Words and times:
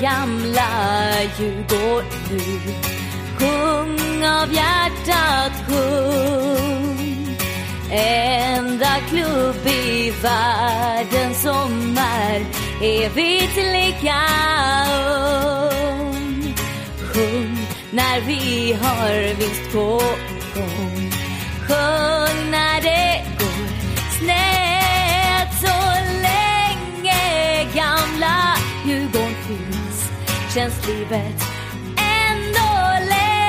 Gamla 0.00 0.70
Djurgård 1.38 2.04
nu 2.30 2.74
Sjung 3.38 4.24
av 4.24 4.52
hjärtat, 4.52 5.52
sjung. 5.68 7.36
Enda 7.90 8.96
klubb 9.08 9.66
i 9.66 10.12
världen 10.22 11.34
som 11.34 11.98
är 11.98 12.46
evigt 12.82 13.56
lika 13.56 14.20
ung. 15.90 16.54
Sjung 17.14 17.66
när 17.90 18.20
vi 18.20 18.72
har 18.82 19.34
vinst 19.34 19.72
på 19.72 20.02
gång. 20.54 21.12
Sjung 21.66 22.50
när 22.50 22.80
det 22.82 23.39
känns 30.54 30.86
livet 30.86 31.42
ändå 31.96 33.08
lätt 33.08 33.40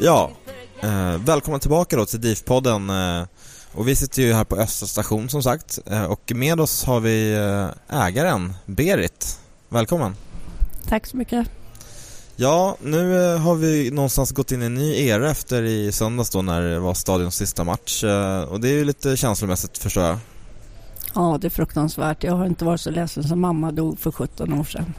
Ja, 0.00 0.30
eh, 0.80 1.18
välkomna 1.18 1.58
tillbaka 1.58 1.96
då 1.96 2.06
till 2.06 2.20
DIF-podden. 2.20 2.90
Eh, 3.20 3.26
och 3.72 3.88
vi 3.88 3.96
sitter 3.96 4.22
ju 4.22 4.32
här 4.32 4.44
på 4.44 4.56
Östra 4.56 4.86
station 4.86 5.28
som 5.28 5.42
sagt. 5.42 5.78
Eh, 5.86 6.04
och 6.04 6.32
med 6.34 6.60
oss 6.60 6.84
har 6.84 7.00
vi 7.00 7.32
eh, 7.34 8.04
ägaren, 8.06 8.54
Berit. 8.66 9.38
Välkommen. 9.68 10.16
Tack 10.88 11.06
så 11.06 11.16
mycket. 11.16 11.48
Ja, 12.36 12.76
nu 12.82 13.24
eh, 13.24 13.38
har 13.38 13.54
vi 13.54 13.90
någonstans 13.90 14.32
gått 14.32 14.52
in 14.52 14.62
i 14.62 14.66
en 14.66 14.74
ny 14.74 15.06
era 15.06 15.30
efter 15.30 15.62
i 15.62 15.92
söndags 15.92 16.30
då 16.30 16.42
när 16.42 16.62
det 16.62 16.78
var 16.78 16.94
stadions 16.94 17.36
sista 17.36 17.64
match. 17.64 18.04
Eh, 18.04 18.42
och 18.42 18.60
det 18.60 18.68
är 18.68 18.72
ju 18.72 18.84
lite 18.84 19.16
känslomässigt 19.16 19.78
förstår 19.78 20.04
jag. 20.04 20.18
Ja, 21.14 21.38
det 21.40 21.46
är 21.46 21.50
fruktansvärt. 21.50 22.24
Jag 22.24 22.34
har 22.34 22.46
inte 22.46 22.64
varit 22.64 22.80
så 22.80 22.90
ledsen 22.90 23.24
som 23.24 23.40
mamma 23.40 23.72
dog 23.72 23.98
för 23.98 24.12
17 24.12 24.52
år 24.52 24.64
sedan. 24.64 24.94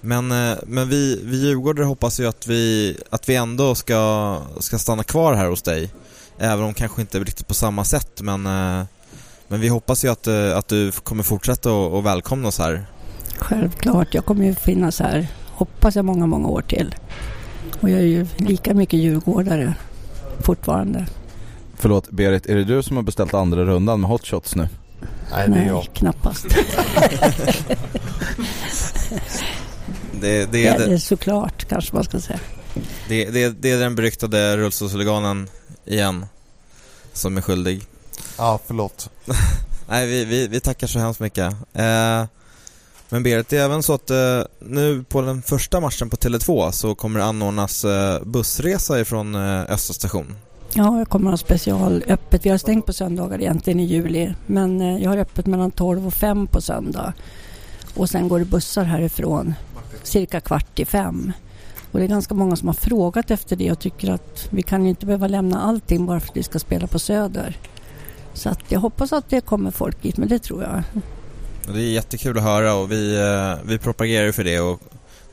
Men, 0.00 0.32
eh, 0.32 0.58
men 0.66 0.88
vi, 0.88 1.20
vi 1.24 1.36
djurgårdare 1.36 1.84
hoppas 1.84 2.20
ju 2.20 2.26
att 2.26 2.46
vi, 2.46 2.96
att 3.10 3.28
vi 3.28 3.36
ändå 3.36 3.74
ska, 3.74 4.38
ska 4.58 4.78
stanna 4.78 5.02
kvar 5.02 5.34
här 5.34 5.48
hos 5.48 5.62
dig. 5.62 5.90
Även 6.38 6.64
om 6.64 6.74
kanske 6.74 7.00
inte 7.00 7.18
riktigt 7.18 7.48
på 7.48 7.54
samma 7.54 7.84
sätt 7.84 8.20
men, 8.22 8.46
eh, 8.46 8.84
men 9.48 9.60
vi 9.60 9.68
hoppas 9.68 10.04
ju 10.04 10.08
att, 10.08 10.26
eh, 10.26 10.56
att 10.56 10.68
du 10.68 10.92
kommer 10.92 11.22
fortsätta 11.22 11.72
och, 11.72 11.96
och 11.96 12.06
välkomna 12.06 12.48
oss 12.48 12.58
här. 12.58 12.86
Självklart, 13.38 14.14
jag 14.14 14.24
kommer 14.24 14.44
ju 14.44 14.54
finnas 14.54 15.00
här, 15.00 15.26
hoppas 15.46 15.96
jag, 15.96 16.04
många, 16.04 16.26
många 16.26 16.48
år 16.48 16.62
till. 16.62 16.94
Och 17.80 17.90
jag 17.90 18.00
är 18.00 18.04
ju 18.04 18.26
lika 18.36 18.74
mycket 18.74 19.00
djurgårdare 19.00 19.74
fortfarande. 20.40 21.06
Förlåt, 21.76 22.10
Berit, 22.10 22.46
är 22.46 22.54
det 22.54 22.64
du 22.64 22.82
som 22.82 22.96
har 22.96 23.02
beställt 23.02 23.34
andra 23.34 23.64
rundan 23.64 24.00
med 24.00 24.10
hotshots 24.10 24.56
nu? 24.56 24.68
Nej, 25.30 25.48
det 25.48 25.58
är 25.58 25.66
jag. 25.66 25.86
knappast. 25.94 26.46
Det, 30.20 30.52
det, 30.52 30.66
är 30.66 30.88
det, 30.88 31.00
såklart, 31.00 31.64
kanske 31.68 31.94
man 31.94 32.04
ska 32.04 32.20
säga. 32.20 32.40
det, 33.08 33.24
det, 33.24 33.48
det 33.48 33.70
är 33.70 33.78
den 33.78 33.94
beryktade 33.94 34.56
rullstolshuliganen 34.56 35.48
igen 35.84 36.26
som 37.12 37.36
är 37.36 37.40
skyldig. 37.40 37.82
Ja, 38.38 38.60
förlåt. 38.66 39.10
Nej, 39.88 40.06
vi, 40.06 40.24
vi, 40.24 40.48
vi 40.48 40.60
tackar 40.60 40.86
så 40.86 40.98
hemskt 40.98 41.20
mycket. 41.20 41.52
Eh, 41.72 42.24
men 43.08 43.22
Berit, 43.22 43.48
det 43.48 43.56
är 43.56 43.64
även 43.64 43.82
så 43.82 43.94
att 43.94 44.10
eh, 44.10 44.42
nu 44.58 45.04
på 45.08 45.20
den 45.20 45.42
första 45.42 45.80
matchen 45.80 46.10
på 46.10 46.16
Tele2 46.16 46.70
så 46.70 46.94
kommer 46.94 47.20
det 47.20 47.26
anordnas 47.26 47.84
eh, 47.84 48.22
bussresa 48.24 49.00
ifrån 49.00 49.34
eh, 49.34 49.60
Östra 49.60 49.94
station. 49.94 50.36
Ja, 50.76 50.98
jag 50.98 51.08
kommer 51.08 51.30
ha 51.30 51.36
special 51.36 52.04
öppet. 52.08 52.46
Vi 52.46 52.50
har 52.50 52.58
stängt 52.58 52.86
på 52.86 52.92
söndagar 52.92 53.40
egentligen 53.40 53.80
i 53.80 53.84
juli. 53.84 54.34
Men 54.46 54.80
eh, 54.80 55.02
jag 55.02 55.10
har 55.10 55.16
öppet 55.16 55.46
mellan 55.46 55.70
12 55.70 56.06
och 56.06 56.14
5 56.14 56.46
på 56.46 56.60
söndag. 56.60 57.12
Och 57.94 58.10
sen 58.10 58.28
går 58.28 58.38
det 58.38 58.44
bussar 58.44 58.84
härifrån 58.84 59.54
cirka 60.02 60.40
kvart 60.40 60.78
i 60.78 60.84
fem. 60.84 61.32
Och 61.92 61.98
det 61.98 62.04
är 62.04 62.08
ganska 62.08 62.34
många 62.34 62.56
som 62.56 62.68
har 62.68 62.74
frågat 62.74 63.30
efter 63.30 63.56
det 63.56 63.72
och 63.72 63.78
tycker 63.78 64.10
att 64.10 64.48
vi 64.50 64.62
kan 64.62 64.82
ju 64.84 64.90
inte 64.90 65.06
behöva 65.06 65.26
lämna 65.26 65.62
allting 65.62 66.06
bara 66.06 66.20
för 66.20 66.28
att 66.28 66.36
vi 66.36 66.42
ska 66.42 66.58
spela 66.58 66.86
på 66.86 66.98
Söder. 66.98 67.58
Så 68.32 68.48
att 68.48 68.60
jag 68.68 68.80
hoppas 68.80 69.12
att 69.12 69.30
det 69.30 69.40
kommer 69.40 69.70
folk 69.70 70.04
hit, 70.04 70.16
men 70.16 70.28
det 70.28 70.38
tror 70.38 70.62
jag. 70.62 70.82
Det 71.74 71.80
är 71.80 71.92
jättekul 71.92 72.38
att 72.38 72.44
höra 72.44 72.74
och 72.74 72.92
vi, 72.92 73.16
eh, 73.16 73.66
vi 73.66 73.78
propagerar 73.78 74.26
ju 74.26 74.32
för 74.32 74.44
det 74.44 74.60
och 74.60 74.80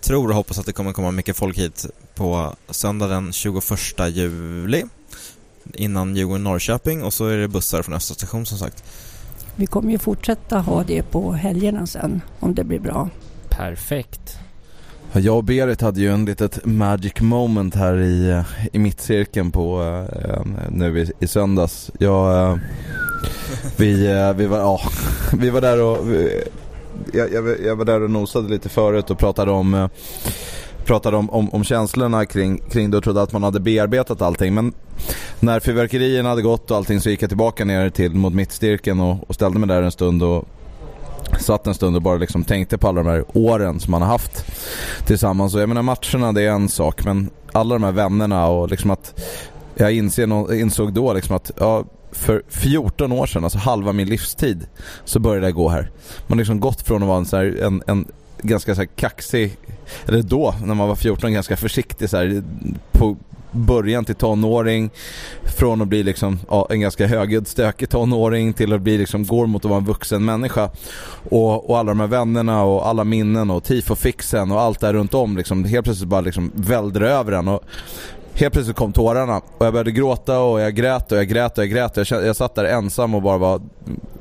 tror 0.01 0.29
och 0.29 0.35
hoppas 0.35 0.59
att 0.59 0.65
det 0.65 0.73
kommer 0.73 0.93
komma 0.93 1.11
mycket 1.11 1.37
folk 1.37 1.57
hit 1.57 1.85
på 2.15 2.55
söndag 2.69 3.07
den 3.07 3.33
21 3.33 4.09
juli 4.09 4.83
innan 5.73 6.15
Djurgården-Norrköping 6.15 7.03
och 7.03 7.13
så 7.13 7.27
är 7.27 7.37
det 7.37 7.47
bussar 7.47 7.81
från 7.81 7.95
Östra 7.95 8.15
station 8.15 8.45
som 8.45 8.57
sagt. 8.57 8.83
Vi 9.55 9.65
kommer 9.65 9.91
ju 9.91 9.97
fortsätta 9.97 10.59
ha 10.59 10.83
det 10.83 11.03
på 11.03 11.31
helgerna 11.31 11.87
sen, 11.87 12.21
om 12.39 12.55
det 12.55 12.63
blir 12.63 12.79
bra. 12.79 13.09
Perfekt. 13.49 14.37
Ja, 15.11 15.19
Jag 15.19 15.37
och 15.37 15.43
Berit 15.43 15.81
hade 15.81 16.01
ju 16.01 16.13
en 16.13 16.25
litet 16.25 16.65
magic 16.65 17.21
moment 17.21 17.75
här 17.75 17.97
i, 17.97 18.29
eh, 18.29 18.43
i 18.73 18.79
mittcirkeln 18.79 19.51
på, 19.51 19.81
eh, 20.25 20.41
nu 20.69 20.99
i, 20.99 21.11
i 21.19 21.27
söndags. 21.27 21.91
Jag, 21.99 22.49
eh, 22.51 22.57
vi, 23.77 24.07
eh, 24.11 24.33
vi 24.33 24.45
var, 24.45 24.57
ja, 24.57 24.81
vi 25.33 25.49
var 25.49 25.61
där 25.61 25.81
och, 25.81 26.09
vi, 26.11 26.43
jag, 27.13 27.33
jag, 27.33 27.65
jag 27.65 27.75
var 27.75 27.85
där 27.85 28.01
och 28.01 28.11
nosade 28.11 28.49
lite 28.49 28.69
förut 28.69 29.09
och 29.09 29.17
pratade 29.19 29.51
om 29.51 29.73
eh, 29.73 29.89
pratade 30.85 31.17
om, 31.17 31.29
om, 31.29 31.49
om 31.49 31.63
känslorna 31.63 32.25
kring, 32.25 32.57
kring 32.57 32.91
det 32.91 32.97
och 32.97 33.03
trodde 33.03 33.21
att 33.21 33.33
man 33.33 33.43
hade 33.43 33.59
bearbetat 33.59 34.21
allting. 34.21 34.53
Men 34.53 34.73
när 35.39 35.59
fyrverkerierna 35.59 36.29
hade 36.29 36.41
gått 36.41 36.71
och 36.71 36.77
allting 36.77 37.01
så 37.01 37.09
gick 37.09 37.21
jag 37.21 37.29
tillbaka 37.29 37.65
ner 37.65 37.89
till 37.89 38.13
mot 38.13 38.33
mittstyrken 38.33 38.99
och, 38.99 39.29
och 39.29 39.35
ställde 39.35 39.59
mig 39.59 39.67
där 39.67 39.81
en 39.81 39.91
stund 39.91 40.23
och 40.23 40.45
satt 41.39 41.67
en 41.67 41.73
stund 41.73 41.95
och 41.95 42.01
bara 42.01 42.17
liksom 42.17 42.43
tänkte 42.43 42.77
på 42.77 42.87
alla 42.87 43.03
de 43.03 43.09
här 43.09 43.25
åren 43.33 43.79
som 43.79 43.91
man 43.91 44.01
har 44.01 44.09
haft 44.09 44.45
tillsammans. 45.05 45.55
Och 45.55 45.61
jag 45.61 45.69
menar 45.69 45.81
matcherna 45.81 46.31
det 46.31 46.41
är 46.41 46.51
en 46.51 46.69
sak 46.69 47.05
men 47.05 47.29
alla 47.51 47.75
de 47.75 47.83
här 47.83 47.91
vännerna 47.91 48.47
och 48.47 48.69
liksom 48.69 48.91
att 48.91 49.23
jag 49.75 49.93
inser, 49.93 50.53
insåg 50.53 50.93
då 50.93 51.13
liksom 51.13 51.35
att 51.35 51.51
ja, 51.59 51.85
för 52.11 52.43
14 52.47 53.11
år 53.11 53.25
sedan, 53.25 53.43
alltså 53.43 53.59
halva 53.59 53.93
min 53.93 54.09
livstid, 54.09 54.67
så 55.05 55.19
började 55.19 55.47
jag 55.47 55.55
gå 55.55 55.69
här. 55.69 55.91
Man 56.27 56.37
har 56.37 56.37
liksom 56.37 56.59
gått 56.59 56.81
från 56.81 57.03
att 57.03 57.07
vara 57.07 57.17
en, 57.17 57.25
så 57.25 57.37
här, 57.37 57.63
en, 57.63 57.83
en 57.87 58.07
ganska 58.41 58.75
så 58.75 58.81
här 58.81 58.89
kaxig, 58.95 59.57
eller 60.07 60.21
då 60.21 60.55
när 60.65 60.75
man 60.75 60.87
var 60.87 60.95
14 60.95 61.33
ganska 61.33 61.57
försiktig 61.57 62.09
så 62.09 62.17
här, 62.17 62.43
på 62.91 63.17
början 63.51 64.05
till 64.05 64.15
tonåring 64.15 64.89
från 65.43 65.81
att 65.81 65.87
bli 65.87 66.03
liksom, 66.03 66.39
ja, 66.49 66.67
en 66.69 66.79
ganska 66.79 67.07
högljudd 67.07 67.47
stökig 67.47 67.89
tonåring 67.89 68.53
till 68.53 68.73
att 68.73 68.81
bli 68.81 68.97
liksom, 68.97 69.25
går 69.25 69.47
mot 69.47 69.65
att 69.65 69.69
vara 69.69 69.79
en 69.79 69.85
vuxen 69.85 70.25
människa. 70.25 70.69
Och, 71.29 71.69
och 71.69 71.77
alla 71.77 71.91
de 71.91 71.99
här 71.99 72.07
vännerna 72.07 72.63
och 72.63 72.87
alla 72.87 73.03
minnen 73.03 73.51
och 73.51 73.63
tifofixen 73.63 74.51
och 74.51 74.61
allt 74.61 74.79
där 74.79 74.93
runt 74.93 75.13
om 75.13 75.37
liksom, 75.37 75.65
helt 75.65 75.83
plötsligt 75.83 76.09
bara 76.09 76.21
liksom 76.21 76.51
välder 76.55 77.01
över 77.01 77.31
en. 77.31 77.47
Och 77.47 77.63
Helt 78.33 78.53
plötsligt 78.53 78.77
kom 78.77 78.93
tårarna 78.93 79.41
och 79.57 79.65
jag 79.65 79.73
började 79.73 79.91
gråta 79.91 80.39
och 80.39 80.61
jag 80.61 80.75
grät 80.75 81.11
och 81.11 81.17
jag 81.17 81.27
grät 81.27 81.57
och 81.57 81.63
jag 81.63 81.69
grät. 81.69 81.97
Jag, 81.97 82.07
kände, 82.07 82.27
jag 82.27 82.35
satt 82.35 82.55
där 82.55 82.65
ensam 82.65 83.15
och 83.15 83.21
bara 83.21 83.37
var... 83.37 83.61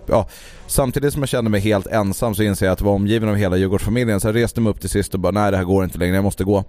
Ja, 0.06 0.28
samtidigt 0.66 1.12
som 1.12 1.22
jag 1.22 1.28
kände 1.28 1.50
mig 1.50 1.60
helt 1.60 1.86
ensam 1.86 2.34
så 2.34 2.42
inser 2.42 2.66
jag 2.66 2.72
att 2.72 2.80
jag 2.80 2.86
var 2.86 2.94
omgiven 2.94 3.28
av 3.28 3.34
hela 3.34 3.56
Djurgårdsfamiljen. 3.56 4.20
Så 4.20 4.28
jag 4.28 4.34
reste 4.34 4.60
mig 4.60 4.70
upp 4.70 4.80
till 4.80 4.90
sist 4.90 5.14
och 5.14 5.20
bara 5.20 5.32
nej 5.32 5.50
det 5.50 5.56
här 5.56 5.64
går 5.64 5.84
inte 5.84 5.98
längre, 5.98 6.14
jag 6.14 6.24
måste 6.24 6.44
gå. 6.44 6.64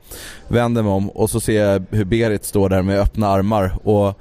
Vänder 0.48 0.84
mig 0.84 0.92
om 0.92 1.10
och 1.10 1.30
så 1.30 1.40
ser 1.40 1.66
jag 1.66 1.86
hur 1.90 2.06
Berit 2.06 2.46
står 2.46 2.70
där 2.70 2.82
med 2.82 3.00
öppna 3.00 3.28
armar 3.28 3.78
och, 3.84 4.20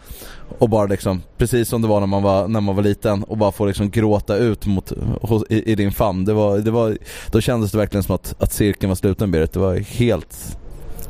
och 0.58 0.69
bara 0.69 0.87
liksom, 0.87 1.23
precis 1.37 1.69
som 1.69 1.82
det 1.82 1.88
var 1.88 2.00
när 2.00 2.06
man 2.06 2.23
var, 2.23 2.49
när 2.49 2.61
man 2.61 2.76
var 2.76 2.82
liten 2.82 3.25
och 3.25 3.37
bara 3.37 3.52
får 3.52 3.66
liksom 3.66 3.90
gråta 3.90 4.37
ut 4.37 4.66
mot, 4.66 4.93
hos, 5.23 5.44
i, 5.49 5.73
i, 5.73 5.75
din 5.75 5.93
famn. 5.93 6.25
Det 6.25 6.32
var, 6.32 6.58
det 6.58 6.70
var, 6.70 6.99
då 7.31 7.40
kändes 7.40 7.73
det 7.73 7.78
verkligen 7.78 8.02
som 8.02 8.14
att, 8.14 8.34
att 8.38 8.52
cirkeln 8.52 8.88
var 8.88 8.96
sluten 8.96 9.31
Berit. 9.31 9.52
Det 9.52 9.61
var 9.61 9.76
helt 9.76 10.56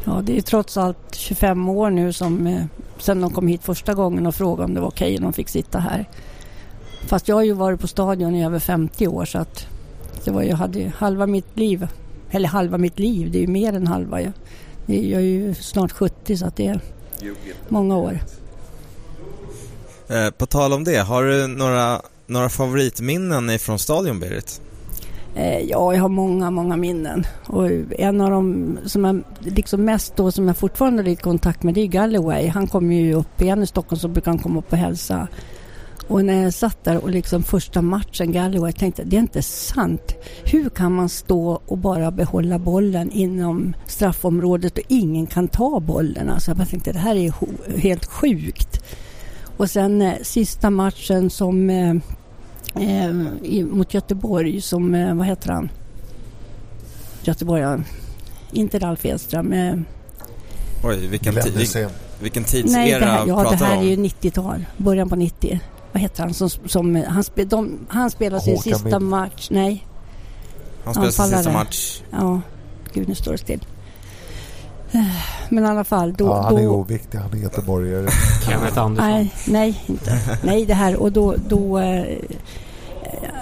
Ja, 0.04 0.22
det 0.24 0.38
är 0.38 0.42
trots 0.42 0.76
allt 0.76 1.14
25 1.14 1.68
år 1.68 1.90
nu 1.90 2.12
som, 2.12 2.46
eh, 2.46 2.64
sen 2.98 3.20
de 3.20 3.30
kom 3.30 3.48
hit 3.48 3.64
första 3.64 3.94
gången 3.94 4.26
och 4.26 4.34
frågade 4.34 4.64
om 4.64 4.74
det 4.74 4.80
var 4.80 4.88
okej 4.88 5.16
om 5.16 5.22
de 5.22 5.32
fick 5.32 5.48
sitta 5.48 5.78
här. 5.78 6.08
Fast 7.06 7.28
jag 7.28 7.36
har 7.36 7.42
ju 7.42 7.52
varit 7.52 7.80
på 7.80 7.88
stadion 7.88 8.34
i 8.34 8.44
över 8.44 8.58
50 8.58 9.06
år 9.06 9.24
så 9.24 9.38
att 9.38 9.66
det 10.24 10.30
var, 10.30 10.42
jag 10.42 10.56
hade 10.56 10.92
halva 10.96 11.26
mitt 11.26 11.58
liv, 11.58 11.88
eller 12.30 12.48
halva 12.48 12.78
mitt 12.78 12.98
liv, 12.98 13.30
det 13.30 13.38
är 13.38 13.40
ju 13.40 13.46
mer 13.46 13.72
än 13.72 13.86
halva. 13.86 14.20
Jag, 14.20 14.32
jag 14.86 15.20
är 15.20 15.26
ju 15.26 15.54
snart 15.54 15.92
70 15.92 16.36
så 16.36 16.46
att 16.46 16.56
det 16.56 16.66
är 16.66 16.80
många 17.68 17.96
år. 17.96 18.20
Eh, 20.08 20.30
på 20.30 20.46
tal 20.46 20.72
om 20.72 20.84
det, 20.84 20.96
har 20.96 21.24
du 21.24 21.46
några, 21.46 22.02
några 22.26 22.48
favoritminnen 22.48 23.50
ifrån 23.50 23.78
stadion 23.78 24.20
Berit? 24.20 24.60
Eh, 25.34 25.58
ja, 25.58 25.94
jag 25.94 26.02
har 26.02 26.08
många, 26.08 26.50
många 26.50 26.76
minnen. 26.76 27.24
Och 27.46 27.70
en 27.98 28.20
av 28.20 28.30
dem 28.30 28.78
som 28.86 29.04
jag 29.04 29.22
liksom 29.38 29.84
mest 29.84 30.16
då, 30.16 30.32
som 30.32 30.46
jag 30.46 30.56
fortfarande 30.56 31.02
har 31.02 31.08
i 31.08 31.16
kontakt 31.16 31.62
med, 31.62 31.74
det 31.74 31.80
är 31.80 31.86
Galloway. 31.86 32.48
Han 32.48 32.66
kommer 32.66 32.94
ju 32.94 33.14
upp 33.14 33.42
igen 33.42 33.62
i 33.62 33.66
Stockholm 33.66 34.00
så 34.00 34.08
brukar 34.08 34.30
han 34.30 34.38
komma 34.38 34.58
upp 34.58 34.72
och 34.72 34.78
hälsa. 34.78 35.28
Och 36.08 36.24
när 36.24 36.42
jag 36.42 36.54
satt 36.54 36.84
där 36.84 37.04
och 37.04 37.10
liksom 37.10 37.42
första 37.42 37.82
matchen 37.82 38.32
Galloway 38.32 38.72
tänkte 38.72 39.04
det 39.04 39.16
är 39.16 39.20
inte 39.20 39.42
sant. 39.42 40.14
Hur 40.44 40.68
kan 40.68 40.92
man 40.92 41.08
stå 41.08 41.60
och 41.66 41.78
bara 41.78 42.10
behålla 42.10 42.58
bollen 42.58 43.10
inom 43.10 43.74
straffområdet 43.86 44.78
och 44.78 44.84
ingen 44.88 45.26
kan 45.26 45.48
ta 45.48 45.80
bollen? 45.80 46.30
Alltså 46.30 46.50
jag 46.50 46.58
bara 46.58 46.66
tänkte 46.66 46.92
det 46.92 46.98
här 46.98 47.16
är 47.16 47.32
helt 47.78 48.04
sjukt. 48.04 48.84
Och 49.56 49.70
sen 49.70 50.02
eh, 50.02 50.14
sista 50.22 50.70
matchen 50.70 51.30
som 51.30 51.70
eh, 51.70 51.94
eh, 52.74 53.10
i, 53.42 53.64
mot 53.64 53.94
Göteborg 53.94 54.60
som, 54.60 54.94
eh, 54.94 55.14
vad 55.14 55.26
heter 55.26 55.50
han? 55.52 55.70
Göteborg, 57.22 57.62
ja. 57.62 57.78
Inte 58.52 58.78
Ralf 58.78 59.04
Edström. 59.06 59.52
Eh, 59.52 59.74
Oj, 60.84 61.06
vilken, 61.06 61.34
tid, 61.34 61.88
vilken 62.20 62.44
tidsera 62.44 62.80
Nej, 62.80 62.90
det 63.00 63.06
här, 63.06 63.26
ja, 63.26 63.50
det 63.50 63.56
här 63.56 63.76
om? 63.76 63.82
är 63.82 63.88
ju 63.90 63.96
90-tal, 63.96 64.64
början 64.76 65.08
på 65.08 65.16
90. 65.16 65.60
Vad 65.92 66.02
heter 66.02 66.22
han 66.22 66.34
som, 66.34 66.50
som 66.50 67.04
han, 67.08 67.24
spe, 67.24 67.44
de, 67.44 67.78
han 67.88 68.10
spelar 68.10 68.38
sin 68.38 68.58
sista 68.58 69.00
match, 69.00 69.48
nej. 69.50 69.86
Han 70.84 70.94
spelar 70.94 71.10
sin 71.10 71.24
sista 71.24 71.52
match? 71.52 72.02
Ja, 72.10 72.40
gud 72.92 73.08
nu 73.08 73.14
står 73.14 73.32
det 73.32 73.38
still. 73.38 73.64
Men 75.48 75.64
i 75.64 75.66
alla 75.66 75.84
fall. 75.84 76.12
Då, 76.12 76.24
ja, 76.24 76.42
han 76.42 76.58
är 76.58 76.64
då, 76.64 76.70
oviktig. 76.70 77.18
Han 77.18 77.32
är 77.32 77.36
göteborgare. 77.36 78.08
Kenneth 78.46 78.78
Andersson. 78.78 79.10
Nej, 79.10 79.34
nej, 79.48 79.82
inte. 79.86 80.18
nej, 80.44 80.66
det 80.66 80.74
här. 80.74 80.96
Och 80.96 81.12
då, 81.12 81.34
då, 81.48 81.78
eh, 81.78 82.18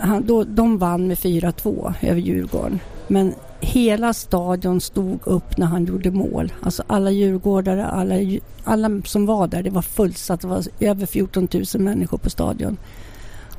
han, 0.00 0.27
då, 0.27 0.45
de 0.45 0.79
vann 0.79 1.09
med 1.09 1.17
4-2 1.19 1.95
över 2.00 2.21
Djurgården. 2.21 2.81
Men 3.09 3.35
hela 3.61 4.15
stadion 4.15 4.81
stod 4.81 5.19
upp 5.25 5.56
när 5.56 5.67
han 5.67 5.85
gjorde 5.85 6.11
mål. 6.11 6.53
Alltså 6.62 6.83
alla 6.87 7.11
djurgårdare, 7.11 7.87
alla, 7.87 8.15
alla 8.65 9.03
som 9.05 9.27
var 9.27 9.47
där, 9.47 9.62
det 9.62 9.71
var 9.71 9.83
fullsatt. 9.83 10.41
Det 10.41 10.47
var 10.47 10.65
över 10.81 11.06
14 11.06 11.49
000 11.53 11.65
människor 11.83 12.19
på 12.19 12.31
stadion. 12.31 12.77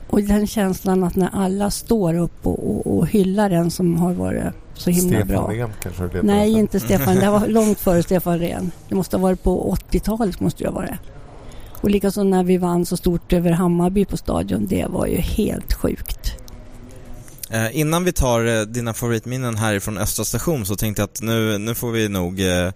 Och 0.10 0.22
den 0.22 0.48
känslan 0.48 1.04
att 1.04 1.16
när 1.16 1.30
alla 1.34 1.72
står 1.72 2.14
upp 2.14 2.48
och, 2.48 2.70
och, 2.70 2.98
och 2.98 3.08
hyllar 3.08 3.50
en 3.50 3.72
som 3.72 3.98
har 3.98 4.14
varit 4.14 4.54
så 4.74 4.90
himla 4.90 5.20
Stefan 5.20 5.28
bra. 5.28 5.48
Rehn 5.52 5.70
kanske 5.82 6.08
det 6.08 6.22
Nej, 6.22 6.52
inte 6.52 6.80
Stefan. 6.80 7.16
Det 7.16 7.30
var 7.30 7.48
långt 7.48 7.80
före 7.80 8.04
Stefan 8.04 8.40
Rehn. 8.40 8.72
Det 8.90 8.96
måste 8.96 9.18
ha 9.18 9.22
varit 9.22 9.44
på 9.44 9.78
80-talet. 9.92 10.40
måste 10.40 10.64
det 10.64 10.70
ha 10.70 10.76
varit. 10.76 11.00
Och 11.82 11.90
likaså 11.90 12.24
när 12.24 12.44
vi 12.44 12.58
vann 12.58 12.86
så 12.86 12.98
stort 12.98 13.34
över 13.34 13.52
Hammarby 13.52 14.06
på 14.06 14.18
stadion. 14.18 14.68
Det 14.70 14.86
var 14.90 15.06
ju 15.06 15.18
helt 15.18 15.74
sjukt. 15.74 16.36
Eh, 17.50 17.80
innan 17.80 18.04
vi 18.04 18.12
tar 18.12 18.46
eh, 18.46 18.62
dina 18.62 18.94
favoritminnen 18.94 19.56
härifrån 19.58 19.98
Östra 19.98 20.26
station 20.26 20.66
så 20.66 20.76
tänkte 20.76 21.02
jag 21.02 21.08
att 21.08 21.22
nu, 21.22 21.58
nu 21.58 21.76
får 21.76 21.92
vi 21.92 22.10
nog 22.10 22.42
eh, 22.42 22.72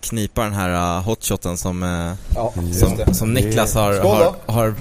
knipa 0.00 0.42
den 0.42 0.52
här 0.52 0.96
uh, 0.98 1.04
hotshoten 1.04 1.56
som, 1.56 1.82
uh, 1.82 2.14
ja, 2.34 2.52
som, 2.72 3.14
som, 3.14 3.32
Niklas 3.32 3.74
har, 3.74 3.92
har, 3.92 4.34
har 4.46 4.74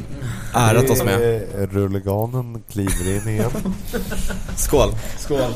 ärat 0.54 0.90
oss 0.90 1.04
med. 1.04 1.46
Rulliganen 1.74 2.64
kliver 2.70 3.16
in 3.16 3.34
igen. 3.34 3.52
Skål! 4.56 4.90
Skål! 5.18 5.54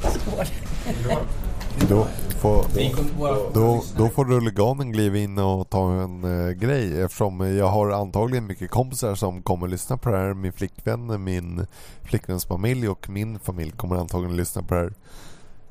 Skål! 0.00 0.46
Då 1.88 2.06
får, 2.40 2.64
då, 3.54 3.84
då 3.96 4.08
får 4.08 4.24
Rulliganen 4.24 4.92
kliva 4.92 5.18
in 5.18 5.38
och 5.38 5.70
ta 5.70 5.92
en 5.92 6.24
uh, 6.24 6.52
grej 6.52 7.02
eftersom 7.02 7.56
jag 7.56 7.68
har 7.68 7.90
antagligen 7.90 8.46
mycket 8.46 8.70
kompisar 8.70 9.14
som 9.14 9.42
kommer 9.42 9.68
lyssna 9.68 9.96
på 9.96 10.10
det 10.10 10.16
här. 10.16 10.34
Min 10.34 10.52
flickvän, 10.52 11.24
min 11.24 11.66
flickväns 12.02 12.46
familj 12.46 12.88
och 12.88 13.08
min 13.08 13.38
familj 13.38 13.70
kommer 13.70 13.96
antagligen 13.96 14.36
lyssna 14.36 14.62
på 14.62 14.74
det 14.74 14.80
här. 14.80 14.92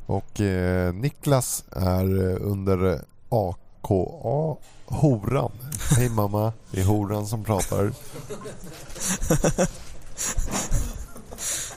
Och 0.06 0.42
eh, 0.42 0.94
Niklas 0.94 1.64
är 1.72 2.30
eh, 2.30 2.38
under 2.42 3.02
AKA 3.86 4.56
Horan. 4.86 5.52
Hej 5.98 6.10
mamma, 6.10 6.54
det 6.72 6.82
är 6.82 6.86
Horan 6.86 7.28
som 7.28 7.44
pratar. 7.44 7.92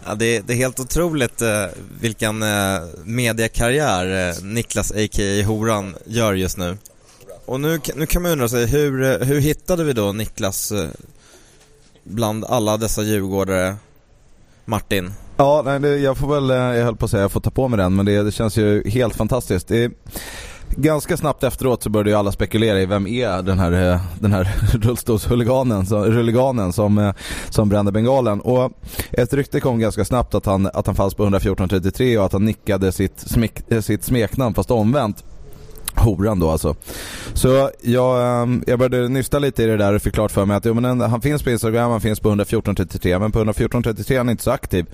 Ja, 0.04 0.14
det, 0.14 0.36
är, 0.36 0.42
det 0.42 0.52
är 0.52 0.56
helt 0.56 0.80
otroligt 0.80 1.42
eh, 1.42 1.64
vilken 2.00 2.42
eh, 2.42 2.80
mediekarriär 3.04 4.28
eh, 4.28 4.44
Niklas 4.44 4.90
a.k.a. 4.90 5.46
Horan 5.46 5.94
gör 6.04 6.34
just 6.34 6.56
nu. 6.56 6.76
Och 7.44 7.60
nu, 7.60 7.80
nu 7.94 8.06
kan 8.06 8.22
man 8.22 8.30
undra 8.32 8.48
sig, 8.48 8.66
hur, 8.66 9.02
eh, 9.02 9.26
hur 9.26 9.40
hittade 9.40 9.84
vi 9.84 9.92
då 9.92 10.12
Niklas 10.12 10.72
eh, 10.72 10.88
bland 12.04 12.44
alla 12.44 12.76
dessa 12.76 13.02
djurgårdare? 13.02 13.76
Martin? 14.64 15.12
Ja, 15.36 15.62
nej, 15.64 15.80
det, 15.80 15.98
jag 15.98 16.18
får 16.18 16.34
väl, 16.34 16.50
eh, 16.50 16.56
jag 16.56 16.84
höll 16.84 16.96
på 16.96 17.04
att 17.04 17.10
säga, 17.10 17.22
jag 17.22 17.32
får 17.32 17.40
ta 17.40 17.50
på 17.50 17.68
mig 17.68 17.76
den, 17.76 17.94
men 17.94 18.06
det, 18.06 18.22
det 18.22 18.32
känns 18.32 18.56
ju 18.56 18.88
helt 18.88 19.16
fantastiskt. 19.16 19.68
Det, 19.68 19.92
ganska 20.76 21.16
snabbt 21.16 21.42
efteråt 21.42 21.82
så 21.82 21.90
började 21.90 22.10
ju 22.10 22.16
alla 22.16 22.32
spekulera 22.32 22.80
i 22.80 22.86
vem 22.86 23.06
är 23.06 23.42
den 23.42 23.58
här, 23.58 23.92
eh, 23.92 24.00
den 24.20 24.32
här 24.32 24.54
rullstolshuliganen 24.72 25.86
som, 25.86 26.72
som, 26.72 26.98
eh, 26.98 27.14
som 27.48 27.68
brände 27.68 27.92
bengalen. 27.92 28.40
Och 28.40 28.72
ett 29.10 29.32
rykte 29.32 29.60
kom 29.60 29.78
ganska 29.78 30.04
snabbt 30.04 30.34
att 30.34 30.46
han, 30.46 30.66
att 30.66 30.86
han 30.86 30.94
fanns 30.94 31.14
på 31.14 31.26
114.33 31.26 32.18
och 32.18 32.26
att 32.26 32.32
han 32.32 32.44
nickade 32.44 32.92
sitt, 32.92 33.20
smek, 33.20 33.72
eh, 33.72 33.80
sitt 33.80 34.04
smeknamn 34.04 34.54
fast 34.54 34.70
omvänt. 34.70 35.24
Horan 35.94 36.38
då 36.38 36.50
alltså. 36.50 36.74
Så 37.34 37.70
jag, 37.80 38.42
ehm, 38.42 38.64
jag 38.66 38.78
började 38.78 39.08
nysta 39.08 39.38
lite 39.38 39.62
i 39.62 39.66
det 39.66 39.76
där 39.76 39.94
och 39.94 40.02
fick 40.02 40.14
klart 40.14 40.30
för 40.30 40.44
mig 40.44 40.56
att 40.56 40.64
jo, 40.64 40.74
men 40.74 41.00
han 41.00 41.20
finns 41.20 41.42
på 41.42 41.50
Instagram, 41.50 41.90
han 41.90 42.00
finns 42.00 42.20
på 42.20 42.28
11433 42.28 43.18
men 43.18 43.32
på 43.32 43.38
11433 43.38 44.16
är 44.16 44.18
han 44.18 44.30
inte 44.30 44.42
så 44.42 44.50
aktiv. 44.50 44.86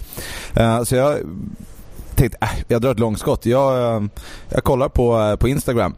Så 0.85 0.97
jag 0.97 1.19
tänkte, 2.17 2.39
äh, 2.41 2.49
jag 2.69 2.83
drar 2.83 2.91
ett 2.91 2.99
långskott. 2.99 3.47
Jag, 3.47 4.03
uh, 4.03 4.09
jag 4.49 4.65
kollar 4.65 4.89
på, 4.89 5.19
uh, 5.19 5.37
på 5.37 5.49
Instagram 5.49 5.95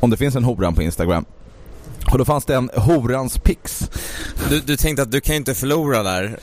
om 0.00 0.10
det 0.10 0.16
finns 0.16 0.36
en 0.36 0.44
Horan 0.44 0.74
på 0.74 0.82
Instagram. 0.82 1.24
Och 2.12 2.18
då 2.18 2.24
fanns 2.24 2.44
det 2.44 2.54
en 2.54 2.70
Horans 2.76 3.38
pix. 3.38 3.90
Du, 4.48 4.60
du 4.60 4.76
tänkte 4.76 5.02
att 5.02 5.10
du 5.10 5.20
kan 5.20 5.34
ju 5.34 5.36
inte 5.36 5.54
förlora 5.54 6.02
där. 6.02 6.38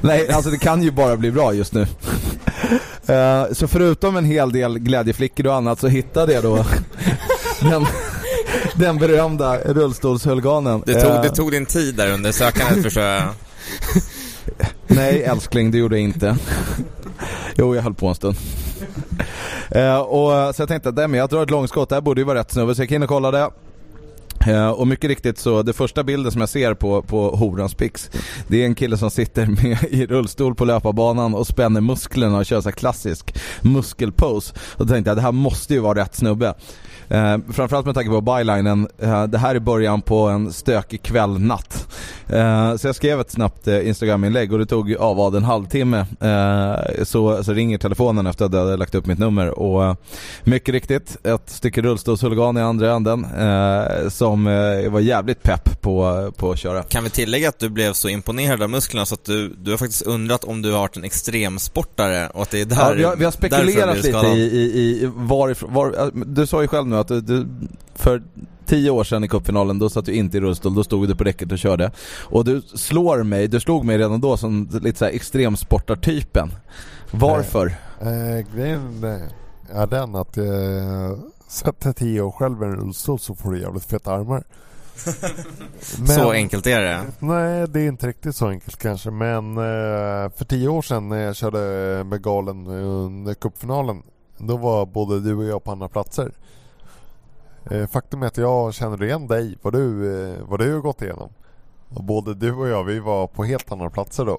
Nej, 0.00 0.30
alltså 0.30 0.50
det 0.50 0.58
kan 0.58 0.82
ju 0.82 0.90
bara 0.90 1.16
bli 1.16 1.30
bra 1.30 1.52
just 1.52 1.72
nu. 1.72 1.80
Uh, 1.80 3.52
så 3.52 3.68
förutom 3.68 4.16
en 4.16 4.24
hel 4.24 4.52
del 4.52 4.78
glädjeflickor 4.78 5.46
och 5.46 5.54
annat 5.54 5.80
så 5.80 5.88
hittade 5.88 6.32
jag 6.32 6.42
då 6.42 6.56
den, 7.60 7.86
den 8.74 8.98
berömda 8.98 9.58
rullstolshuliganen. 9.58 10.82
Det 10.86 11.02
tog, 11.02 11.12
uh, 11.12 11.22
det 11.22 11.30
tog 11.30 11.50
din 11.50 11.66
tid 11.66 11.94
där 11.94 12.12
under 12.12 12.32
sökandet 12.32 12.82
förstår 12.82 13.02
jag. 13.02 13.22
Nej 14.86 15.22
älskling, 15.22 15.70
det 15.70 15.78
gjorde 15.78 15.96
jag 15.96 16.04
inte. 16.04 16.36
Jo, 17.56 17.74
jag 17.74 17.82
höll 17.82 17.94
på 17.94 18.06
en 18.06 18.14
stund. 18.14 18.36
Uh, 19.76 19.96
och, 19.98 20.54
så 20.54 20.62
jag 20.62 20.68
tänkte 20.68 20.88
att 20.88 21.14
jag 21.14 21.28
drar 21.28 21.42
ett 21.42 21.50
långskott, 21.50 21.88
det 21.88 21.94
här 21.94 22.02
borde 22.02 22.20
ju 22.20 22.24
vara 22.24 22.38
rätt 22.38 22.50
snubbe 22.50 22.74
så 22.74 22.80
jag 22.80 22.84
gick 22.84 22.92
in 22.92 23.02
och 23.02 23.08
kollade. 23.08 23.50
Eh, 24.46 24.68
och 24.68 24.86
mycket 24.86 25.08
riktigt 25.08 25.38
så, 25.38 25.62
det 25.62 25.72
första 25.72 26.02
bilden 26.02 26.32
som 26.32 26.40
jag 26.40 26.48
ser 26.48 26.74
på, 26.74 27.02
på 27.02 27.36
Horans 27.36 27.74
Pix 27.74 28.10
Det 28.48 28.62
är 28.62 28.66
en 28.66 28.74
kille 28.74 28.96
som 28.96 29.10
sitter 29.10 29.46
med, 29.62 29.78
i 29.90 30.06
rullstol 30.06 30.54
på 30.54 30.64
löparbanan 30.64 31.34
och 31.34 31.46
spänner 31.46 31.80
musklerna 31.80 32.38
och 32.38 32.46
kör 32.46 32.60
så 32.60 32.68
här 32.68 32.76
klassisk 32.76 33.34
muskelpose. 33.62 34.54
Och 34.72 34.86
då 34.86 34.94
tänkte 34.94 35.10
jag, 35.10 35.18
det 35.18 35.22
här 35.22 35.32
måste 35.32 35.74
ju 35.74 35.80
vara 35.80 36.00
rätt 36.00 36.14
snubbe. 36.14 36.54
Eh, 37.08 37.38
framförallt 37.52 37.86
med 37.86 37.94
tanke 37.94 38.10
på 38.10 38.20
bylinen, 38.20 38.88
eh, 38.98 39.24
det 39.24 39.38
här 39.38 39.54
är 39.54 39.58
början 39.58 40.02
på 40.02 40.28
en 40.28 40.52
stökig 40.52 41.02
kvällnatt. 41.02 41.88
Eh, 42.28 42.76
så 42.76 42.88
jag 42.88 42.94
skrev 42.94 43.20
ett 43.20 43.30
snabbt 43.30 43.68
eh, 43.68 43.88
Instagram-inlägg 43.88 44.52
och 44.52 44.58
det 44.58 44.66
tog 44.66 44.94
av 44.94 45.16
vad, 45.16 45.34
en 45.34 45.44
halvtimme. 45.44 46.06
Eh, 46.20 47.04
så, 47.04 47.44
så 47.44 47.52
ringer 47.52 47.78
telefonen 47.78 48.26
efter 48.26 48.44
att 48.44 48.52
jag 48.52 48.60
hade 48.60 48.76
lagt 48.76 48.94
upp 48.94 49.06
mitt 49.06 49.18
nummer 49.18 49.58
och 49.58 49.84
eh, 49.84 49.94
mycket 50.44 50.72
riktigt 50.72 51.16
ett 51.26 51.50
stycke 51.50 51.82
rullstolshuligan 51.82 52.56
i 52.56 52.60
andra 52.60 52.92
änden 52.92 53.24
eh, 53.24 54.08
som 54.34 54.46
eh, 54.46 54.90
var 54.90 55.00
jävligt 55.00 55.42
pepp 55.42 55.80
på, 55.80 56.32
på 56.36 56.50
att 56.50 56.58
köra. 56.58 56.82
Kan 56.82 57.04
vi 57.04 57.10
tillägga 57.10 57.48
att 57.48 57.58
du 57.58 57.68
blev 57.68 57.92
så 57.92 58.08
imponerad 58.08 58.62
av 58.62 58.70
musklerna 58.70 59.06
så 59.06 59.14
att 59.14 59.24
du, 59.24 59.48
du 59.48 59.70
har 59.70 59.78
faktiskt 59.78 60.02
undrat 60.02 60.44
om 60.44 60.62
du 60.62 60.72
har 60.72 60.78
varit 60.78 60.96
en 60.96 61.04
extremsportare 61.04 62.28
och 62.28 62.42
att 62.42 62.50
det 62.50 62.60
är 62.60 62.64
där 62.64 62.76
Ja, 62.76 62.92
vi, 62.92 63.04
har, 63.04 63.16
vi 63.16 63.24
har 63.24 63.32
spekulerat 63.32 63.96
lite 63.96 64.26
i, 64.26 64.40
i, 64.40 65.02
i 65.02 65.10
varifrån, 65.14 65.74
var, 65.74 66.10
du 66.26 66.46
sa 66.46 66.62
ju 66.62 66.68
själv 66.68 66.86
nu 66.86 66.96
att 66.96 67.08
du, 67.08 67.20
du 67.20 67.46
för 67.94 68.22
tio 68.66 68.90
år 68.90 69.04
sedan 69.04 69.24
i 69.24 69.28
cupfinalen, 69.28 69.78
då 69.78 69.90
satt 69.90 70.06
du 70.06 70.12
inte 70.12 70.36
i 70.36 70.40
rullstol, 70.40 70.74
då 70.74 70.84
stod 70.84 71.08
du 71.08 71.14
på 71.16 71.24
räcket 71.24 71.52
och 71.52 71.58
körde. 71.58 71.90
Och 72.22 72.44
du 72.44 72.62
slår 72.74 73.22
mig, 73.22 73.48
du 73.48 73.60
slog 73.60 73.84
mig 73.84 73.98
redan 73.98 74.20
då 74.20 74.36
som 74.36 74.68
lite 74.82 74.98
såhär 74.98 75.12
extremsportartypen. 75.12 76.50
Varför? 77.10 77.66
Eh, 78.00 78.56
grejen 78.56 79.04
eh, 79.04 79.80
är 79.80 79.86
den 79.86 80.14
att 80.14 80.36
eh, 80.36 81.33
sätter 81.54 81.92
tio 81.92 82.20
år 82.20 82.30
själv 82.30 82.62
i 82.62 82.66
en 82.66 82.76
rullstol 82.76 83.18
så 83.18 83.34
får 83.34 83.52
du 83.52 83.60
jävligt 83.60 83.84
feta 83.84 84.12
armar. 84.12 84.44
Så 86.06 86.30
enkelt 86.30 86.66
är 86.66 86.80
det. 86.80 87.04
Nej, 87.18 87.68
det 87.68 87.80
är 87.80 87.88
inte 87.88 88.06
riktigt 88.06 88.36
så 88.36 88.48
enkelt 88.48 88.76
kanske. 88.76 89.10
Men 89.10 89.56
eh, 89.56 90.30
för 90.30 90.44
tio 90.44 90.68
år 90.68 90.82
sedan 90.82 91.08
när 91.08 91.22
jag 91.22 91.36
körde 91.36 91.58
med 92.04 92.22
Galen 92.22 92.66
under 92.66 93.34
cupfinalen. 93.34 94.02
Då 94.38 94.56
var 94.56 94.86
både 94.86 95.20
du 95.20 95.34
och 95.34 95.44
jag 95.44 95.64
på 95.64 95.72
andra 95.72 95.88
platser. 95.88 96.32
Eh, 97.70 97.86
faktum 97.86 98.22
är 98.22 98.26
att 98.26 98.36
jag 98.36 98.74
känner 98.74 99.02
igen 99.02 99.26
dig, 99.26 99.58
vad 99.62 99.72
du, 99.72 100.18
eh, 100.32 100.38
vad 100.48 100.60
du 100.60 100.74
har 100.74 100.80
gått 100.80 101.02
igenom. 101.02 101.30
Och 101.88 102.04
både 102.04 102.34
du 102.34 102.52
och 102.52 102.68
jag, 102.68 102.84
vi 102.84 103.00
var 103.00 103.26
på 103.26 103.44
helt 103.44 103.72
andra 103.72 103.90
platser 103.90 104.24
då. 104.24 104.38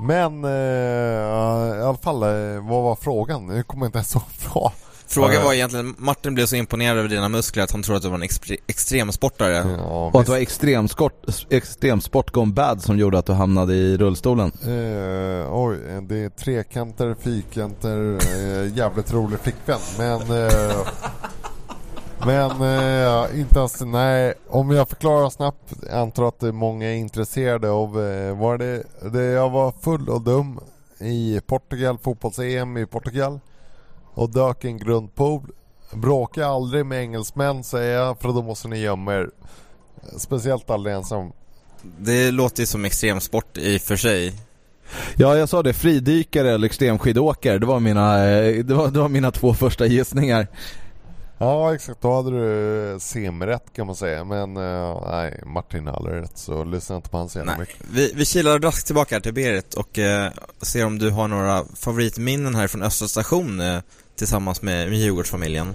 Men 0.00 0.44
eh, 0.44 1.78
i 1.78 1.82
alla 1.82 1.98
fall, 1.98 2.20
vad 2.60 2.82
var 2.82 2.96
frågan? 2.96 3.46
Nu 3.46 3.62
kommer 3.62 3.84
jag 3.84 3.88
inte 3.88 3.98
ens 3.98 4.14
ihåg. 4.16 4.70
Frågan 5.08 5.44
var 5.44 5.52
egentligen, 5.52 5.94
Martin 5.98 6.34
blev 6.34 6.46
så 6.46 6.56
imponerad 6.56 6.98
över 6.98 7.08
dina 7.08 7.28
muskler 7.28 7.62
att 7.62 7.70
han 7.72 7.82
trodde 7.82 7.96
att 7.96 8.02
du 8.02 8.08
var 8.08 8.16
en 8.16 8.22
extre- 8.22 8.56
extremsportare. 8.66 9.54
Ja, 9.78 10.10
Och 10.12 10.20
att 10.20 10.26
det 10.26 10.32
var 10.32 10.38
extremsport, 10.38 11.24
extremsport 11.50 12.30
gone 12.30 12.52
bad 12.52 12.82
som 12.82 12.98
gjorde 12.98 13.18
att 13.18 13.26
du 13.26 13.32
hamnade 13.32 13.74
i 13.74 13.96
rullstolen. 13.96 14.52
Eh, 14.62 15.54
oj, 15.54 15.76
det 16.02 16.16
är 16.18 16.28
trekanter, 16.28 17.16
fyrkanter, 17.20 18.18
eh, 18.34 18.76
jävligt 18.76 19.12
rolig 19.12 19.38
flickvän. 19.40 19.78
Men... 19.98 20.20
Eh, 20.20 20.86
men 22.26 22.50
eh, 22.50 23.40
inte 23.40 23.58
ens, 23.58 23.80
nej. 23.80 24.34
Om 24.48 24.70
jag 24.70 24.88
förklarar 24.88 25.30
snabbt, 25.30 25.72
jag 25.90 25.98
antar 25.98 26.28
att 26.28 26.40
det 26.40 26.48
är 26.48 26.52
många 26.52 26.86
är 26.88 26.94
intresserade 26.94 27.70
av, 27.70 27.88
eh, 28.06 28.38
var 28.38 28.58
det, 28.58 28.82
det, 29.12 29.24
jag 29.24 29.50
var 29.50 29.72
full 29.80 30.08
och 30.08 30.20
dum 30.20 30.60
i 30.98 31.40
Portugal, 31.46 31.98
fotbolls-EM 32.02 32.76
i 32.78 32.86
Portugal. 32.86 33.40
Och 34.18 34.30
dök 34.30 34.64
i 34.64 34.68
en 34.68 34.78
grundpool. 34.78 35.42
Bråka 35.92 36.46
aldrig 36.46 36.86
med 36.86 37.02
engelsmän 37.02 37.64
säger 37.64 37.96
jag, 37.96 38.20
för 38.20 38.28
då 38.28 38.42
måste 38.42 38.68
ni 38.68 38.78
gömma 38.78 39.14
er. 39.14 39.30
Speciellt 40.16 40.70
aldrig 40.70 40.94
ensam. 40.94 41.32
Det 41.98 42.30
låter 42.30 42.60
ju 42.60 42.66
som 42.66 42.84
extremsport 42.84 43.58
i 43.58 43.76
och 43.76 43.80
för 43.80 43.96
sig. 43.96 44.34
Ja, 45.16 45.36
jag 45.36 45.48
sa 45.48 45.62
det. 45.62 45.72
Fridykare 45.72 46.54
eller 46.54 46.66
extremskidåkare. 46.66 47.58
Det 47.58 47.66
var 47.66 47.80
mina, 47.80 48.28
eh, 48.30 48.64
det 48.64 48.74
var, 48.74 48.88
det 48.88 49.00
var 49.00 49.08
mina 49.08 49.30
två 49.30 49.54
första 49.54 49.86
gissningar. 49.86 50.46
Ja 51.38 51.74
exakt, 51.74 52.02
då 52.02 52.14
hade 52.14 52.30
du 52.30 53.00
semirätt 53.00 53.72
kan 53.72 53.86
man 53.86 53.96
säga. 53.96 54.24
Men 54.24 54.56
eh, 54.56 55.02
nej, 55.10 55.42
Martin 55.46 55.86
har 55.86 55.94
aldrig 55.94 56.22
rätt 56.22 56.38
så 56.38 56.64
lyssna 56.64 56.96
inte 56.96 57.10
på 57.10 57.16
hans 57.16 57.36
jävla 57.36 57.58
mycket. 57.58 57.76
Vi, 57.92 58.12
vi 58.14 58.24
kilar 58.24 58.58
raskt 58.58 58.86
tillbaka 58.86 59.20
till 59.20 59.34
Berit 59.34 59.74
och 59.74 59.98
eh, 59.98 60.32
ser 60.62 60.86
om 60.86 60.98
du 60.98 61.10
har 61.10 61.28
några 61.28 61.64
favoritminnen 61.74 62.54
här 62.54 62.68
från 62.68 62.82
Östra 62.82 63.08
station 63.08 63.60
eh, 63.60 63.78
tillsammans 64.18 64.62
med, 64.62 64.88
med 64.88 64.98
Djurgårdsfamiljen. 64.98 65.74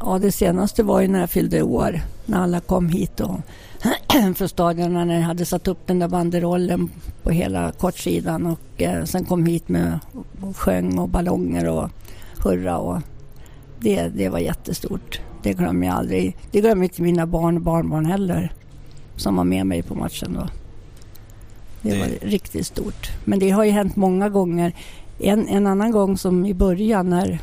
Ja, 0.00 0.18
det 0.18 0.32
senaste 0.32 0.82
var 0.82 1.00
ju 1.00 1.08
när 1.08 1.20
jag 1.20 1.30
fyllde 1.30 1.62
år. 1.62 2.00
När 2.26 2.38
alla 2.38 2.60
kom 2.60 2.88
hit 2.88 3.20
och 3.20 3.40
från 4.36 4.48
stadion 4.48 4.92
när 4.92 5.14
jag 5.14 5.22
hade 5.22 5.44
satt 5.46 5.68
upp 5.68 5.86
den 5.86 5.98
där 5.98 6.08
banderollen 6.08 6.90
på 7.22 7.30
hela 7.30 7.72
kortsidan 7.72 8.46
och 8.46 8.82
eh, 8.82 9.04
sen 9.04 9.24
kom 9.24 9.46
hit 9.46 9.68
med 9.68 9.98
och 10.40 10.56
sjöng 10.56 10.98
och 10.98 11.08
ballonger 11.08 11.68
och 11.68 11.90
hurra 12.42 12.78
och 12.78 12.98
det, 13.80 14.08
det 14.08 14.28
var 14.28 14.38
jättestort. 14.38 15.20
Det 15.42 15.52
glömmer 15.52 15.86
jag 15.86 15.96
aldrig. 15.96 16.36
Det 16.50 16.60
glömmer 16.60 16.84
inte 16.84 17.02
mina 17.02 17.26
barn 17.26 17.56
och 17.56 17.62
barnbarn 17.62 18.06
heller 18.06 18.52
som 19.16 19.36
var 19.36 19.44
med 19.44 19.66
mig 19.66 19.82
på 19.82 19.94
matchen 19.94 20.32
då. 20.34 20.48
Det, 21.82 21.90
Det- 21.90 21.98
var 21.98 22.28
riktigt 22.28 22.66
stort. 22.66 23.10
Men 23.24 23.38
det 23.38 23.50
har 23.50 23.64
ju 23.64 23.70
hänt 23.70 23.96
många 23.96 24.28
gånger. 24.28 24.72
En, 25.18 25.48
en 25.48 25.66
annan 25.66 25.90
gång 25.90 26.18
som 26.18 26.46
i 26.46 26.54
början 26.54 27.10
när 27.10 27.38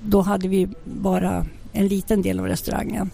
då 0.00 0.20
hade 0.20 0.48
vi 0.48 0.68
bara 0.84 1.46
en 1.72 1.88
liten 1.88 2.22
del 2.22 2.40
av 2.40 2.46
restaurangen. 2.46 3.10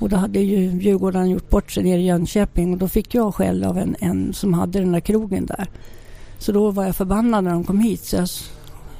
Och 0.00 0.08
då 0.08 0.16
hade 0.16 0.40
ju 0.40 0.80
Djurgården 0.80 1.30
gjort 1.30 1.50
bort 1.50 1.70
sig 1.70 1.84
nere 1.84 2.00
i 2.00 2.06
Jönköping 2.06 2.72
och 2.72 2.78
då 2.78 2.88
fick 2.88 3.14
jag 3.14 3.34
skäll 3.34 3.64
av 3.64 3.78
en, 3.78 3.96
en 4.00 4.32
som 4.32 4.54
hade 4.54 4.80
den 4.80 4.92
där 4.92 5.00
krogen 5.00 5.46
där. 5.46 5.68
Så 6.38 6.52
då 6.52 6.70
var 6.70 6.84
jag 6.84 6.96
förbannad 6.96 7.44
när 7.44 7.50
de 7.50 7.64
kom 7.64 7.80
hit 7.80 8.04
så 8.04 8.16
jag 8.16 8.28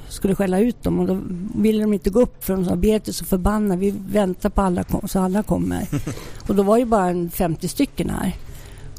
skulle 0.09 0.35
skälla 0.35 0.59
ut 0.59 0.83
dem 0.83 0.99
och 0.99 1.07
då 1.07 1.21
ville 1.55 1.81
de 1.81 1.93
inte 1.93 2.09
gå 2.09 2.21
upp 2.21 2.43
för 2.43 2.53
de 2.53 2.65
sa 2.65 2.75
Berit 2.75 3.07
är 3.07 3.11
så 3.11 3.25
förbannad, 3.25 3.79
vi 3.79 3.93
väntar 4.07 4.49
på 4.49 4.61
alla 4.61 4.83
så 5.07 5.19
alla 5.19 5.43
kommer. 5.43 5.87
och 6.47 6.55
då 6.55 6.63
var 6.63 6.77
ju 6.77 6.85
bara 6.85 7.09
en 7.09 7.29
50 7.29 7.67
stycken 7.67 8.09
här. 8.09 8.35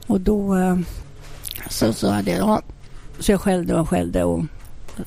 Och 0.06 0.20
då 0.20 0.56
eh, 0.56 0.78
så 1.68 1.92
sa 1.92 2.14
jag 2.14 2.24
det, 2.24 2.36
ja. 2.36 2.62
Så 3.18 3.32
jag 3.32 3.40
skällde 3.40 3.74
och 3.74 3.88
skällde 3.88 4.24
och 4.24 4.44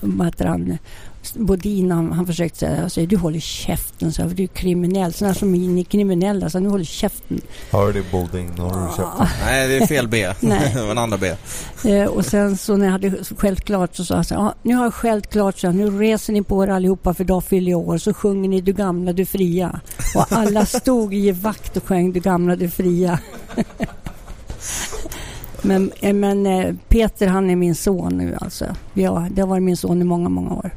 vad 0.01 0.27
heter 0.27 0.45
han, 0.45 0.77
Bodin 1.33 1.91
han, 1.91 2.11
han 2.11 2.27
försökte 2.27 2.59
säga, 2.59 2.81
jag 2.81 2.91
säger 2.91 3.07
du 3.07 3.17
håller 3.17 3.39
käften, 3.39 4.13
så 4.13 4.23
du 4.23 4.43
är 4.43 4.47
kriminell. 4.47 5.13
Sådana 5.13 5.33
som 5.33 5.55
är 5.55 5.83
kriminella, 5.83 6.49
så 6.49 6.59
nu 6.59 6.69
håller 6.69 6.85
käften. 6.85 7.41
Hör 7.71 7.93
du 7.93 8.03
Boding, 8.11 8.51
nu 8.55 8.61
har 8.61 8.89
du 8.89 8.97
köpt 8.97 9.31
Nej, 9.45 9.67
det 9.67 9.77
är 9.77 9.87
fel 9.87 10.07
B. 10.07 10.33
Nej. 10.39 10.71
det 10.75 10.81
var 10.81 10.91
en 10.91 10.97
andra 10.97 11.17
B. 11.17 11.35
Eh, 11.85 12.05
och 12.05 12.25
sen 12.25 12.57
så 12.57 12.77
när 12.77 12.85
jag 12.85 12.91
hade 12.91 13.11
skällt 13.37 13.65
klart 13.65 13.95
så 13.95 14.05
sa 14.05 14.15
jag 14.15 14.25
så 14.25 14.33
ja, 14.33 14.53
nu 14.63 14.75
har 14.75 14.83
jag 14.83 14.93
skällt 14.93 15.29
klart 15.29 15.59
så 15.59 15.67
här, 15.67 15.73
nu 15.73 15.99
reser 15.99 16.33
ni 16.33 16.43
på 16.43 16.63
er 16.63 16.67
allihopa 16.67 17.13
för 17.13 17.23
idag 17.23 17.43
fyller 17.43 17.71
jag 17.71 17.79
år. 17.79 17.97
Så 17.97 18.13
sjunger 18.13 18.49
ni 18.49 18.61
Du 18.61 18.73
gamla, 18.73 19.13
du 19.13 19.25
fria. 19.25 19.79
Och 20.15 20.31
alla 20.31 20.65
stod 20.65 21.13
i 21.13 21.31
vakt 21.31 21.77
och 21.77 21.83
sjöng 21.83 22.11
Du 22.11 22.19
gamla, 22.19 22.55
du 22.55 22.69
fria. 22.69 23.19
men 25.63 25.91
eh, 26.01 26.13
men 26.13 26.45
eh, 26.45 26.75
Peter 26.87 27.27
han 27.27 27.49
är 27.49 27.55
min 27.55 27.75
son 27.75 28.17
nu 28.17 28.37
alltså. 28.41 28.65
Ja, 28.93 29.27
det 29.31 29.41
har 29.41 29.47
varit 29.47 29.63
min 29.63 29.77
son 29.77 30.01
i 30.01 30.03
många, 30.05 30.29
många 30.29 30.53
år. 30.53 30.71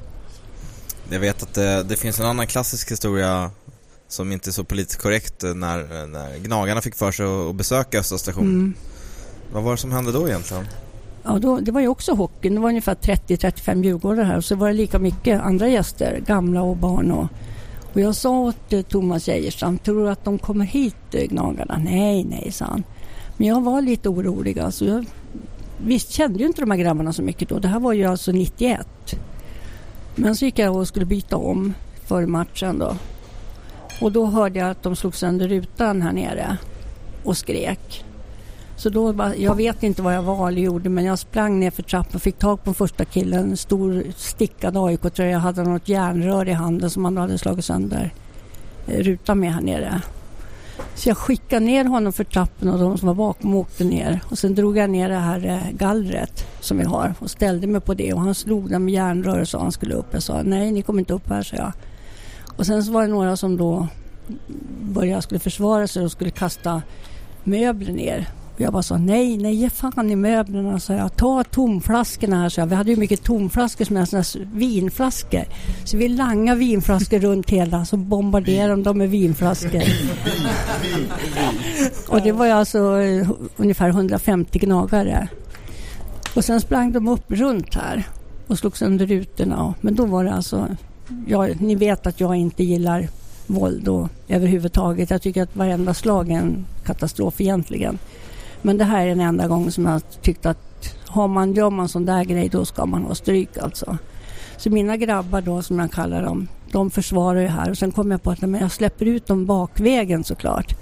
Jag 1.10 1.20
vet 1.20 1.42
att 1.42 1.54
det, 1.54 1.82
det 1.82 1.96
finns 1.96 2.20
en 2.20 2.26
annan 2.26 2.46
klassisk 2.46 2.90
historia 2.92 3.50
som 4.08 4.32
inte 4.32 4.50
är 4.50 4.52
så 4.52 4.64
politiskt 4.64 5.02
korrekt 5.02 5.44
eh, 5.44 5.54
när, 5.54 6.06
när 6.06 6.38
Gnagarna 6.38 6.80
fick 6.80 6.94
för 6.94 7.12
sig 7.12 7.26
att- 7.26 7.54
besöka 7.54 7.98
Östra 7.98 8.18
station. 8.18 8.44
Mm. 8.44 8.74
Vad 9.52 9.62
var 9.62 9.70
det 9.72 9.78
som 9.78 9.92
hände 9.92 10.12
då 10.12 10.28
egentligen? 10.28 10.64
Ja, 11.24 11.38
då, 11.38 11.60
det 11.60 11.72
var 11.72 11.80
ju 11.80 11.88
också 11.88 12.14
hockeyn. 12.14 12.54
Det 12.54 12.60
var 12.60 12.68
ungefär 12.68 12.94
30-35 12.94 13.84
djurgårdar 13.84 14.24
här 14.24 14.36
och 14.36 14.44
så 14.44 14.54
var 14.56 14.66
det 14.68 14.72
lika 14.74 14.98
mycket 14.98 15.40
andra 15.40 15.68
gäster, 15.68 16.20
gamla 16.26 16.62
och 16.62 16.76
barn. 16.76 17.10
Och, 17.12 17.26
och 17.92 18.00
jag 18.00 18.14
sa 18.14 18.30
åt 18.38 18.72
eh, 18.72 18.82
Thomas 18.82 19.28
Geijerstam, 19.28 19.78
tror 19.78 20.04
du 20.04 20.10
att 20.10 20.24
de 20.24 20.38
kommer 20.38 20.64
hit 20.64 20.96
eh, 21.12 21.24
Gnagarna? 21.24 21.78
Nej, 21.84 22.24
nej, 22.24 22.52
sa 22.52 22.64
han. 22.64 22.82
Men 23.36 23.46
jag 23.46 23.60
var 23.62 23.82
lite 23.82 24.08
orolig. 24.08 24.58
Alltså 24.58 24.84
jag, 24.84 25.04
visst 25.84 26.10
kände 26.10 26.38
ju 26.38 26.46
inte 26.46 26.60
de 26.62 26.70
här 26.70 26.78
grabbarna 26.78 27.12
så 27.12 27.22
mycket 27.22 27.48
då. 27.48 27.58
Det 27.58 27.68
här 27.68 27.80
var 27.80 27.92
ju 27.92 28.04
alltså 28.04 28.32
91. 28.32 28.86
Men 30.14 30.36
så 30.36 30.44
gick 30.44 30.58
jag 30.58 30.76
och 30.76 30.88
skulle 30.88 31.06
byta 31.06 31.36
om 31.36 31.74
för 32.06 32.26
matchen 32.26 32.78
då. 32.78 32.96
Och 34.00 34.12
då 34.12 34.26
hörde 34.26 34.58
jag 34.58 34.70
att 34.70 34.82
de 34.82 34.96
slog 34.96 35.14
sönder 35.16 35.48
rutan 35.48 36.02
här 36.02 36.12
nere 36.12 36.56
och 37.24 37.36
skrek. 37.36 38.04
Så 38.76 38.88
då, 38.88 39.12
bara- 39.12 39.36
jag 39.36 39.54
vet 39.54 39.82
inte 39.82 40.02
vad 40.02 40.14
jag 40.14 40.22
var 40.22 40.48
eller 40.48 40.62
gjorde 40.62 40.88
men 40.88 41.04
jag 41.04 41.18
sprang 41.18 41.60
ner 41.60 41.70
för 41.70 41.82
trappan 41.82 42.14
och 42.14 42.22
fick 42.22 42.38
tag 42.38 42.64
på 42.64 42.74
första 42.74 43.04
killen. 43.04 43.50
En 43.50 43.56
stor 43.56 44.04
stickad 44.16 44.76
AIK-tröja. 44.76 45.38
hade 45.38 45.62
något 45.62 45.88
järnrör 45.88 46.48
i 46.48 46.52
handen 46.52 46.90
som 46.90 47.04
han 47.04 47.16
hade 47.16 47.38
slagit 47.38 47.64
sönder 47.64 48.14
eh, 48.86 48.98
rutan 48.98 49.40
med 49.40 49.54
här 49.54 49.60
nere. 49.60 50.02
Så 50.94 51.08
jag 51.08 51.16
skickade 51.16 51.66
ner 51.66 51.84
honom 51.84 52.12
för 52.12 52.24
trappen 52.24 52.68
och 52.68 52.78
de 52.78 52.98
som 52.98 53.06
var 53.08 53.14
bakom 53.14 53.54
åkte 53.54 53.84
ner. 53.84 54.20
Och 54.28 54.38
sen 54.38 54.54
drog 54.54 54.76
jag 54.76 54.90
ner 54.90 55.08
det 55.08 55.18
här 55.18 55.46
eh, 55.46 55.76
gallret 55.76 56.46
som 56.60 56.78
vi 56.78 56.84
har 56.84 57.14
och 57.18 57.30
ställde 57.30 57.66
mig 57.66 57.80
på 57.80 57.94
det. 57.94 58.12
Och 58.12 58.20
han 58.20 58.34
slog 58.34 58.70
den 58.70 58.84
med 58.84 58.94
järnrör 58.94 59.40
och 59.40 59.48
sa 59.48 59.60
han 59.60 59.72
skulle 59.72 59.94
upp. 59.94 60.06
Jag 60.10 60.22
sa 60.22 60.42
nej, 60.42 60.72
ni 60.72 60.82
kommer 60.82 60.98
inte 61.00 61.14
upp 61.14 61.28
här, 61.28 61.42
sa 61.42 61.56
jag. 61.56 61.72
Och 62.56 62.66
sen 62.66 62.84
så 62.84 62.92
var 62.92 63.02
det 63.02 63.08
några 63.08 63.36
som 63.36 63.56
då 63.56 63.88
började 64.80 65.22
skulle 65.22 65.40
försvara 65.40 65.86
sig 65.86 66.04
och 66.04 66.12
skulle 66.12 66.30
kasta 66.30 66.82
möbler 67.44 67.92
ner. 67.92 68.28
Jag 68.62 68.72
bara 68.72 68.82
sa 68.82 68.98
nej, 68.98 69.36
nej 69.36 69.54
ge 69.54 69.70
fan 69.70 70.10
i 70.10 70.16
möblerna. 70.16 70.80
Så 70.80 70.92
jag, 70.92 71.16
ta 71.16 71.44
tomflaskorna 71.44 72.42
här. 72.42 72.48
Så 72.48 72.60
jag, 72.60 72.66
vi 72.66 72.74
hade 72.74 72.90
ju 72.90 72.96
mycket 72.96 73.22
tomflaskor 73.22 73.84
som 73.84 73.96
är 73.96 74.04
sådana 74.04 74.50
vinflaskor. 74.54 75.44
Så 75.84 75.96
vi 75.96 76.08
langade 76.08 76.58
vinflaskor 76.58 77.18
runt 77.20 77.50
hela 77.50 77.84
så 77.84 77.96
bombarderade 77.96 78.82
de 78.82 78.98
med 78.98 79.10
vinflaskor. 79.10 79.82
och 82.08 82.22
det 82.22 82.32
var 82.32 82.46
ju 82.46 82.52
alltså 82.52 83.00
eh, 83.00 83.30
ungefär 83.56 83.88
150 83.88 84.58
gnagare. 84.58 85.28
Och 86.34 86.44
sen 86.44 86.60
sprang 86.60 86.92
de 86.92 87.08
upp 87.08 87.30
runt 87.30 87.74
här 87.74 88.08
och 88.46 88.58
slog 88.58 88.76
sönder 88.76 89.06
rutorna. 89.06 89.74
Men 89.80 89.94
då 89.94 90.06
var 90.06 90.24
det 90.24 90.32
alltså, 90.32 90.76
ja, 91.26 91.48
ni 91.60 91.74
vet 91.74 92.06
att 92.06 92.20
jag 92.20 92.36
inte 92.36 92.64
gillar 92.64 93.08
våld 93.46 93.88
och 93.88 94.08
överhuvudtaget. 94.28 95.10
Jag 95.10 95.22
tycker 95.22 95.42
att 95.42 95.56
varenda 95.56 95.94
slag 95.94 96.30
är 96.30 96.36
en 96.36 96.66
katastrof 96.84 97.40
egentligen. 97.40 97.98
Men 98.62 98.78
det 98.78 98.84
här 98.84 99.02
är 99.02 99.08
den 99.08 99.20
enda 99.20 99.48
gången 99.48 99.72
som 99.72 99.86
jag 99.86 100.02
tyckt 100.22 100.46
att 100.46 100.58
har 101.06 101.28
man, 101.28 101.54
gör 101.54 101.70
man 101.70 101.88
sån 101.88 102.04
där 102.06 102.24
grej 102.24 102.48
då 102.48 102.64
ska 102.64 102.86
man 102.86 103.02
ha 103.02 103.14
stryk 103.14 103.56
alltså. 103.62 103.96
Så 104.56 104.70
mina 104.70 104.96
grabbar 104.96 105.40
då 105.40 105.62
som 105.62 105.78
jag 105.78 105.92
kallar 105.92 106.22
dem, 106.22 106.48
de 106.72 106.90
försvarar 106.90 107.40
ju 107.40 107.46
här 107.48 107.70
och 107.70 107.78
sen 107.78 107.92
kom 107.92 108.10
jag 108.10 108.22
på 108.22 108.30
att 108.30 108.40
men 108.40 108.60
jag 108.60 108.72
släpper 108.72 109.06
ut 109.06 109.26
dem 109.26 109.46
bakvägen 109.46 110.24
såklart. 110.24 110.74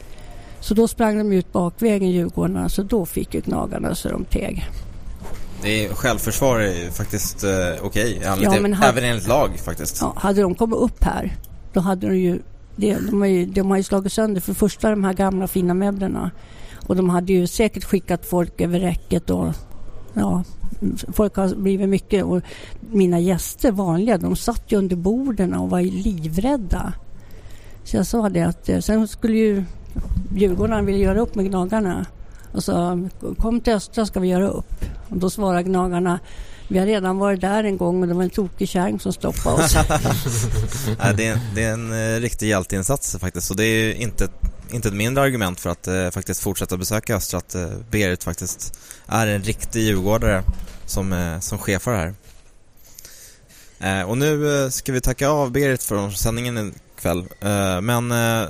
Så 0.61 0.75
då 0.75 0.89
sprang 0.89 1.19
de 1.19 1.33
ut 1.33 1.53
bakvägen 1.53 2.11
Djurgårdarna 2.11 2.69
så 2.69 2.83
då 2.83 3.07
fick 3.07 3.35
ju 3.35 3.41
Gnagarna 3.41 3.95
så 3.95 4.09
de 4.09 4.25
teg. 4.25 4.67
Det 5.63 5.87
är, 5.87 5.95
självförsvar 5.95 6.61
är 6.61 6.91
faktiskt 6.91 7.45
eh, 7.45 7.51
okej, 7.83 8.21
enligt- 8.25 8.45
Ja, 8.45 8.51
hade- 8.51 8.89
även 8.89 9.05
enligt 9.05 9.29
lag 9.29 9.51
faktiskt. 9.65 9.99
Ja, 10.01 10.13
hade 10.17 10.43
de 10.43 10.55
kommit 10.55 10.79
upp 10.79 11.05
här 11.05 11.37
då 11.73 11.81
hade 11.81 12.07
de 12.09 12.17
ju, 12.19 12.39
det, 12.77 12.97
de, 13.11 13.21
har 13.21 13.29
ju 13.29 13.47
de 13.47 13.71
har 13.71 13.77
ju 13.77 13.83
slagit 13.83 14.13
sönder 14.13 14.41
för 14.41 14.55
första 14.55 14.91
de 14.91 15.05
här 15.05 15.13
gamla 15.13 15.47
fina 15.47 15.75
möblerna 15.75 16.31
och 16.91 16.97
de 16.97 17.11
hade 17.11 17.33
ju 17.33 17.47
säkert 17.47 17.85
skickat 17.85 18.27
folk 18.27 18.61
över 18.61 18.81
räcket 18.81 19.31
och 19.31 19.55
ja, 20.15 20.45
folk 21.13 21.37
har 21.37 21.55
blivit 21.55 21.89
mycket 21.89 22.25
och 22.25 22.41
mina 22.81 23.21
gäster 23.21 23.73
vanliga 23.73 24.19
de 24.19 24.37
satt 24.37 24.73
ju 24.73 24.77
under 24.77 24.97
borden 24.97 25.55
och 25.55 25.71
var 25.71 25.81
livrädda. 25.81 26.93
Så 27.85 27.97
jag 27.97 28.07
sa 28.07 28.29
det 28.29 28.43
att 28.43 28.69
eh, 28.69 28.79
sen 28.79 29.09
skulle 29.09 29.37
ju 29.37 29.65
Djurgården 30.35 30.87
vilja 30.87 31.01
göra 31.01 31.21
upp 31.21 31.35
med 31.35 31.47
Gnagarna 31.47 32.07
och 32.53 32.65
sa 32.65 32.99
kom 33.39 33.61
till 33.61 33.73
Östra 33.73 34.07
ska 34.07 34.21
vi 34.21 34.29
göra 34.29 34.49
upp. 34.49 34.85
Och 35.09 35.17
då 35.17 35.31
svarade 35.31 35.63
Gnagarna 35.63 36.19
vi 36.69 36.79
har 36.79 36.87
redan 36.87 37.19
varit 37.19 37.41
där 37.41 37.65
en 37.65 37.77
gång 37.77 38.03
och 38.03 38.09
det 38.09 38.15
var 38.15 38.23
en 38.23 38.31
tokig 38.31 38.69
kärring 38.69 39.01
som 39.01 39.13
stoppade 39.13 39.65
oss. 39.65 39.73
Det, 41.17 41.27
är, 41.27 41.41
det 41.55 41.65
är 41.65 41.73
en 41.73 42.15
eh, 42.15 42.21
riktig 42.21 42.49
hjälteinsats 42.49 43.17
faktiskt 43.21 43.51
och 43.51 43.57
det 43.57 43.65
är 43.65 43.85
ju 43.85 43.95
inte, 43.95 44.29
inte 44.73 44.89
ett 44.89 44.95
mindre 44.95 45.25
argument 45.25 45.61
för 45.61 45.71
att 45.71 45.89
eh, 45.89 46.11
faktiskt 46.11 46.43
fortsätta 46.43 46.77
besöka 46.77 47.17
Östra 47.17 47.39
att 47.39 47.55
eh, 47.55 47.69
Berit 47.91 48.25
faktiskt 48.25 48.79
är 49.07 49.27
en 49.27 49.43
riktig 49.43 49.83
djurgårdare 49.83 50.43
som, 50.87 51.13
eh, 51.13 51.41
som 51.41 51.59
chefar 51.59 51.95
här. 51.95 52.15
Eh, 53.81 54.09
och 54.09 54.19
nu 54.19 54.63
eh, 54.65 54.69
ska 54.69 54.93
vi 54.93 55.01
tacka 55.01 55.29
av 55.29 55.51
Berit 55.53 55.83
för 55.83 56.11
sändningen 56.11 56.75
ikväll. 56.97 57.19
Eh, 57.41 57.81
men 57.81 58.13
eh, 58.13 58.49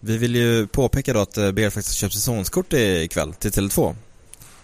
vi 0.00 0.18
vill 0.18 0.36
ju 0.36 0.66
påpeka 0.66 1.12
då 1.12 1.20
att 1.20 1.38
eh, 1.38 1.52
Berit 1.52 1.72
faktiskt 1.72 1.96
köpt 1.96 2.14
säsongskort 2.14 2.72
ikväll 2.72 3.34
till 3.34 3.50
Tele2. 3.50 3.94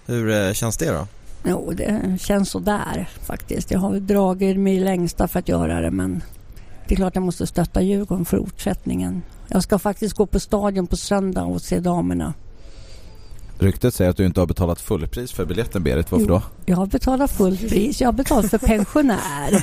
Hur 0.06 0.30
eh, 0.30 0.52
känns 0.52 0.76
det 0.76 0.90
då? 0.90 1.06
Jo, 1.44 1.72
det 1.72 2.18
känns 2.20 2.50
sådär 2.50 3.08
faktiskt. 3.26 3.70
Jag 3.70 3.78
har 3.78 3.94
dragit 3.96 4.58
mig 4.58 4.80
längsta 4.80 5.28
för 5.28 5.38
att 5.38 5.48
göra 5.48 5.80
det 5.80 5.90
men 5.90 6.22
det 6.88 6.94
är 6.94 6.96
klart 6.96 7.14
jag 7.14 7.22
måste 7.24 7.46
stötta 7.46 7.82
Djurgården 7.82 8.24
för 8.24 8.38
fortsättningen. 8.38 9.22
Jag 9.48 9.62
ska 9.62 9.78
faktiskt 9.78 10.14
gå 10.16 10.26
på 10.26 10.40
stadion 10.40 10.86
på 10.86 10.96
söndag 10.96 11.44
och 11.44 11.62
se 11.62 11.80
damerna. 11.80 12.34
Ryktet 13.58 13.94
säger 13.94 14.10
att 14.10 14.16
du 14.16 14.26
inte 14.26 14.40
har 14.40 14.46
betalat 14.46 14.80
fullpris 14.80 15.32
för 15.32 15.44
biljetten 15.44 15.82
Berit, 15.82 16.12
varför 16.12 16.26
Jo. 16.26 16.32
då? 16.34 16.42
Jag 16.66 16.76
har 16.76 16.86
betalat 16.86 17.30
fullt 17.30 17.68
pris. 17.68 18.00
Jag 18.00 18.08
har 18.08 18.12
betalat 18.12 18.50
för 18.50 18.58
pensionär. 18.58 19.62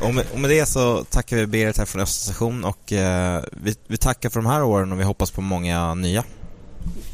Och 0.00 0.14
med, 0.14 0.24
och 0.32 0.40
med 0.40 0.50
det 0.50 0.66
så 0.66 1.04
tackar 1.04 1.36
vi 1.36 1.46
Berit 1.46 1.78
här 1.78 1.84
från 1.84 2.02
Östra 2.02 2.32
station 2.32 2.64
och 2.64 2.92
eh, 2.92 3.42
vi, 3.52 3.74
vi 3.86 3.96
tackar 3.96 4.30
för 4.30 4.40
de 4.42 4.46
här 4.48 4.62
åren 4.62 4.92
och 4.92 5.00
vi 5.00 5.04
hoppas 5.04 5.30
på 5.30 5.40
många 5.40 5.94
nya. 5.94 6.24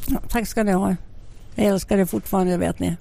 Ja, 0.07 0.19
tack 0.29 0.47
ska 0.47 0.63
ni 0.63 0.71
ha. 0.71 0.95
Jag 1.55 1.65
älskar 1.65 1.97
det 1.97 2.05
fortfarande, 2.05 2.57
vet 2.57 2.79
ni. 2.79 2.97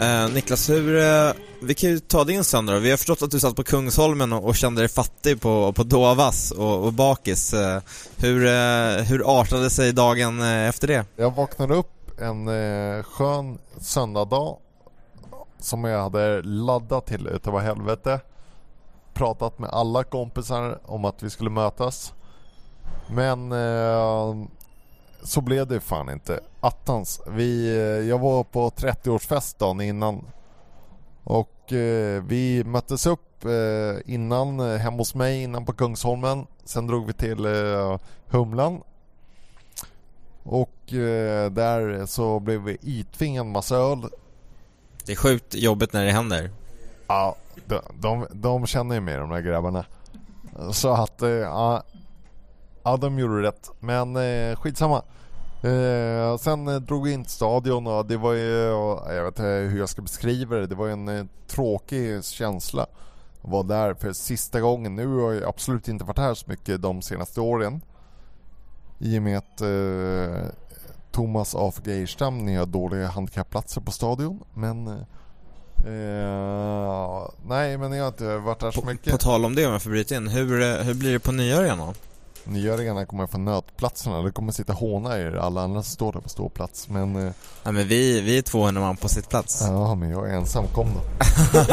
Eh, 0.00 0.28
Niklas, 0.34 0.70
hur, 0.70 0.98
eh, 0.98 1.32
vi 1.60 1.74
kan 1.74 1.90
ju 1.90 1.98
ta 1.98 2.24
din 2.24 2.44
söndag 2.44 2.72
då. 2.72 2.78
Vi 2.78 2.90
har 2.90 2.96
förstått 2.96 3.22
att 3.22 3.30
du 3.30 3.40
satt 3.40 3.56
på 3.56 3.64
Kungsholmen 3.64 4.32
och, 4.32 4.44
och 4.44 4.56
kände 4.56 4.80
dig 4.80 4.88
fattig 4.88 5.40
på, 5.40 5.72
på 5.72 5.82
Dovas 5.82 6.50
och, 6.50 6.84
och 6.84 6.92
bakis. 6.92 7.54
Eh, 7.54 7.82
hur, 8.16 8.46
eh, 8.46 9.04
hur 9.04 9.40
artade 9.40 9.70
sig 9.70 9.92
dagen 9.92 10.40
eh, 10.40 10.68
efter 10.68 10.86
det? 10.88 11.04
Jag 11.16 11.34
vaknade 11.34 11.74
upp 11.74 12.20
en 12.20 12.48
eh, 12.48 13.02
skön 13.02 13.58
söndagdag 13.80 14.56
som 15.60 15.84
jag 15.84 16.02
hade 16.02 16.42
laddat 16.42 17.06
till 17.06 17.26
utav 17.26 17.60
helvete. 17.60 18.20
Pratat 19.14 19.58
med 19.58 19.70
alla 19.70 20.04
kompisar 20.04 20.78
om 20.84 21.04
att 21.04 21.22
vi 21.22 21.30
skulle 21.30 21.50
mötas. 21.50 22.12
Men 23.10 23.52
eh, 23.52 24.34
så 25.22 25.40
blev 25.40 25.66
det 25.66 25.80
fan 25.80 26.10
inte. 26.10 26.40
Attans. 26.60 27.20
Vi, 27.26 27.68
eh, 27.76 28.08
jag 28.08 28.18
var 28.18 28.44
på 28.44 28.70
30-årsfest 28.70 29.58
dagen 29.58 29.80
innan. 29.80 30.24
Och 31.24 31.72
eh, 31.72 32.22
vi 32.22 32.64
möttes 32.64 33.06
upp 33.06 33.44
eh, 33.44 34.14
innan 34.14 34.60
eh, 34.60 34.76
hemma 34.76 34.96
hos 34.96 35.14
mig 35.14 35.42
innan 35.42 35.64
på 35.64 35.72
Kungsholmen. 35.72 36.46
Sen 36.64 36.86
drog 36.86 37.06
vi 37.06 37.12
till 37.12 37.44
eh, 37.44 37.98
Humlan 38.26 38.80
och 40.42 40.92
eh, 40.92 41.50
där 41.50 42.06
så 42.06 42.40
blev 42.40 42.60
vi 42.60 42.78
itvingade 42.82 43.46
en 43.46 43.52
massa 43.52 43.76
öl. 43.76 44.08
Det 45.04 45.12
är 45.12 45.16
sjukt 45.16 45.54
jobbigt 45.54 45.92
när 45.92 46.04
det 46.04 46.10
händer. 46.10 46.50
Ja, 47.06 47.36
de, 47.66 47.80
de, 47.94 48.26
de 48.32 48.66
känner 48.66 48.94
ju 48.94 49.00
mig 49.00 49.16
de 49.16 49.30
där 49.30 49.40
grabbarna. 49.40 49.84
Så 50.72 50.92
att, 50.92 51.22
ja, 51.42 51.82
ja 52.82 52.96
de 52.96 53.18
gjorde 53.18 53.42
rätt. 53.42 53.70
Men 53.80 54.16
eh, 54.16 54.56
skitsamma. 54.56 55.02
Eh, 55.62 56.36
sen 56.36 56.68
eh, 56.68 56.76
drog 56.76 57.04
vi 57.04 57.12
in 57.12 57.24
till 57.24 57.32
stadion 57.32 57.86
och 57.86 58.06
det 58.06 58.16
var 58.16 58.32
ju, 58.32 58.54
jag 59.08 59.24
vet 59.24 59.34
inte 59.38 59.42
hur 59.42 59.78
jag 59.78 59.88
ska 59.88 60.02
beskriva 60.02 60.56
det. 60.56 60.66
Det 60.66 60.74
var 60.74 60.88
en 60.88 61.08
eh, 61.08 61.24
tråkig 61.46 62.24
känsla. 62.24 62.82
Att 63.42 63.50
vara 63.50 63.62
där 63.62 63.94
för 63.94 64.12
sista 64.12 64.60
gången. 64.60 64.96
Nu 64.96 65.06
har 65.06 65.32
jag 65.32 65.44
absolut 65.44 65.88
inte 65.88 66.04
varit 66.04 66.18
här 66.18 66.34
så 66.34 66.44
mycket 66.48 66.82
de 66.82 67.02
senaste 67.02 67.40
åren. 67.40 67.80
I 68.98 69.18
och 69.18 69.22
med 69.22 69.38
att 69.38 69.60
eh, 69.60 70.50
Thomas 71.12 71.54
af 71.54 71.80
Geijerstam, 71.86 72.38
ni 72.38 72.56
har 72.56 72.66
dåliga 72.66 73.06
handikappplatser 73.06 73.80
på 73.80 73.90
stadion. 73.92 74.40
Men 74.54 74.86
eh, 74.86 74.94
Eh, 75.78 77.28
nej 77.46 77.78
men 77.78 77.92
jag 77.92 78.04
har 78.04 78.08
inte 78.08 78.36
varit 78.36 78.60
där 78.60 78.70
så 78.70 78.80
På, 78.80 78.86
mycket. 78.86 79.12
på 79.12 79.18
tal 79.18 79.44
om 79.44 79.54
det 79.54 79.66
om 79.66 79.72
jag 79.72 79.82
får 79.82 79.90
bryta 79.90 80.16
in, 80.16 80.28
hur, 80.28 80.62
eh, 80.62 80.84
hur 80.84 80.94
blir 80.94 81.12
det 81.12 81.18
på 81.18 81.32
nyår 81.32 81.64
igen 81.64 81.78
då? 81.78 81.94
Nyöringarna 82.48 83.06
kommer 83.06 83.26
få 83.26 83.38
nötplatserna. 83.38 84.22
Det 84.22 84.32
kommer 84.32 84.52
sitta 84.52 84.72
håna 84.72 85.18
er 85.18 85.32
alla 85.36 85.62
andra 85.62 85.82
står 85.82 86.12
där 86.12 86.20
på 86.20 86.28
ståplats. 86.28 86.88
Men 86.88 87.16
eh, 87.26 87.32
Ja, 87.62 87.72
men 87.72 87.88
vi, 87.88 88.20
vi 88.20 88.38
är 88.38 88.42
200 88.42 88.80
man 88.80 88.96
på 88.96 89.08
sitt 89.08 89.28
plats. 89.28 89.62
ja, 89.66 89.94
men 89.94 90.10
jag 90.10 90.30
är 90.30 90.34
ensam. 90.34 90.64
Kom 90.74 90.88
då. 90.94 91.00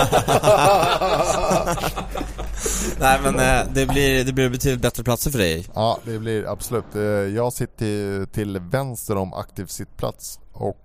Nej 3.00 3.20
men 3.24 3.36
eh, 3.40 3.66
det 3.74 3.86
blir, 3.86 4.24
det 4.24 4.34
blir 4.34 4.50
betydligt 4.50 4.82
bättre 4.82 5.04
platser 5.04 5.32
för 5.32 5.38
dig. 5.40 5.66
Ja, 5.74 5.98
det 6.06 6.20
blir 6.20 6.52
absolut. 6.52 6.96
Eh, 6.96 7.02
Jag 7.02 7.54
sitter 7.54 8.26
till 8.26 8.60
vänster 8.60 9.16
om 9.18 9.34
aktiv 9.34 9.66
sittplats 9.66 10.40
och 10.54 10.82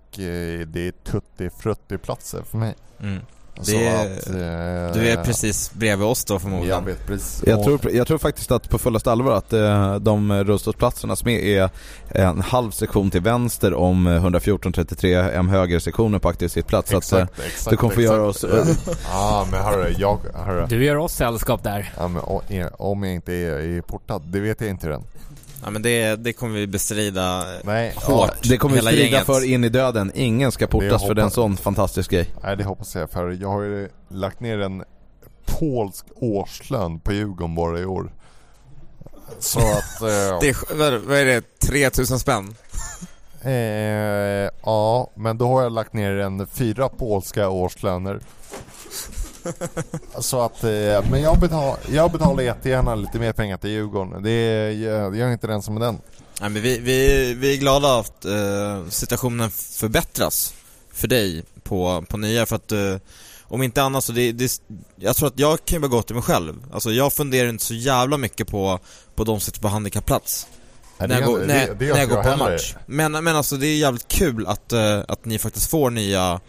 det 0.67 0.75
är 0.87 0.91
tutti 1.11 1.49
frutti 1.59 1.97
platser 1.97 2.43
för 2.43 2.57
mig. 2.57 2.75
Mm. 2.99 3.19
Så 3.61 3.71
Det- 3.71 3.87
att, 4.01 4.27
eh, 4.27 5.01
Du 5.01 5.09
är 5.09 5.23
precis 5.23 5.71
bredvid 5.73 6.07
oss 6.07 6.25
då 6.25 6.39
förmodligen. 6.39 6.75
Jag 6.77 6.85
vet 6.85 7.07
precis. 7.07 7.43
Jag 7.47 7.63
tror, 7.63 7.91
jag 7.91 8.07
tror 8.07 8.17
faktiskt 8.17 8.51
att 8.51 8.69
på 8.69 8.77
fullaste 8.77 9.11
allvar 9.11 9.31
att 9.35 9.53
eh, 9.53 9.95
de 9.95 10.43
rullstolsplatserna 10.43 11.15
som 11.15 11.29
är, 11.29 11.69
är 12.09 12.25
en 12.25 12.41
halv 12.41 12.71
sektion 12.71 13.11
till 13.11 13.21
vänster 13.21 13.73
om 13.73 14.07
eh, 14.07 14.13
11433 14.21 15.13
M 15.15 15.49
höger 15.49 15.79
sektionen 15.79 16.19
på 16.19 16.29
aktiv 16.29 16.47
sittplats. 16.47 16.89
Så 16.91 16.97
att, 16.97 17.11
eh, 17.11 17.19
Exakt, 17.21 17.39
exakt, 17.47 17.69
du 17.69 17.77
kommer 17.77 17.93
få 17.93 18.01
exakt. 18.01 18.15
göra 18.17 18.27
oss... 18.27 18.45
Ja, 18.49 18.65
ah, 19.13 19.45
men 19.51 19.61
hörru, 19.61 19.93
jag, 19.97 20.19
hörru. 20.33 20.65
Du 20.69 20.85
gör 20.85 20.95
oss 20.97 21.13
sällskap 21.13 21.63
där. 21.63 21.93
Ja, 21.97 22.07
men 22.07 22.21
om 22.77 23.03
jag 23.03 23.13
inte 23.13 23.33
är, 23.33 23.51
är 23.77 23.81
portad, 23.81 24.21
det 24.25 24.39
vet 24.39 24.61
jag 24.61 24.69
inte 24.69 24.93
än. 24.93 25.03
Ja 25.63 25.69
men 25.69 25.81
det, 25.81 26.15
det 26.15 26.33
kommer 26.33 26.55
vi 26.59 26.67
bestrida 26.67 27.45
Nej, 27.63 27.93
hårt. 27.95 28.31
det 28.49 28.57
kommer 28.57 28.75
vi 28.75 28.81
strida 28.81 29.03
gänget. 29.03 29.25
för 29.25 29.45
in 29.49 29.63
i 29.63 29.69
döden. 29.69 30.11
Ingen 30.15 30.51
ska 30.51 30.67
portas 30.67 31.01
för 31.01 31.13
det 31.13 31.19
är 31.21 31.23
en 31.23 31.25
hoppas- 31.25 31.33
sån 31.33 31.57
fantastisk 31.57 32.11
grej. 32.11 32.29
Nej 32.43 32.57
det 32.57 32.63
hoppas 32.63 32.95
jag 32.95 33.09
för 33.09 33.31
jag 33.41 33.49
har 33.49 33.61
ju 33.61 33.89
lagt 34.09 34.39
ner 34.39 34.59
en 34.59 34.83
polsk 35.45 36.05
årslön 36.15 36.99
på 36.99 37.13
Djurgården 37.13 37.55
bara 37.55 37.79
i 37.79 37.85
år. 37.85 38.11
Så 39.39 39.59
att... 39.59 40.01
Eh, 40.01 40.39
Det 40.41 40.49
är, 40.49 41.07
vad 41.07 41.17
är 41.17 41.25
det, 41.25 41.59
3000 41.59 42.19
spänn? 42.19 42.55
eh, 43.41 43.51
ja, 44.63 45.11
men 45.15 45.37
då 45.37 45.47
har 45.47 45.63
jag 45.63 45.71
lagt 45.71 45.93
ner 45.93 46.11
en 46.17 46.47
fyra 46.47 46.89
polska 46.89 47.49
årslöner. 47.49 48.19
Så 50.19 50.41
att, 50.41 50.63
eh, 50.63 51.09
men 51.11 51.21
jag, 51.21 51.39
betal, 51.39 51.77
jag 51.91 52.11
betalar 52.11 52.43
jättegärna 52.43 52.95
lite 52.95 53.19
mer 53.19 53.33
pengar 53.33 53.57
till 53.57 53.69
Djurgården. 53.69 54.23
Det 54.23 54.31
är, 54.31 54.71
jag, 54.71 55.15
jag 55.17 55.29
är 55.29 55.33
inte 55.33 55.47
den 55.47 55.61
som 55.61 55.75
är 55.77 55.79
den. 55.79 56.01
Nej, 56.41 56.49
men 56.49 56.61
vi, 56.61 56.79
vi, 56.79 57.33
vi 57.33 57.53
är 57.53 57.57
glada 57.57 57.99
att 57.99 58.25
eh, 58.25 58.89
situationen 58.89 59.51
förbättras 59.51 60.53
för 60.93 61.07
dig 61.07 61.43
på, 61.63 62.03
på 62.09 62.17
nya 62.17 62.45
för 62.45 62.55
att 62.55 62.71
eh, 62.71 62.95
om 63.43 63.63
inte 63.63 63.83
annat 63.83 64.03
så 64.03 64.11
det, 64.11 64.31
det, 64.31 64.61
jag 64.95 65.15
tror 65.15 65.27
att 65.27 65.39
jag 65.39 65.65
kan 65.65 65.75
ju 65.75 65.79
bara 65.79 65.87
gå 65.87 66.01
till 66.01 66.15
mig 66.15 66.23
själv. 66.23 66.65
Alltså 66.73 66.91
jag 66.91 67.13
funderar 67.13 67.49
inte 67.49 67.63
så 67.63 67.73
jävla 67.73 68.17
mycket 68.17 68.47
på, 68.47 68.79
på 69.15 69.23
de 69.23 69.39
som 69.39 69.39
sitter 69.39 69.59
på 69.59 69.67
handikappplats. 69.67 70.47
Nej, 70.97 71.07
när 71.07 71.19
jag 71.19 71.25
går, 71.25 71.39
när, 71.39 71.75
när 71.79 71.99
jag 71.99 72.09
går 72.09 72.23
på 72.23 72.29
en 72.29 72.39
match. 72.39 72.75
Men, 72.85 73.11
men 73.11 73.35
alltså 73.35 73.57
det 73.57 73.67
är 73.67 73.77
jävligt 73.77 74.07
kul 74.07 74.47
att, 74.47 74.73
eh, 74.73 74.99
att 75.07 75.25
ni 75.25 75.39
faktiskt 75.39 75.69
får 75.69 75.89
nya 75.89 76.39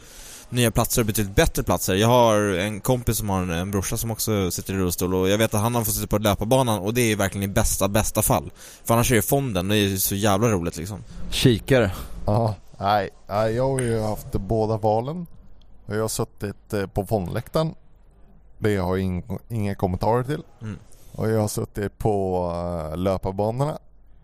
nya 0.53 0.71
platser, 0.71 1.05
betydligt 1.05 1.37
bättre 1.37 1.63
platser. 1.63 1.95
Jag 1.95 2.09
har 2.09 2.39
en 2.39 2.81
kompis 2.81 3.19
som 3.19 3.31
har 3.31 3.43
en, 3.43 3.51
en 3.51 3.71
brorsa 3.71 3.97
som 3.97 4.11
också 4.11 4.51
sitter 4.51 4.75
i 4.75 4.77
rullstol 4.77 5.15
och 5.15 5.29
jag 5.29 5.39
vet 5.39 5.55
att 5.55 5.61
han 5.61 5.75
har 5.75 5.85
fått 5.85 5.95
sitta 5.95 6.07
på 6.07 6.19
löparbanan 6.19 6.79
och 6.79 6.95
det 6.95 7.13
är 7.13 7.17
verkligen 7.17 7.51
i 7.51 7.53
bästa, 7.53 7.89
bästa 7.89 8.23
fall. 8.23 8.51
För 8.85 8.95
annars 8.95 9.13
är 9.13 9.17
det 9.17 9.23
fonden, 9.23 9.69
det 9.69 9.77
är 9.77 9.79
ju 9.79 9.99
så 9.99 10.15
jävla 10.15 10.49
roligt 10.49 10.77
liksom. 10.77 11.05
Kikare. 11.31 11.91
Ja, 12.27 12.55
nej, 12.79 13.11
nej, 13.29 13.55
jag 13.55 13.69
har 13.69 13.81
ju 13.81 14.01
haft 14.01 14.33
båda 14.33 14.77
valen. 14.77 15.27
Och 15.87 15.97
Jag 15.97 16.01
har 16.01 16.09
suttit 16.09 16.73
eh, 16.73 16.87
på 16.87 17.07
fondläktaren. 17.07 17.75
Det 18.59 18.77
har 18.77 18.97
jag 18.97 19.05
in, 19.05 19.23
inga 19.49 19.75
kommentarer 19.75 20.23
till. 20.23 20.43
Mm. 20.63 20.79
Och 21.13 21.31
jag 21.31 21.41
har 21.41 21.49
suttit 21.49 21.99
på 21.99 22.47
uh, 22.93 22.97
löparbanorna. 22.97 23.79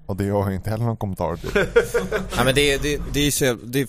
Och 0.06 0.16
det 0.16 0.28
har 0.28 0.44
jag 0.44 0.54
inte 0.54 0.70
heller 0.70 0.84
någon 0.84 0.96
kommentar 0.96 1.36
till. 1.36 1.50
Nej 2.36 2.44
men 2.44 2.54
det, 2.54 2.82
det, 2.82 3.00
det 3.12 3.20
är 3.20 3.24
ju 3.24 3.30
så 3.30 3.56
det 3.64 3.80
är 3.80 3.88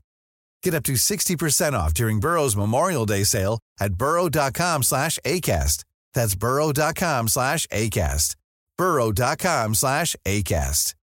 Get 0.65 0.73
up 0.73 0.83
to 0.83 0.93
60% 0.93 1.73
off 1.73 1.93
during 1.93 2.21
Burrow's 2.21 2.55
Memorial 2.55 3.05
Day 3.07 3.25
sale 3.25 3.59
at 3.79 3.93
burrow.com 3.93 4.83
slash 4.83 5.19
ACAST. 5.25 5.85
That's 6.13 6.35
burrow.com 6.35 7.27
slash 7.27 7.67
ACAST. 7.67 8.35
burrow.com 8.77 9.75
slash 9.75 10.15
ACAST. 10.25 10.95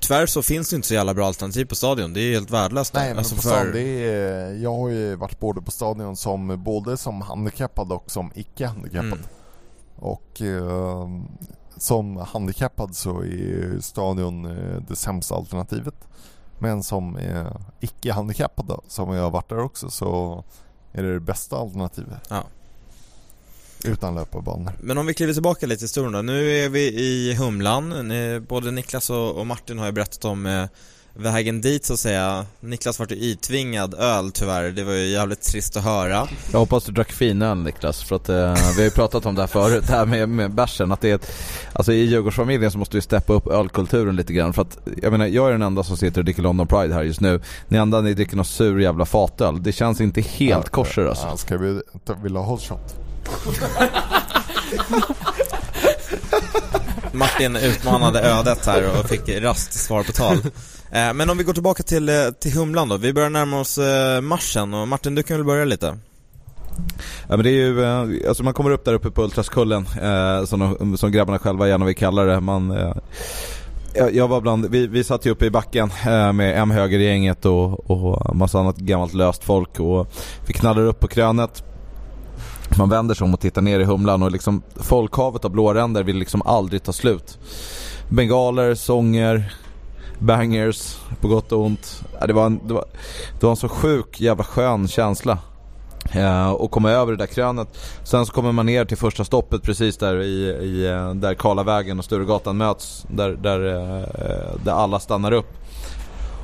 Tyvärr 0.00 0.26
så 0.26 0.42
finns 0.42 0.70
det 0.70 0.76
inte 0.76 0.88
så 0.88 0.94
jävla 0.94 1.14
bra 1.14 1.26
alternativ 1.26 1.64
på 1.64 1.74
stadion, 1.74 2.12
det 2.12 2.20
är 2.20 2.32
helt 2.32 2.50
värdelöst 2.50 2.94
Nej 2.94 3.08
men 3.08 3.18
alltså 3.18 3.34
på 3.34 3.42
för... 3.42 3.48
stan, 3.48 3.72
det 3.72 3.80
är, 3.80 4.52
jag 4.52 4.76
har 4.76 4.88
ju 4.88 5.14
varit 5.16 5.40
både 5.40 5.62
på 5.62 5.70
stadion 5.70 6.16
som 6.16 6.64
både 6.64 6.96
som 6.96 7.22
handikappad 7.22 7.92
och 7.92 8.10
som 8.10 8.32
icke-handikappad. 8.34 9.18
Mm. 9.18 9.24
Och 9.96 10.42
eh, 10.42 11.08
som 11.76 12.16
handikappad 12.16 12.96
så 12.96 13.20
är 13.20 13.26
ju 13.26 13.80
stadion 13.82 14.44
eh, 14.44 14.82
det 14.88 14.96
sämsta 14.96 15.34
alternativet. 15.34 15.94
Men 16.58 16.82
som 16.82 17.16
eh, 17.16 17.46
icke-handikappad 17.80 18.80
som 18.88 19.14
jag 19.14 19.22
har 19.22 19.30
varit 19.30 19.48
där 19.48 19.58
också 19.58 19.90
så 19.90 20.44
är 20.92 21.02
det 21.02 21.12
det 21.12 21.20
bästa 21.20 21.56
alternativet. 21.56 22.18
Ja. 22.28 22.44
Utan 23.84 24.14
löparbanor. 24.14 24.72
Men 24.80 24.98
om 24.98 25.06
vi 25.06 25.14
kliver 25.14 25.32
tillbaka 25.32 25.66
lite 25.66 25.82
i 25.82 25.84
historien 25.84 26.12
då. 26.12 26.22
Nu 26.22 26.50
är 26.50 26.68
vi 26.68 26.80
i 26.80 27.34
Humlan. 27.34 28.12
Både 28.48 28.70
Niklas 28.70 29.10
och, 29.10 29.36
och 29.36 29.46
Martin 29.46 29.78
har 29.78 29.86
ju 29.86 29.92
berättat 29.92 30.24
om 30.24 30.46
eh, 30.46 30.64
vägen 31.18 31.60
dit 31.60 31.84
så 31.84 31.92
att 31.92 31.98
säga. 31.98 32.46
Niklas 32.60 32.98
vart 32.98 33.10
ju 33.10 33.16
itvingad 33.16 33.94
öl 33.94 34.30
tyvärr. 34.30 34.70
Det 34.70 34.84
var 34.84 34.92
ju 34.92 35.06
jävligt 35.06 35.42
trist 35.42 35.76
att 35.76 35.84
höra. 35.84 36.28
Jag 36.52 36.58
hoppas 36.58 36.84
du 36.84 36.92
drack 36.92 37.12
finöl 37.12 37.58
Niklas, 37.58 38.02
för 38.02 38.16
att 38.16 38.28
eh, 38.28 38.54
vi 38.54 38.76
har 38.76 38.82
ju 38.82 38.90
pratat 38.90 39.26
om 39.26 39.34
det 39.34 39.42
här 39.42 39.46
förut, 39.46 39.84
det 39.86 39.92
här 39.92 40.06
med, 40.06 40.28
med 40.28 40.50
bärsen, 40.50 40.92
att 40.92 41.00
det 41.00 41.10
är 41.10 41.14
ett, 41.14 41.32
Alltså 41.72 41.92
i 41.92 42.04
Djurgårdsfamiljen 42.04 42.70
så 42.70 42.78
måste 42.78 42.96
vi 42.96 43.00
steppa 43.00 43.32
upp 43.32 43.46
ölkulturen 43.46 44.16
lite 44.16 44.32
grann 44.32 44.52
för 44.52 44.62
att, 44.62 44.78
jag 45.02 45.12
menar 45.12 45.26
jag 45.26 45.48
är 45.48 45.52
den 45.52 45.62
enda 45.62 45.84
som 45.84 45.96
sitter 45.96 46.20
och 46.20 46.24
dricker 46.24 46.42
London 46.42 46.66
Pride 46.66 46.94
här 46.94 47.02
just 47.02 47.20
nu. 47.20 47.40
Ni 47.68 47.78
andra 47.78 48.00
ni 48.00 48.14
dricker 48.14 48.36
någon 48.36 48.44
sur 48.44 48.80
jävla 48.80 49.06
fatöl, 49.06 49.62
det 49.62 49.72
känns 49.72 50.00
inte 50.00 50.20
helt 50.20 50.70
kosher 50.70 51.06
alltså. 51.06 51.26
Ja, 51.26 51.36
ska 51.36 51.56
vi, 51.56 51.80
vill 52.22 52.32
du 52.32 52.38
ha 52.38 52.46
hot 52.46 52.62
shot? 52.62 52.94
Martin 57.12 57.56
utmanade 57.56 58.20
ödet 58.20 58.66
här 58.66 59.00
och 59.00 59.08
fick 59.08 59.42
rast 59.42 59.72
svar 59.72 60.02
på 60.02 60.12
tal. 60.12 60.36
Eh, 60.90 61.14
men 61.14 61.30
om 61.30 61.38
vi 61.38 61.44
går 61.44 61.52
tillbaka 61.52 61.82
till, 61.82 62.08
eh, 62.08 62.14
till 62.40 62.52
Humlan 62.52 62.88
då. 62.88 62.96
Vi 62.96 63.12
börjar 63.12 63.30
närma 63.30 63.60
oss 63.60 63.78
eh, 63.78 64.20
marschen 64.20 64.74
och 64.74 64.88
Martin 64.88 65.14
du 65.14 65.22
kan 65.22 65.36
väl 65.36 65.46
börja 65.46 65.64
lite? 65.64 65.98
Ja 67.28 67.36
men 67.36 67.42
det 67.42 67.50
är 67.50 67.52
ju, 67.52 68.28
alltså 68.28 68.42
man 68.42 68.54
kommer 68.54 68.70
upp 68.70 68.84
där 68.84 68.94
uppe 68.94 69.10
på 69.10 69.22
Ultraskullen, 69.22 69.86
eh, 70.02 70.44
som, 70.44 70.96
som 70.96 71.12
grabbarna 71.12 71.38
själva 71.38 71.68
gärna 71.68 71.84
vill 71.84 71.96
kalla 71.96 72.22
det. 72.22 72.40
Man, 72.40 72.70
eh, 72.70 72.94
jag, 73.94 74.14
jag 74.14 74.28
var 74.28 74.40
bland, 74.40 74.66
vi, 74.70 74.86
vi 74.86 75.04
satt 75.04 75.26
ju 75.26 75.30
uppe 75.30 75.46
i 75.46 75.50
backen 75.50 75.90
eh, 76.06 76.32
med 76.32 76.62
M-högergänget 76.62 77.44
och, 77.44 77.90
och 77.90 78.36
massa 78.36 78.58
annat 78.58 78.76
gammalt 78.76 79.14
löst 79.14 79.44
folk 79.44 79.80
och 79.80 80.12
vi 80.46 80.52
knallar 80.52 80.82
upp 80.82 81.00
på 81.00 81.08
krönet. 81.08 81.64
Man 82.78 82.90
vänder 82.90 83.14
sig 83.14 83.24
om 83.24 83.34
och 83.34 83.40
tittar 83.40 83.62
ner 83.62 83.80
i 83.80 83.84
Humlan 83.84 84.22
och 84.22 84.30
liksom 84.30 84.62
folkhavet 84.76 85.44
av 85.44 85.50
blåränder 85.50 86.02
vill 86.02 86.16
liksom 86.16 86.42
aldrig 86.42 86.82
ta 86.82 86.92
slut. 86.92 87.38
Bengaler, 88.08 88.74
sånger, 88.74 89.52
bangers, 90.18 90.96
på 91.20 91.28
gott 91.28 91.52
och 91.52 91.60
ont. 91.60 92.04
Det, 92.26 92.32
var 92.32 92.46
en, 92.46 92.60
det, 92.68 92.74
var, 92.74 92.84
det 93.40 93.46
var 93.46 93.50
en 93.50 93.56
så 93.56 93.68
sjuk 93.68 94.20
jävla 94.20 94.44
skön 94.44 94.88
känsla. 94.88 95.38
Eh, 96.12 96.50
och 96.50 96.70
komma 96.70 96.90
över 96.90 97.12
det 97.12 97.18
där 97.18 97.26
krönet. 97.26 97.68
Sen 98.04 98.26
så 98.26 98.32
kommer 98.32 98.52
man 98.52 98.66
ner 98.66 98.84
till 98.84 98.96
första 98.96 99.24
stoppet 99.24 99.62
precis 99.62 99.96
där 99.96 100.20
i, 100.20 100.48
i 100.62 100.86
eh, 100.86 101.14
där 101.14 101.34
Karlavägen 101.34 101.98
och 101.98 102.04
Sturegatan 102.04 102.56
möts. 102.56 103.06
Där, 103.10 103.30
där, 103.30 103.66
eh, 103.66 104.64
där 104.64 104.72
alla 104.72 105.00
stannar 105.00 105.32
upp. 105.32 105.58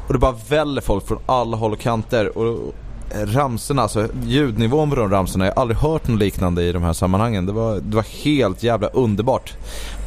Och 0.07 0.13
det 0.13 0.19
bara 0.19 0.35
väller 0.49 0.81
folk 0.81 1.07
från 1.07 1.19
alla 1.27 1.57
håll 1.57 1.73
och 1.73 1.81
kanter. 1.81 2.39
Och 2.39 2.75
eh, 3.11 3.27
ramsorna, 3.27 3.83
alltså 3.83 4.09
ljudnivån 4.25 4.91
på 4.91 4.97
de 4.97 5.11
ramsorna, 5.11 5.47
jag 5.47 5.55
har 5.55 5.61
aldrig 5.61 5.79
hört 5.79 6.09
något 6.09 6.19
liknande 6.19 6.63
i 6.63 6.73
de 6.73 6.83
här 6.83 6.93
sammanhangen. 6.93 7.47
Det 7.47 7.53
var, 7.53 7.81
det 7.81 7.97
var 7.97 8.25
helt 8.25 8.63
jävla 8.63 8.89
underbart. 8.89 9.53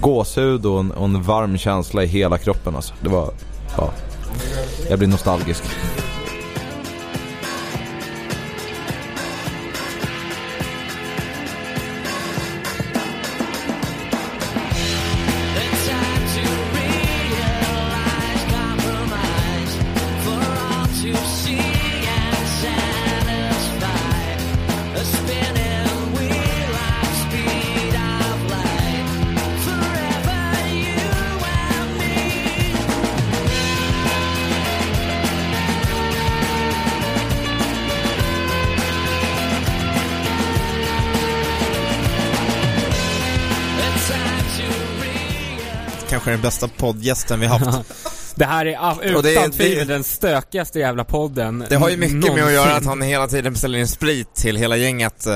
Gåshud 0.01 0.65
och 0.65 0.80
en, 0.80 0.91
och 0.91 1.06
en 1.06 1.23
varm 1.23 1.58
känsla 1.58 2.03
i 2.03 2.08
hela 2.08 2.38
kroppen 2.38 2.75
alltså. 2.75 2.93
Det 3.01 3.10
var, 3.10 3.30
ja. 3.77 3.93
Jag 4.89 4.99
blir 4.99 5.08
nostalgisk. 5.10 5.63
Bästa 46.47 46.67
poddgästen 46.67 47.39
vi 47.39 47.45
haft. 47.45 47.65
Det 48.36 48.45
här 48.45 48.65
är 48.65 49.03
utan 49.05 49.23
det 49.23 49.36
är- 49.36 49.49
tvivel 49.49 49.88
det- 49.88 49.93
den 49.93 50.03
stökigaste 50.03 50.79
jävla 50.79 51.03
podden 51.03 51.65
Det 51.69 51.75
har 51.75 51.89
ju 51.89 51.97
mycket 51.97 52.15
med 52.15 52.23
att 52.23 52.29
någonsin. 52.36 52.53
göra 52.53 52.75
att 52.75 52.86
han 52.86 53.01
hela 53.01 53.27
tiden 53.27 53.53
beställer 53.53 53.79
in 53.79 53.88
sprit 53.88 54.36
till 54.36 54.55
hela 54.57 54.77
gänget. 54.77 55.25
eh. 55.25 55.31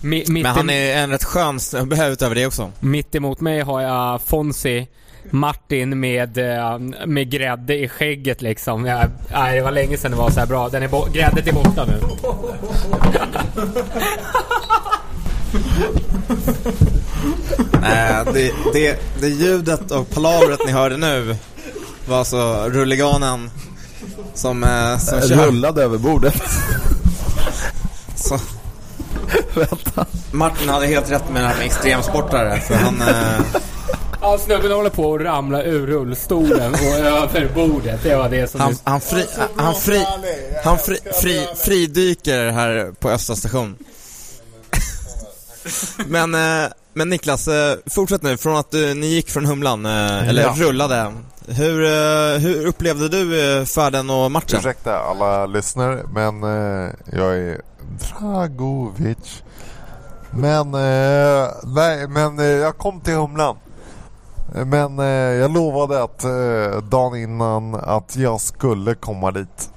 Mi- 0.00 0.24
Men 0.28 0.46
han 0.46 0.70
är 0.70 0.96
en 0.96 1.10
rätt 1.10 1.24
skön 1.24 1.60
snubbe 1.60 2.08
utöver 2.08 2.34
det 2.34 2.46
också. 2.46 2.70
Mitt 2.80 3.14
emot 3.14 3.40
mig 3.40 3.60
har 3.60 3.80
jag 3.80 4.20
Fonsi 4.26 4.88
Martin 5.30 6.00
med, 6.00 6.38
eh, 6.38 6.78
med 7.06 7.30
grädde 7.30 7.78
i 7.78 7.88
skägget 7.88 8.42
liksom. 8.42 8.86
Jag, 8.86 9.10
nej, 9.32 9.56
det 9.56 9.62
var 9.62 9.70
länge 9.70 9.96
sedan 9.98 10.10
det 10.10 10.16
var 10.16 10.30
så 10.30 10.40
här 10.40 10.46
bra. 10.46 10.68
Den 10.68 10.82
är 10.82 10.88
bo- 10.88 11.08
gräddet 11.12 11.46
är 11.48 11.52
borta 11.52 11.86
nu. 11.86 12.00
Eh, 17.92 18.32
det, 18.32 18.52
det, 18.72 18.98
det 19.20 19.28
ljudet 19.28 19.90
och 19.90 20.10
palavret 20.10 20.60
ni 20.66 20.72
hörde 20.72 20.96
nu 20.96 21.36
var 22.08 22.18
alltså 22.18 22.64
rulliganen 22.68 23.50
som, 24.34 24.64
eh, 24.64 24.98
som 24.98 25.20
kör. 25.20 25.46
Rullade 25.46 25.82
över 25.82 25.98
bordet. 25.98 26.42
Så. 28.16 28.38
Martin 30.30 30.68
hade 30.68 30.86
helt 30.86 31.10
rätt 31.10 31.30
med 31.30 31.42
det 31.42 31.48
här 31.48 31.56
med 31.56 31.66
extremsportare 31.66 32.60
för 32.60 32.74
han... 32.74 33.02
Eh, 33.02 33.60
Ja, 34.24 34.38
snubben 34.38 34.72
håller 34.72 34.90
på 34.90 35.14
att 35.14 35.20
ramla 35.20 35.62
ur 35.62 35.86
rullstolen 35.86 36.74
och 36.74 36.98
över 36.98 37.50
bordet. 37.54 38.00
Det 38.02 38.16
var 38.16 38.28
det 38.28 38.50
som... 38.50 38.60
han, 38.60 38.76
han, 38.84 39.00
fri, 39.00 39.26
han, 39.56 39.74
fri, 39.74 40.06
han 40.64 40.78
fri, 40.78 40.98
fri, 41.22 41.46
fridyker 41.56 42.50
här 42.50 42.92
på 43.00 43.10
Östra 43.10 43.36
station. 43.36 43.76
men, 46.06 46.34
eh, 46.34 46.70
men 46.94 47.08
Niklas, 47.08 47.48
eh, 47.48 47.76
fortsätt 47.90 48.22
nu. 48.22 48.36
Från 48.36 48.56
att 48.56 48.70
du, 48.70 48.94
ni 48.94 49.06
gick 49.06 49.30
från 49.30 49.46
Humlan, 49.46 49.86
eh, 49.86 50.28
eller 50.28 50.42
Ja. 50.42 50.54
rullade. 50.56 51.12
Hur, 51.48 51.84
eh, 51.84 52.38
hur 52.38 52.66
upplevde 52.66 53.08
du 53.08 53.58
eh, 53.58 53.64
färden 53.64 54.10
och 54.10 54.30
matchen? 54.30 54.58
Ursäkta 54.58 54.98
alla 54.98 55.46
lyssnare 55.46 56.02
men 56.14 56.42
eh, 56.42 56.90
jag 57.12 57.36
är 57.38 57.60
Dragovic. 58.18 59.42
Men, 60.30 60.74
eh, 60.74 61.48
nej, 61.62 62.08
men 62.08 62.38
eh, 62.38 62.44
jag 62.46 62.78
kom 62.78 63.00
till 63.00 63.14
Humlan. 63.14 63.56
Men 64.54 64.98
eh, 64.98 65.06
jag 65.06 65.50
lovade 65.54 66.02
att 66.02 66.24
eh, 66.24 66.82
dagen 66.82 67.16
innan 67.18 67.74
att 67.74 68.16
jag 68.16 68.40
skulle 68.40 68.94
komma 68.94 69.30
dit. 69.30 69.70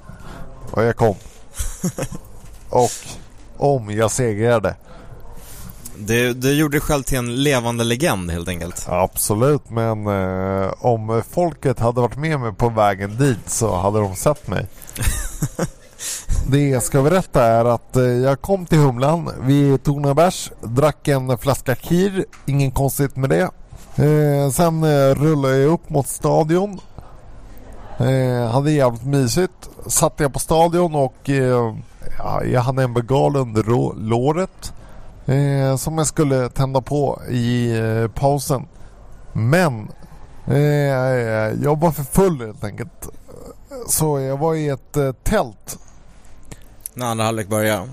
Och 0.70 0.82
jag 0.82 0.96
kom. 0.96 1.14
Och 2.70 2.90
om 3.56 3.90
jag 3.90 4.10
segrade. 4.10 4.74
Du, 5.98 6.32
du 6.32 6.52
gjorde 6.52 6.74
dig 6.74 6.80
själv 6.80 7.02
till 7.02 7.18
en 7.18 7.42
levande 7.42 7.84
legend 7.84 8.30
helt 8.30 8.48
enkelt. 8.48 8.86
Absolut, 8.88 9.70
men 9.70 10.06
eh, 10.06 10.72
om 10.78 11.22
folket 11.30 11.80
hade 11.80 12.00
varit 12.00 12.16
med 12.16 12.40
mig 12.40 12.52
på 12.52 12.68
vägen 12.68 13.16
dit 13.16 13.50
så 13.50 13.76
hade 13.76 13.98
de 13.98 14.16
sett 14.16 14.48
mig. 14.48 14.66
Det 16.50 16.68
jag 16.68 16.82
ska 16.82 17.02
berätta 17.02 17.44
är 17.44 17.64
att 17.64 17.96
eh, 17.96 18.02
jag 18.02 18.40
kom 18.40 18.66
till 18.66 18.78
Humlan, 18.78 19.30
vi 19.40 19.78
tog 19.78 20.00
några 20.00 20.14
bärs, 20.14 20.50
drack 20.62 21.08
en 21.08 21.38
flaska 21.38 21.74
kir, 21.74 22.24
ingen 22.46 22.70
konstigt 22.70 23.16
med 23.16 23.30
det. 23.30 23.50
Eh, 23.96 24.50
sen 24.50 24.84
eh, 24.84 25.14
rullade 25.14 25.56
jag 25.56 25.72
upp 25.72 25.90
mot 25.90 26.08
stadion. 26.08 26.80
Eh, 27.98 28.50
hade 28.50 28.70
jävligt 28.70 29.04
mysigt. 29.04 29.70
Satt 29.86 30.14
jag 30.16 30.32
på 30.32 30.38
stadion 30.38 30.94
och 30.94 31.30
eh, 31.30 31.74
ja, 32.18 32.44
jag 32.44 32.60
hade 32.60 32.82
en 32.82 32.94
bengal 32.94 33.36
under 33.36 33.62
låret. 34.00 34.72
Eh, 35.26 35.76
som 35.76 35.98
jag 35.98 36.06
skulle 36.06 36.48
tända 36.48 36.80
på 36.80 37.22
i 37.30 37.78
eh, 37.78 38.08
pausen. 38.08 38.66
Men 39.32 39.88
eh, 40.46 40.56
jag 41.62 41.80
var 41.80 41.90
för 41.90 42.02
full 42.02 42.40
helt 42.40 42.64
enkelt. 42.64 43.08
Så 43.88 44.20
jag 44.20 44.36
var 44.36 44.54
i 44.54 44.68
ett 44.68 44.96
eh, 44.96 45.12
tält 45.12 45.78
När 46.94 47.06
andra 47.06 47.24
halvlek 47.24 47.48
började. 47.48 47.88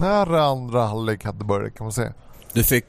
när 0.00 0.32
andra 0.50 0.86
halvlek 0.86 1.24
hade 1.24 1.44
börjat 1.44 1.74
kan 1.74 1.84
man 1.84 1.92
säga. 1.92 2.12
Du 2.52 2.64
fick, 2.64 2.84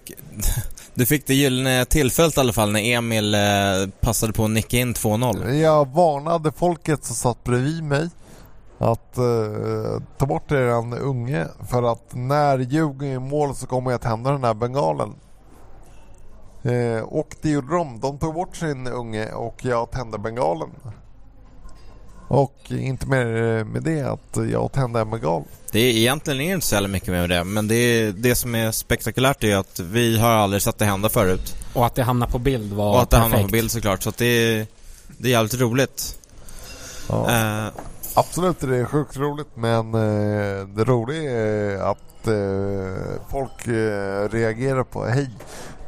du 0.93 1.05
fick 1.05 1.27
det 1.27 1.33
gyllene 1.33 1.85
tillfället 1.85 2.37
i 2.37 2.39
alla 2.39 2.53
fall 2.53 2.71
när 2.71 2.79
Emil 2.81 3.35
eh, 3.35 3.41
passade 4.01 4.33
på 4.33 4.45
att 4.45 4.51
nicka 4.51 4.77
in 4.77 4.93
2-0. 4.93 5.53
Jag 5.53 5.87
varnade 5.87 6.51
folket 6.51 7.05
som 7.05 7.15
satt 7.15 7.43
bredvid 7.43 7.83
mig 7.83 8.09
att 8.79 9.17
eh, 9.17 10.01
ta 10.17 10.25
bort 10.25 10.51
eran 10.51 10.93
unge 10.93 11.47
för 11.69 11.91
att 11.91 12.03
när 12.11 12.59
Djurgården 12.59 13.09
är 13.09 13.15
i 13.15 13.19
mål 13.19 13.55
så 13.55 13.67
kommer 13.67 13.91
jag 13.91 14.01
tända 14.01 14.31
den 14.31 14.43
här 14.43 14.53
bengalen. 14.53 15.13
Eh, 16.63 17.03
och 17.03 17.35
det 17.41 17.49
gjorde 17.49 17.75
de. 17.75 17.99
De 17.99 18.17
tog 18.17 18.33
bort 18.33 18.55
sin 18.55 18.87
unge 18.87 19.31
och 19.31 19.65
jag 19.65 19.91
tände 19.91 20.17
bengalen. 20.17 20.69
Och 22.27 22.55
inte 22.71 23.07
mer 23.07 23.63
med 23.63 23.83
det 23.83 24.01
att 24.01 24.37
jag 24.51 24.71
tände 24.71 24.99
en 24.99 25.11
bengal. 25.11 25.43
Det 25.71 25.79
är 25.79 25.97
egentligen 25.97 26.41
inte 26.41 26.67
så 26.67 26.87
mycket 26.87 27.09
med 27.09 27.29
det, 27.29 27.43
men 27.43 27.67
det, 27.67 27.75
är, 27.75 28.11
det 28.11 28.35
som 28.35 28.55
är 28.55 28.71
spektakulärt 28.71 29.43
är 29.43 29.57
att 29.57 29.79
vi 29.79 30.19
har 30.19 30.29
aldrig 30.29 30.61
sett 30.61 30.77
det 30.77 30.85
hända 30.85 31.09
förut. 31.09 31.55
Och 31.73 31.85
att 31.85 31.95
det 31.95 32.03
hamnar 32.03 32.27
på 32.27 32.39
bild 32.39 32.73
var 32.73 32.89
Och 32.93 33.01
att 33.01 33.09
det 33.09 33.17
perfekt. 33.17 33.31
hamnar 33.33 33.47
på 33.47 33.51
bild 33.51 33.71
såklart, 33.71 34.03
så 34.03 34.09
att 34.09 34.17
det 34.17 34.25
är, 34.25 34.67
det 35.17 35.27
är 35.27 35.31
jävligt 35.31 35.61
roligt. 35.61 36.17
Ja. 37.09 37.31
Eh, 37.31 37.67
Absolut, 38.19 38.59
det 38.59 38.77
är 38.77 38.85
sjukt 38.85 39.17
roligt 39.17 39.47
men 39.55 39.93
eh, 39.93 40.67
det 40.67 40.83
roliga 40.83 41.31
är 41.31 41.77
att 41.77 42.27
eh, 42.27 43.21
folk 43.31 43.67
eh, 43.67 44.29
reagerar 44.29 44.83
på 44.83 45.05
Hej, 45.05 45.29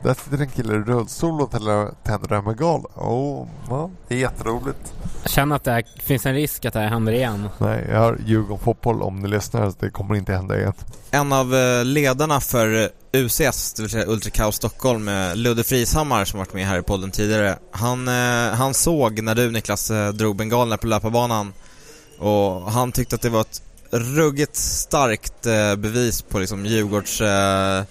där 0.04 0.14
sitter 0.14 0.42
en 0.42 0.50
kille 0.50 0.74
i 0.74 0.78
rullstol 0.78 1.42
och 1.42 1.52
tänder 1.52 2.34
en 2.34 2.44
bengal. 2.44 2.82
Oh, 2.96 3.48
ja, 3.70 3.90
det 4.08 4.16
är 4.16 4.20
jätteroligt. 4.20 4.94
Jag 5.22 5.32
känner 5.32 5.56
att 5.56 5.64
det 5.64 5.72
här, 5.72 5.86
finns 6.04 6.26
en 6.26 6.34
risk 6.34 6.66
att 6.66 6.74
det 6.74 6.80
här 6.80 6.88
händer 6.88 7.14
igen. 7.14 7.50
Nej, 7.58 7.88
jag 7.92 8.00
har 8.00 8.20
Djurgården 8.26 8.64
Fotboll 8.64 9.02
om 9.02 9.20
ni 9.20 9.28
lyssnar. 9.28 9.70
så 9.70 9.76
Det 9.80 9.90
kommer 9.90 10.16
inte 10.16 10.34
hända 10.34 10.60
igen. 10.60 10.74
en 11.12 11.34
av 11.34 11.54
ledarna 11.86 12.40
för 12.40 12.90
UCS, 13.14 13.74
det 13.74 13.82
vill 13.82 13.92
säga 13.92 14.06
Ultra 14.06 14.32
Kaos 14.32 14.56
Stockholm, 14.56 15.10
Ludde 15.36 15.64
Frishammar 15.64 16.26
som 16.26 16.40
varit 16.40 16.54
med 16.54 16.66
här 16.66 16.80
i 16.80 16.84
podden 16.84 17.12
tidigare. 17.12 17.58
Han, 17.72 18.08
han 18.58 18.74
såg 18.74 19.22
när 19.22 19.36
du 19.36 19.52
Niklas 19.52 19.92
drog 20.14 20.36
bengalerna 20.36 20.78
på 20.78 20.88
löparbanan 20.88 21.54
och 22.22 22.72
han 22.72 22.92
tyckte 22.92 23.16
att 23.16 23.22
det 23.22 23.30
var 23.30 23.42
ett 23.42 23.62
ruggigt 23.92 24.56
starkt 24.56 25.46
eh, 25.46 25.76
bevis 25.76 26.22
på 26.22 26.40
liksom 26.40 26.66
Djurgårds 26.66 27.22
eh, 27.22 27.84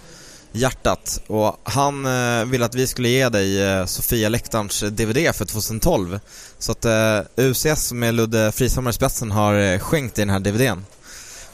hjärtat 0.52 1.22
och 1.26 1.56
han 1.62 2.06
eh, 2.06 2.44
ville 2.44 2.64
att 2.64 2.74
vi 2.74 2.86
skulle 2.86 3.08
ge 3.08 3.28
dig 3.28 3.62
eh, 3.62 3.84
Sofia 3.84 4.28
Läktarns 4.28 4.82
eh, 4.82 4.90
DVD 4.90 5.34
för 5.34 5.44
2012. 5.44 6.20
Så 6.58 6.72
att 6.72 6.84
eh, 6.84 7.20
UCS 7.36 7.92
med 7.92 8.14
Ludde 8.14 8.52
Frisammar 8.52 8.90
i 8.90 8.94
spetsen 8.94 9.30
har 9.30 9.54
eh, 9.54 9.78
skänkt 9.78 10.14
dig 10.14 10.24
den 10.24 10.32
här 10.32 10.40
DVDn. 10.40 10.84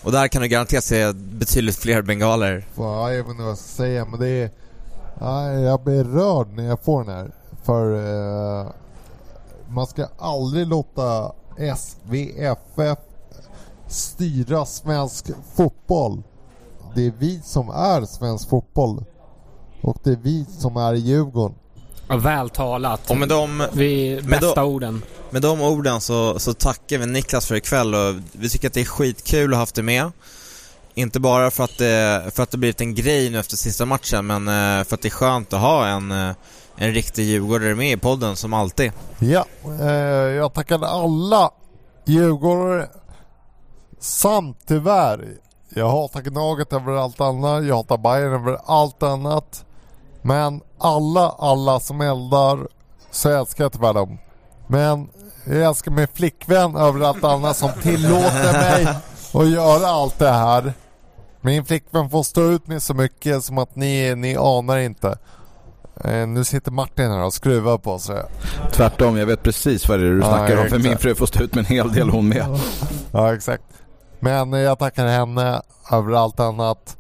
Och 0.03 0.13
där 0.13 0.29
kan 0.29 0.43
du 0.43 0.49
garanterat 0.49 0.85
se 0.85 1.13
betydligt 1.13 1.77
fler 1.77 2.03
bengaler. 2.03 2.67
Ja, 2.77 3.13
jag 3.13 3.23
vet 3.23 3.31
inte 3.31 3.43
vad 3.43 3.51
jag 3.51 3.59
ska 3.59 3.77
säga 3.77 4.05
men 4.05 4.21
det 4.21 4.29
är... 4.29 4.51
Jag 5.65 5.81
blir 5.83 6.05
rörd 6.05 6.49
när 6.49 6.65
jag 6.65 6.85
får 6.85 7.05
den 7.05 7.15
här. 7.15 7.31
För 7.65 7.95
eh, 8.61 8.67
man 9.69 9.87
ska 9.87 10.07
aldrig 10.19 10.67
låta 10.67 11.33
SVFF 11.77 12.99
styra 13.89 14.67
svensk 14.67 15.27
fotboll. 15.57 16.23
det 16.95 17.07
är 17.07 17.13
vi 17.19 17.41
som 17.45 17.69
är 17.69 18.05
svensk 18.05 18.49
fotboll. 18.49 19.05
Och 19.83 19.97
det 20.05 20.11
är 20.11 20.19
vi 20.23 20.47
som 20.59 20.77
är 20.77 20.95
Djurgården. 20.95 21.57
Ja, 22.09 22.17
väl 22.17 22.51
talat. 22.51 23.11
Och 23.11 23.17
med 23.17 23.29
de, 23.29 23.67
Vi, 23.73 24.15
med 24.15 24.25
bästa 24.31 24.55
de- 24.55 24.69
orden. 24.75 25.03
med 25.31 25.43
de 25.43 25.61
orden 25.61 26.01
så, 26.01 26.39
så 26.39 26.53
tackar 26.55 26.99
vi 26.99 27.07
Niklas 27.07 27.47
för 27.47 27.55
ikväll 27.55 27.95
och 27.95 28.15
vi 28.33 28.49
tycker 28.49 28.69
att 28.69 28.75
det 28.75 28.81
är 28.81 28.85
skitkul 28.85 29.53
att 29.53 29.57
ha 29.57 29.63
haft 29.63 29.75
dig 29.75 29.85
med. 29.85 30.13
Inte 30.95 31.21
bara 31.21 31.51
för 31.51 31.65
att, 31.65 31.79
det, 31.79 32.31
för 32.35 32.43
att 32.43 32.51
det 32.51 32.59
blivit 32.59 32.81
en 32.81 32.95
grej 32.95 33.31
nu 33.31 33.39
efter 33.39 33.57
sista 33.57 33.87
matchen, 33.87 34.27
men 34.27 34.49
eh, 34.49 34.85
för 34.85 34.95
att 34.95 35.03
det 35.03 35.09
är 35.09 35.11
skönt 35.11 35.53
att 35.53 35.61
ha 35.61 35.87
en, 35.87 36.13
eh, 36.13 36.35
en 36.77 36.93
riktig 36.93 37.23
djurgårdare 37.23 37.75
med 37.75 37.93
i 37.93 37.97
podden 37.97 38.37
som 38.37 38.53
alltid. 38.53 38.93
Ja, 39.19 39.45
eh, 39.81 39.87
jag 40.37 40.53
tackar 40.53 40.85
alla 40.85 41.51
djurgårdare 42.05 42.89
samt 44.01 44.59
tyvärr, 44.67 45.29
jag 45.69 45.91
hatar 45.91 46.21
Gnaget 46.21 46.73
över 46.73 46.93
allt 46.93 47.21
annat, 47.21 47.65
jag 47.65 47.77
hatar 47.77 47.99
Bayern 47.99 48.33
över 48.33 48.59
allt 48.65 49.03
annat. 49.03 49.65
Men 50.23 50.61
alla, 50.79 51.29
alla 51.39 51.81
som 51.81 52.01
eldar 52.01 52.69
så 53.11 53.29
älskar 53.29 53.65
jag 53.65 53.73
tyvärr 53.73 53.95
dem. 53.95 54.19
Men 54.67 55.09
jag 55.45 55.57
älskar 55.57 55.91
min 55.91 56.09
flickvän 56.09 56.77
över 56.77 57.01
allt 57.01 57.25
annat 57.25 57.57
som 57.57 57.71
tillåter 57.83 58.53
mig 58.53 58.87
att 59.35 59.51
göra 59.51 59.87
allt 59.87 60.19
det 60.19 60.31
här. 60.31 60.73
Min 61.41 61.65
flickvän 61.65 62.11
får 62.11 62.23
stå 62.23 62.43
ut 62.43 62.67
med 62.67 62.83
så 62.83 62.95
mycket 62.95 63.45
som 63.45 63.59
att 63.59 63.77
ni, 63.77 64.15
ni 64.15 64.37
anar 64.37 64.79
inte. 64.79 65.19
Eh, 66.05 66.27
nu 66.27 66.45
sitter 66.45 66.71
Martin 66.71 67.11
här 67.11 67.23
och 67.25 67.35
skruvar 67.35 67.79
på 67.79 67.99
sig. 67.99 68.23
Tvärtom, 68.73 69.17
jag 69.17 69.27
vet 69.27 69.43
precis 69.43 69.89
vad 69.89 69.99
det 69.99 70.07
är 70.07 70.11
du 70.11 70.19
Ja, 70.21 70.27
snackar 70.37 70.57
om. 70.63 70.69
För 70.69 70.79
min 70.79 70.99
fru 70.99 71.15
får 71.15 71.27
stå 71.27 71.43
ut 71.43 71.55
med 71.55 71.63
en 71.63 71.67
hel 71.77 71.93
del 71.93 72.11
hon 72.11 72.29
med. 72.29 72.47
Ja, 73.13 73.35
exakt. 73.35 73.63
Men 74.21 74.55
eh, 74.55 74.61
jag 74.61 74.79
tackar 74.79 75.07
henne 75.07 75.63
över 75.93 76.13
allt 76.13 76.41
annat. 76.41 76.97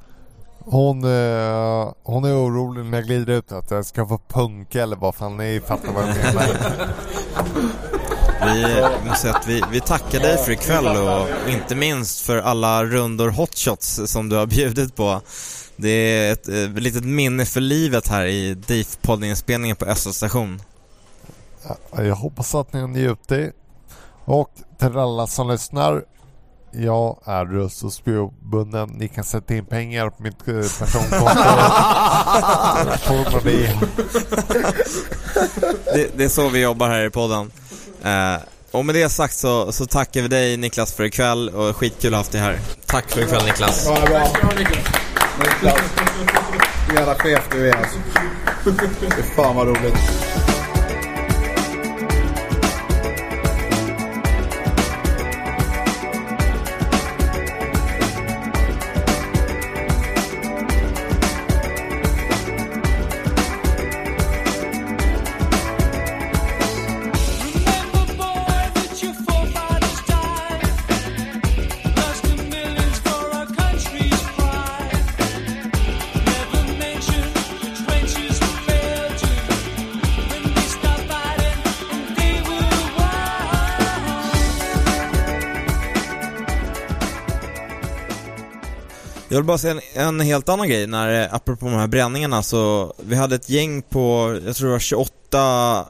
Hon, 0.58 1.04
eh, 1.04 1.88
hon 2.02 2.24
är 2.24 2.34
orolig 2.46 2.84
när 2.84 2.98
jag 2.98 3.06
glider 3.06 3.32
ut 3.32 3.52
att 3.52 3.70
jag 3.70 3.86
ska 3.86 4.06
få 4.06 4.20
punka 4.28 4.82
eller 4.82 4.96
vad 4.96 5.14
fan 5.14 5.36
ni 5.36 5.60
fattar 5.66 5.92
vad 5.92 6.02
jag 6.08 6.16
menar. 6.16 6.46
Vi, 8.44 8.86
måste 9.08 9.30
att 9.30 9.46
vi, 9.46 9.62
vi 9.70 9.80
tackar 9.80 10.20
dig 10.20 10.38
för 10.38 10.52
ikväll 10.52 10.86
och 10.86 11.50
inte 11.50 11.74
minst 11.74 12.20
för 12.20 12.36
alla 12.38 12.84
rundor 12.84 13.28
hotshots 13.30 14.00
som 14.06 14.28
du 14.28 14.36
har 14.36 14.46
bjudit 14.46 14.96
på. 14.96 15.20
Det 15.76 15.88
är 15.88 16.32
ett, 16.32 16.48
eh, 16.48 16.68
litet 16.68 17.04
minne 17.04 17.46
för 17.46 17.60
livet 17.60 18.08
här 18.08 18.26
i 18.26 18.54
DIF-poddinspelningen 18.54 19.76
på 19.76 19.84
Östra 19.84 20.12
station. 20.12 20.62
Ja, 21.68 22.02
Jag 22.02 22.14
hoppas 22.14 22.54
att 22.54 22.72
ni 22.72 22.80
har 22.80 22.88
njutit. 22.88 23.52
Och 24.24 24.50
till 24.78 24.98
alla 24.98 25.26
som 25.26 25.50
lyssnar. 25.50 26.04
Jag 26.72 27.18
är 27.24 27.44
röst 27.44 27.84
och 27.84 27.92
spelbunden. 27.92 28.88
Ni 28.88 29.08
kan 29.08 29.24
sätta 29.24 29.54
in 29.54 29.66
pengar 29.66 30.10
på 30.10 30.22
mitt 30.22 30.48
eh, 30.48 30.54
personkonto. 30.54 31.26
Det, 35.94 36.16
det 36.16 36.24
är 36.24 36.28
så 36.28 36.48
vi 36.48 36.62
jobbar 36.62 36.88
här 36.88 37.04
i 37.04 37.10
podden. 37.10 37.50
Eh, 38.04 38.36
och 38.70 38.84
med 38.84 38.94
det 38.94 39.08
sagt 39.08 39.36
så, 39.36 39.72
så 39.72 39.86
tackar 39.86 40.22
vi 40.22 40.28
dig 40.28 40.56
Niklas 40.56 40.92
för 40.92 41.04
ikväll 41.04 41.48
och 41.48 41.76
skitkul 41.76 42.08
att 42.08 42.12
ha 42.12 42.18
haft 42.18 42.32
dig 42.32 42.40
här. 42.40 42.58
Tack 42.86 43.10
för 43.10 43.20
ikväll 43.20 43.44
Niklas. 43.44 43.86
Ja, 43.86 44.06
bra. 44.06 44.28
Niklas. 45.38 45.80
Jävla 46.94 47.14
chef 47.14 47.48
du 47.50 47.70
är 47.70 47.76
alltså. 47.76 47.98
Fy 49.00 49.22
fan 49.36 49.56
vad 49.56 49.66
roligt. 49.66 49.94
Jag 89.36 89.40
vill 89.40 89.46
bara 89.46 89.58
säga 89.58 89.80
en, 89.94 90.06
en 90.06 90.20
helt 90.20 90.48
annan 90.48 90.68
grej. 90.68 90.86
När, 90.86 91.22
eh, 91.22 91.34
apropå 91.34 91.66
de 91.66 91.74
här 91.74 91.86
bränningarna 91.86 92.42
så, 92.42 92.94
vi 92.98 93.16
hade 93.16 93.34
ett 93.34 93.50
gäng 93.50 93.82
på, 93.82 94.38
jag 94.46 94.56
tror 94.56 94.66
det 94.66 94.72
var 94.72 94.78
28 94.78 95.86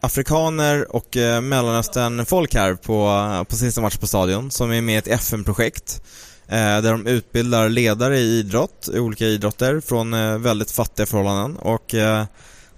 afrikaner 0.00 0.96
och 0.96 1.16
eh, 1.16 1.40
mellanöstern-folk 1.40 2.54
här 2.54 2.74
på, 2.74 3.08
eh, 3.32 3.44
på 3.44 3.56
sista 3.56 3.80
match 3.80 3.96
på 3.96 4.06
stadion 4.06 4.50
som 4.50 4.72
är 4.72 4.80
med 4.80 4.94
i 4.94 4.98
ett 4.98 5.20
FN-projekt 5.20 6.02
eh, 6.48 6.56
där 6.56 6.90
de 6.90 7.06
utbildar 7.06 7.68
ledare 7.68 8.18
i 8.18 8.38
idrott, 8.38 8.88
i 8.94 8.98
olika 8.98 9.24
idrotter 9.24 9.80
från 9.80 10.14
eh, 10.14 10.38
väldigt 10.38 10.70
fattiga 10.70 11.06
förhållanden. 11.06 11.56
Och 11.56 11.94
eh, 11.94 12.24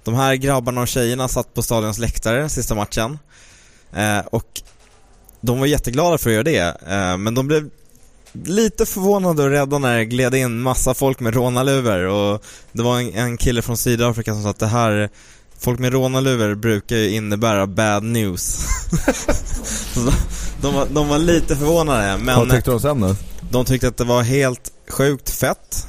de 0.04 0.14
här 0.14 0.34
grabbarna 0.34 0.80
och 0.80 0.88
tjejerna 0.88 1.28
satt 1.28 1.54
på 1.54 1.62
stadions 1.62 1.98
läktare 1.98 2.48
sista 2.48 2.74
matchen 2.74 3.18
eh, 3.92 4.18
och 4.18 4.62
de 5.40 5.60
var 5.60 5.66
jätteglada 5.66 6.18
för 6.18 6.30
att 6.30 6.34
göra 6.34 6.42
det, 6.42 6.76
eh, 6.88 7.16
men 7.16 7.34
de 7.34 7.46
blev 7.46 7.70
lite 8.32 8.86
förvånade 8.86 9.42
och 9.42 9.50
rädda 9.50 9.78
när 9.78 9.98
det 9.98 10.04
gled 10.04 10.34
in 10.34 10.60
massa 10.60 10.94
folk 10.94 11.20
med 11.20 11.34
rånarluvor 11.34 12.04
och 12.04 12.44
det 12.72 12.82
var 12.82 13.00
en, 13.00 13.14
en 13.14 13.36
kille 13.36 13.62
från 13.62 13.76
Sydafrika 13.76 14.32
som 14.32 14.42
sa 14.42 14.50
att 14.50 14.58
det 14.58 14.66
här 14.66 15.10
Folk 15.62 15.78
med 15.78 15.92
rånarluvor 15.92 16.54
brukar 16.54 16.96
ju 16.96 17.10
innebära 17.10 17.66
bad 17.66 18.02
news. 18.02 18.66
De, 20.62 20.74
var, 20.74 20.86
de 20.90 21.08
var 21.08 21.18
lite 21.18 21.56
förvånade 21.56 22.18
men 22.18 22.36
Vad 22.36 22.50
tyckte 22.50 22.70
de 22.70 22.80
sen 22.80 23.00
då? 23.00 23.16
de 23.50 23.64
tyckte 23.64 23.88
att 23.88 23.96
det 23.96 24.04
var 24.04 24.22
helt 24.22 24.72
sjukt 24.88 25.30
fett. 25.30 25.86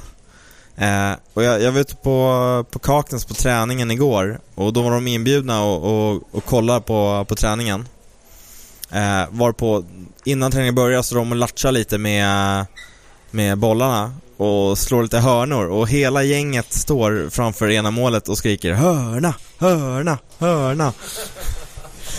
Eh, 0.76 1.12
och 1.34 1.44
jag, 1.44 1.62
jag 1.62 1.72
var 1.72 1.80
ute 1.80 1.96
på, 1.96 2.66
på 2.72 2.80
Kaknäs 2.80 3.26
på 3.26 3.34
träningen 3.34 3.92
igår 3.92 4.40
och 4.56 4.74
då 4.74 4.82
var 4.82 4.92
de 4.92 5.08
inbjudna 5.08 5.64
och, 5.64 6.12
och, 6.12 6.24
och 6.32 6.46
kolla 6.46 6.82
på, 6.82 7.26
på 7.30 7.36
träningen. 7.36 7.88
Eh, 8.92 9.24
varpå, 9.32 9.84
innan 10.24 10.52
träningen 10.52 10.76
började 10.76 11.04
så 11.04 11.16
de 11.16 11.32
och 11.32 11.38
latchar 11.38 11.72
lite 11.72 11.98
med, 11.98 12.66
med 13.32 13.58
bollarna 13.58 14.14
och 14.38 14.78
slår 14.78 15.04
lite 15.04 15.20
hörnor 15.20 15.68
och 15.70 15.90
hela 15.90 16.24
gänget 16.24 16.74
står 16.74 17.30
framför 17.30 17.70
ena 17.70 17.92
målet 17.92 18.30
och 18.30 18.38
skriker 18.38 18.74
hörna, 18.74 19.34
hörna, 19.58 20.18
hörna. 20.38 20.94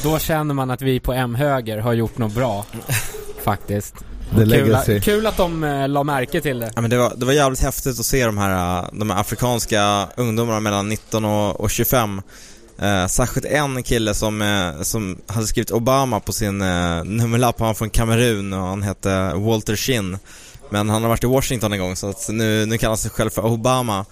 Då 0.03 0.19
känner 0.19 0.55
man 0.55 0.71
att 0.71 0.83
vi 0.83 1.01
på 1.01 1.13
M-höger 1.13 1.79
har 1.79 1.93
gjort 1.93 2.19
något 2.19 2.35
bra. 2.35 2.65
Faktiskt. 3.45 3.95
Kul, 4.37 5.01
kul 5.03 5.27
att 5.27 5.37
de 5.37 5.65
eh, 5.65 5.89
la 5.89 6.03
märke 6.03 6.41
till 6.41 6.59
det. 6.59 6.73
Ja, 6.75 6.81
men 6.81 6.91
det, 6.91 6.99
var, 6.99 7.13
det 7.17 7.27
var 7.27 7.33
jävligt 7.33 7.61
häftigt 7.61 8.01
att 8.01 8.07
se 8.07 8.27
de 8.27 8.39
här, 8.39 8.79
äh, 8.79 8.89
de 8.93 9.11
här 9.11 9.21
afrikanska 9.21 10.09
ungdomarna 10.17 10.61
mellan 10.61 10.89
19 10.89 11.25
och, 11.25 11.61
och 11.61 11.71
25. 11.71 12.23
Eh, 12.79 13.07
särskilt 13.07 13.47
en 13.47 13.83
kille 13.83 14.15
som, 14.15 14.43
eh, 14.43 14.83
som 14.83 15.19
hade 15.27 15.47
skrivit 15.47 15.71
Obama 15.71 16.21
på 16.21 16.33
sin 16.33 16.63
eh, 16.63 17.05
nummerlapp, 17.05 17.59
han 17.59 17.67
var 17.67 17.75
från 17.75 17.91
Kamerun 17.91 18.53
och 18.53 18.67
han 18.67 18.83
hette 18.83 19.33
Walter 19.35 19.77
Shin. 19.77 20.19
Men 20.71 20.89
han 20.91 21.03
har 21.03 21.09
varit 21.09 21.25
i 21.25 21.27
Washington 21.27 21.73
en 21.73 21.79
gång 21.79 21.97
så 21.97 22.09
att 22.09 22.29
nu, 22.29 22.67
nu 22.67 22.79
kallar 22.79 22.91
han 22.91 22.99
sig 22.99 23.11
själv 23.11 23.31
för 23.31 23.45
Obama. 23.45 24.05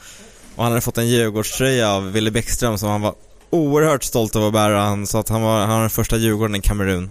Och 0.57 0.62
han 0.62 0.73
hade 0.73 0.81
fått 0.81 0.99
en 0.99 1.09
Djurgårdströja 1.09 1.92
av 1.92 2.12
Willy 2.12 2.31
Bäckström 2.31 2.79
som 2.79 2.88
han 2.88 3.01
var 3.01 3.14
oerhört 3.51 4.05
stolt 4.05 4.37
över 4.37 4.46
att 4.46 4.53
bära. 4.53 4.81
Han 4.81 5.07
sa 5.07 5.20
att 5.20 5.29
han 5.29 5.42
var, 5.42 5.61
han 5.61 5.75
var 5.75 5.81
den 5.81 5.90
första 5.90 6.16
Djurgården 6.16 6.57
i 6.57 6.61
Kamerun. 6.61 7.11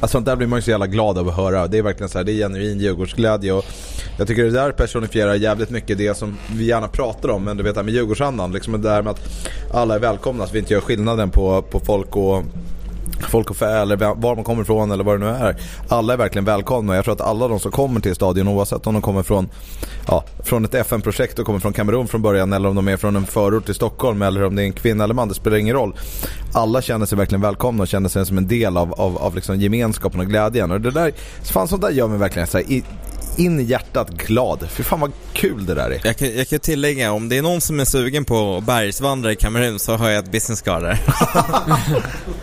Alltså 0.00 0.16
sånt 0.16 0.26
där 0.26 0.36
blir 0.36 0.46
man 0.46 0.58
ju 0.58 0.62
så 0.62 0.70
jävla 0.70 0.86
glad 0.86 1.18
av 1.18 1.28
att 1.28 1.36
höra. 1.36 1.66
Det 1.66 1.78
är 1.78 1.82
verkligen 1.82 2.08
så 2.08 2.18
här, 2.18 2.24
det 2.24 2.32
är 2.32 2.36
genuin 2.36 2.80
Djurgårdsglädje 2.80 3.52
och 3.52 3.64
jag 4.18 4.26
tycker 4.26 4.44
det 4.44 4.50
där 4.50 4.72
personifierar 4.72 5.34
jävligt 5.34 5.70
mycket 5.70 5.98
det 5.98 6.16
som 6.16 6.38
vi 6.56 6.64
gärna 6.64 6.88
pratar 6.88 7.28
om, 7.28 7.44
men 7.44 7.56
du 7.56 7.62
vet 7.62 7.74
det 7.74 7.78
här 7.78 7.84
med 7.84 7.94
Djurgårdsandan, 7.94 8.52
liksom 8.52 8.72
det 8.72 8.78
där 8.88 9.02
med 9.02 9.10
att 9.10 9.20
alla 9.72 9.94
är 9.94 9.98
välkomna, 9.98 10.46
Så 10.46 10.52
vi 10.52 10.58
inte 10.58 10.74
gör 10.74 10.80
skillnaden 10.80 11.30
på, 11.30 11.62
på 11.62 11.80
folk 11.80 12.16
och 12.16 12.42
Folk 13.28 13.50
och 13.50 13.56
fä 13.56 13.80
eller 13.80 13.96
var 13.96 14.34
man 14.34 14.44
kommer 14.44 14.62
ifrån 14.62 14.90
eller 14.90 15.04
vad 15.04 15.20
det 15.20 15.26
nu 15.26 15.30
är. 15.30 15.56
Alla 15.88 16.12
är 16.12 16.16
verkligen 16.16 16.44
välkomna 16.44 16.92
och 16.92 16.98
jag 16.98 17.04
tror 17.04 17.14
att 17.14 17.20
alla 17.20 17.48
de 17.48 17.60
som 17.60 17.72
kommer 17.72 18.00
till 18.00 18.14
stadion 18.14 18.48
oavsett 18.48 18.86
om 18.86 18.94
de 18.94 19.02
kommer 19.02 19.22
från, 19.22 19.48
ja, 20.06 20.24
från 20.44 20.64
ett 20.64 20.74
FN-projekt 20.74 21.38
och 21.38 21.46
kommer 21.46 21.58
från 21.58 21.72
Kamerun 21.72 22.08
från 22.08 22.22
början 22.22 22.52
eller 22.52 22.68
om 22.68 22.76
de 22.76 22.88
är 22.88 22.96
från 22.96 23.16
en 23.16 23.26
förort 23.26 23.64
till 23.64 23.74
Stockholm 23.74 24.22
eller 24.22 24.44
om 24.44 24.56
det 24.56 24.62
är 24.62 24.66
en 24.66 24.72
kvinna 24.72 25.04
eller 25.04 25.14
man, 25.14 25.28
det 25.28 25.34
spelar 25.34 25.56
ingen 25.56 25.74
roll. 25.74 25.94
Alla 26.52 26.82
känner 26.82 27.06
sig 27.06 27.18
verkligen 27.18 27.40
välkomna 27.40 27.82
och 27.82 27.88
känner 27.88 28.08
sig 28.08 28.26
som 28.26 28.38
en 28.38 28.48
del 28.48 28.76
av, 28.76 28.92
av, 28.92 29.18
av 29.18 29.34
liksom 29.34 29.60
gemenskapen 29.60 30.20
och 30.20 30.26
glädjen. 30.26 30.70
Och 30.70 30.80
det 30.80 30.90
där, 30.90 31.12
fan 31.42 31.68
sånt 31.68 31.82
där 31.82 31.90
gör 31.90 32.08
mig 32.08 32.18
verkligen 32.18 32.48
så 32.48 32.58
här, 32.58 32.70
i, 32.70 32.84
in 33.38 33.60
i 33.60 33.62
hjärtat 33.62 34.10
glad. 34.10 34.68
Fy 34.70 34.82
fan 34.82 35.00
vad 35.00 35.12
kul 35.32 35.66
det 35.66 35.74
där 35.74 35.90
är. 35.90 36.00
Jag 36.04 36.16
kan, 36.16 36.36
jag 36.36 36.48
kan 36.48 36.58
tillägga, 36.58 37.12
om 37.12 37.28
det 37.28 37.38
är 37.38 37.42
någon 37.42 37.60
som 37.60 37.80
är 37.80 37.84
sugen 37.84 38.24
på 38.24 38.56
att 38.56 38.64
bergsvandra 38.64 39.32
i 39.32 39.36
Kamerun 39.36 39.78
så 39.78 39.96
har 39.96 40.08
jag 40.08 40.24
ett 40.24 40.32
business 40.32 40.62
card 40.62 40.82
där. 40.82 40.98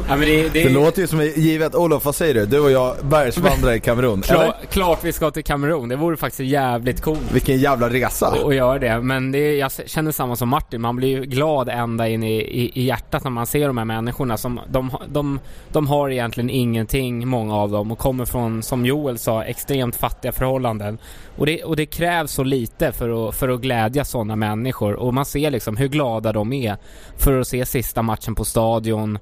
Ja, 0.10 0.16
men 0.16 0.28
det, 0.28 0.50
det, 0.50 0.64
Det 0.64 0.70
låter 0.70 1.02
ju 1.02 1.08
som 1.08 1.22
givet, 1.22 1.76
Olof 1.76 2.06
vad 2.06 2.16
säger 2.16 2.34
du? 2.34 2.46
Du 2.46 2.60
och 2.60 2.72
jag 2.72 2.96
bergsvandrar 3.02 3.74
i 3.74 3.80
Kamerun, 3.80 4.22
Klar, 4.22 4.56
klart 4.70 5.00
vi 5.04 5.14
ska 5.14 5.32
till 5.32 5.44
Kamerun. 5.44 5.90
Det 5.90 5.96
vore 5.96 6.18
faktiskt 6.18 6.40
jävligt 6.40 7.02
coolt 7.02 7.32
Vilken 7.32 7.58
jävla 7.58 7.90
resa! 7.90 8.28
att 8.46 8.56
göra 8.56 8.80
det. 8.80 9.02
Men 9.02 9.32
det, 9.32 9.56
jag 9.56 9.72
känner 9.86 10.12
samma 10.12 10.36
som 10.36 10.50
Martin. 10.50 10.82
Man 10.82 10.96
blir 10.96 11.08
ju 11.10 11.24
glad 11.24 11.70
ända 11.70 12.08
in 12.08 12.24
i, 12.24 12.36
i, 12.36 12.72
i 12.74 12.84
hjärtat 12.84 13.24
när 13.24 13.32
man 13.32 13.46
ser 13.46 13.68
de 13.68 13.78
här 13.78 13.86
människorna. 13.86 14.38
Som, 14.38 14.60
de, 14.70 14.92
de, 15.10 15.40
de 15.72 15.88
har 15.88 16.10
egentligen 16.10 16.50
ingenting, 16.50 17.28
många 17.28 17.56
av 17.56 17.72
dem, 17.72 17.92
och 17.92 17.98
kommer 17.98 18.26
från, 18.26 18.64
som 18.64 18.86
Joel 18.86 19.18
sa, 19.18 19.44
extremt 19.44 19.96
fattiga 19.96 20.32
förhållanden. 20.32 20.77
Och 21.38 21.46
det, 21.46 21.64
och 21.64 21.76
det 21.76 21.86
krävs 21.86 22.32
så 22.32 22.44
lite 22.44 22.92
för 22.92 23.30
att, 23.30 23.36
för 23.36 23.50
att 23.50 23.62
glädja 23.62 24.06
sådana 24.06 24.36
människor. 24.36 24.94
Och 24.94 25.14
man 25.14 25.26
ser 25.26 25.52
liksom 25.52 25.78
hur 25.78 25.88
glada 25.88 26.34
de 26.34 26.54
är 26.54 26.78
för 27.18 27.40
att 27.40 27.48
se 27.48 27.66
sista 27.66 28.02
matchen 28.02 28.36
på 28.36 28.46
stadion. 28.46 29.20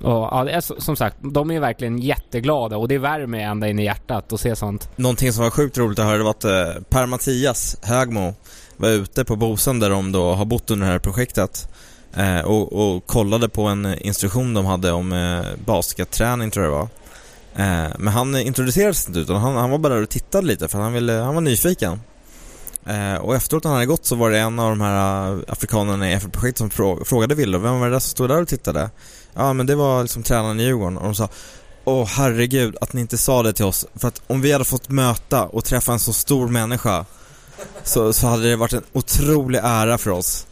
Och, 0.00 0.10
ja, 0.10 0.44
det 0.44 0.52
är 0.52 0.80
som 0.80 0.96
sagt, 0.96 1.16
de 1.20 1.50
är 1.50 1.60
verkligen 1.60 1.98
jätteglada 1.98 2.76
och 2.76 2.88
det 2.88 2.98
värmer 2.98 3.38
ända 3.38 3.68
in 3.68 3.78
i 3.78 3.84
hjärtat 3.84 4.32
att 4.32 4.40
se 4.40 4.56
sånt. 4.56 4.90
Någonting 4.96 5.32
som 5.32 5.44
var 5.44 5.50
sjukt 5.50 5.78
roligt 5.78 5.98
att 5.98 6.04
höra 6.04 6.18
det 6.18 6.24
var 6.24 6.30
att 6.30 6.44
eh, 6.44 6.82
Per-Mattias 6.88 7.76
Högmo 7.82 8.34
var 8.76 8.88
ute 8.88 9.24
på 9.24 9.36
Bosön 9.36 9.80
där 9.80 9.90
de 9.90 10.12
då 10.12 10.32
har 10.32 10.44
bott 10.44 10.70
under 10.70 10.86
det 10.86 10.92
här 10.92 10.98
projektet 10.98 11.68
eh, 12.14 12.40
och, 12.40 12.72
och 12.72 13.06
kollade 13.06 13.48
på 13.48 13.62
en 13.62 13.98
instruktion 13.98 14.54
de 14.54 14.66
hade 14.66 14.92
om 14.92 15.12
eh, 15.12 15.44
basketträning 15.64 16.50
tror 16.50 16.64
jag 16.64 16.74
det 16.74 16.78
var. 16.78 16.88
Eh, 17.58 17.90
men 17.98 18.08
han 18.08 18.36
introducerades 18.36 19.08
inte 19.08 19.20
utan 19.20 19.36
han, 19.36 19.56
han 19.56 19.70
var 19.70 19.78
bara 19.78 19.94
där 19.94 20.02
och 20.02 20.08
tittade 20.08 20.46
lite 20.46 20.68
för 20.68 20.78
han, 20.78 20.92
ville, 20.92 21.12
han 21.12 21.34
var 21.34 21.40
nyfiken. 21.40 22.00
Eh, 22.86 23.14
och 23.14 23.34
efteråt 23.34 23.64
när 23.64 23.70
han 23.70 23.76
hade 23.76 23.86
gått 23.86 24.04
så 24.04 24.16
var 24.16 24.30
det 24.30 24.38
en 24.38 24.58
av 24.58 24.70
de 24.70 24.80
här 24.80 25.32
eh, 25.32 25.38
afrikanerna 25.48 26.10
i 26.10 26.12
FN-projektet 26.12 26.58
som 26.58 26.70
frågade 27.04 27.34
Ville, 27.34 27.58
vem 27.58 27.80
var 27.80 27.86
det 27.86 27.92
där 27.92 28.00
som 28.00 28.10
stod 28.10 28.28
där 28.28 28.42
och 28.42 28.48
tittade? 28.48 28.90
Ja 29.34 29.52
men 29.52 29.66
det 29.66 29.74
var 29.74 30.02
liksom 30.02 30.22
tränaren 30.22 30.60
i 30.60 30.62
Djurgården 30.62 30.98
och 30.98 31.04
de 31.04 31.14
sa 31.14 31.28
Åh 31.84 32.06
herregud 32.06 32.76
att 32.80 32.92
ni 32.92 33.00
inte 33.00 33.18
sa 33.18 33.42
det 33.42 33.52
till 33.52 33.64
oss. 33.64 33.86
För 33.94 34.08
att 34.08 34.22
om 34.26 34.40
vi 34.40 34.52
hade 34.52 34.64
fått 34.64 34.88
möta 34.88 35.46
och 35.46 35.64
träffa 35.64 35.92
en 35.92 35.98
så 35.98 36.12
stor 36.12 36.48
människa 36.48 37.04
så, 37.84 38.12
så 38.12 38.26
hade 38.26 38.50
det 38.50 38.56
varit 38.56 38.72
en 38.72 38.84
otrolig 38.92 39.60
ära 39.62 39.98
för 39.98 40.10
oss. 40.10 40.46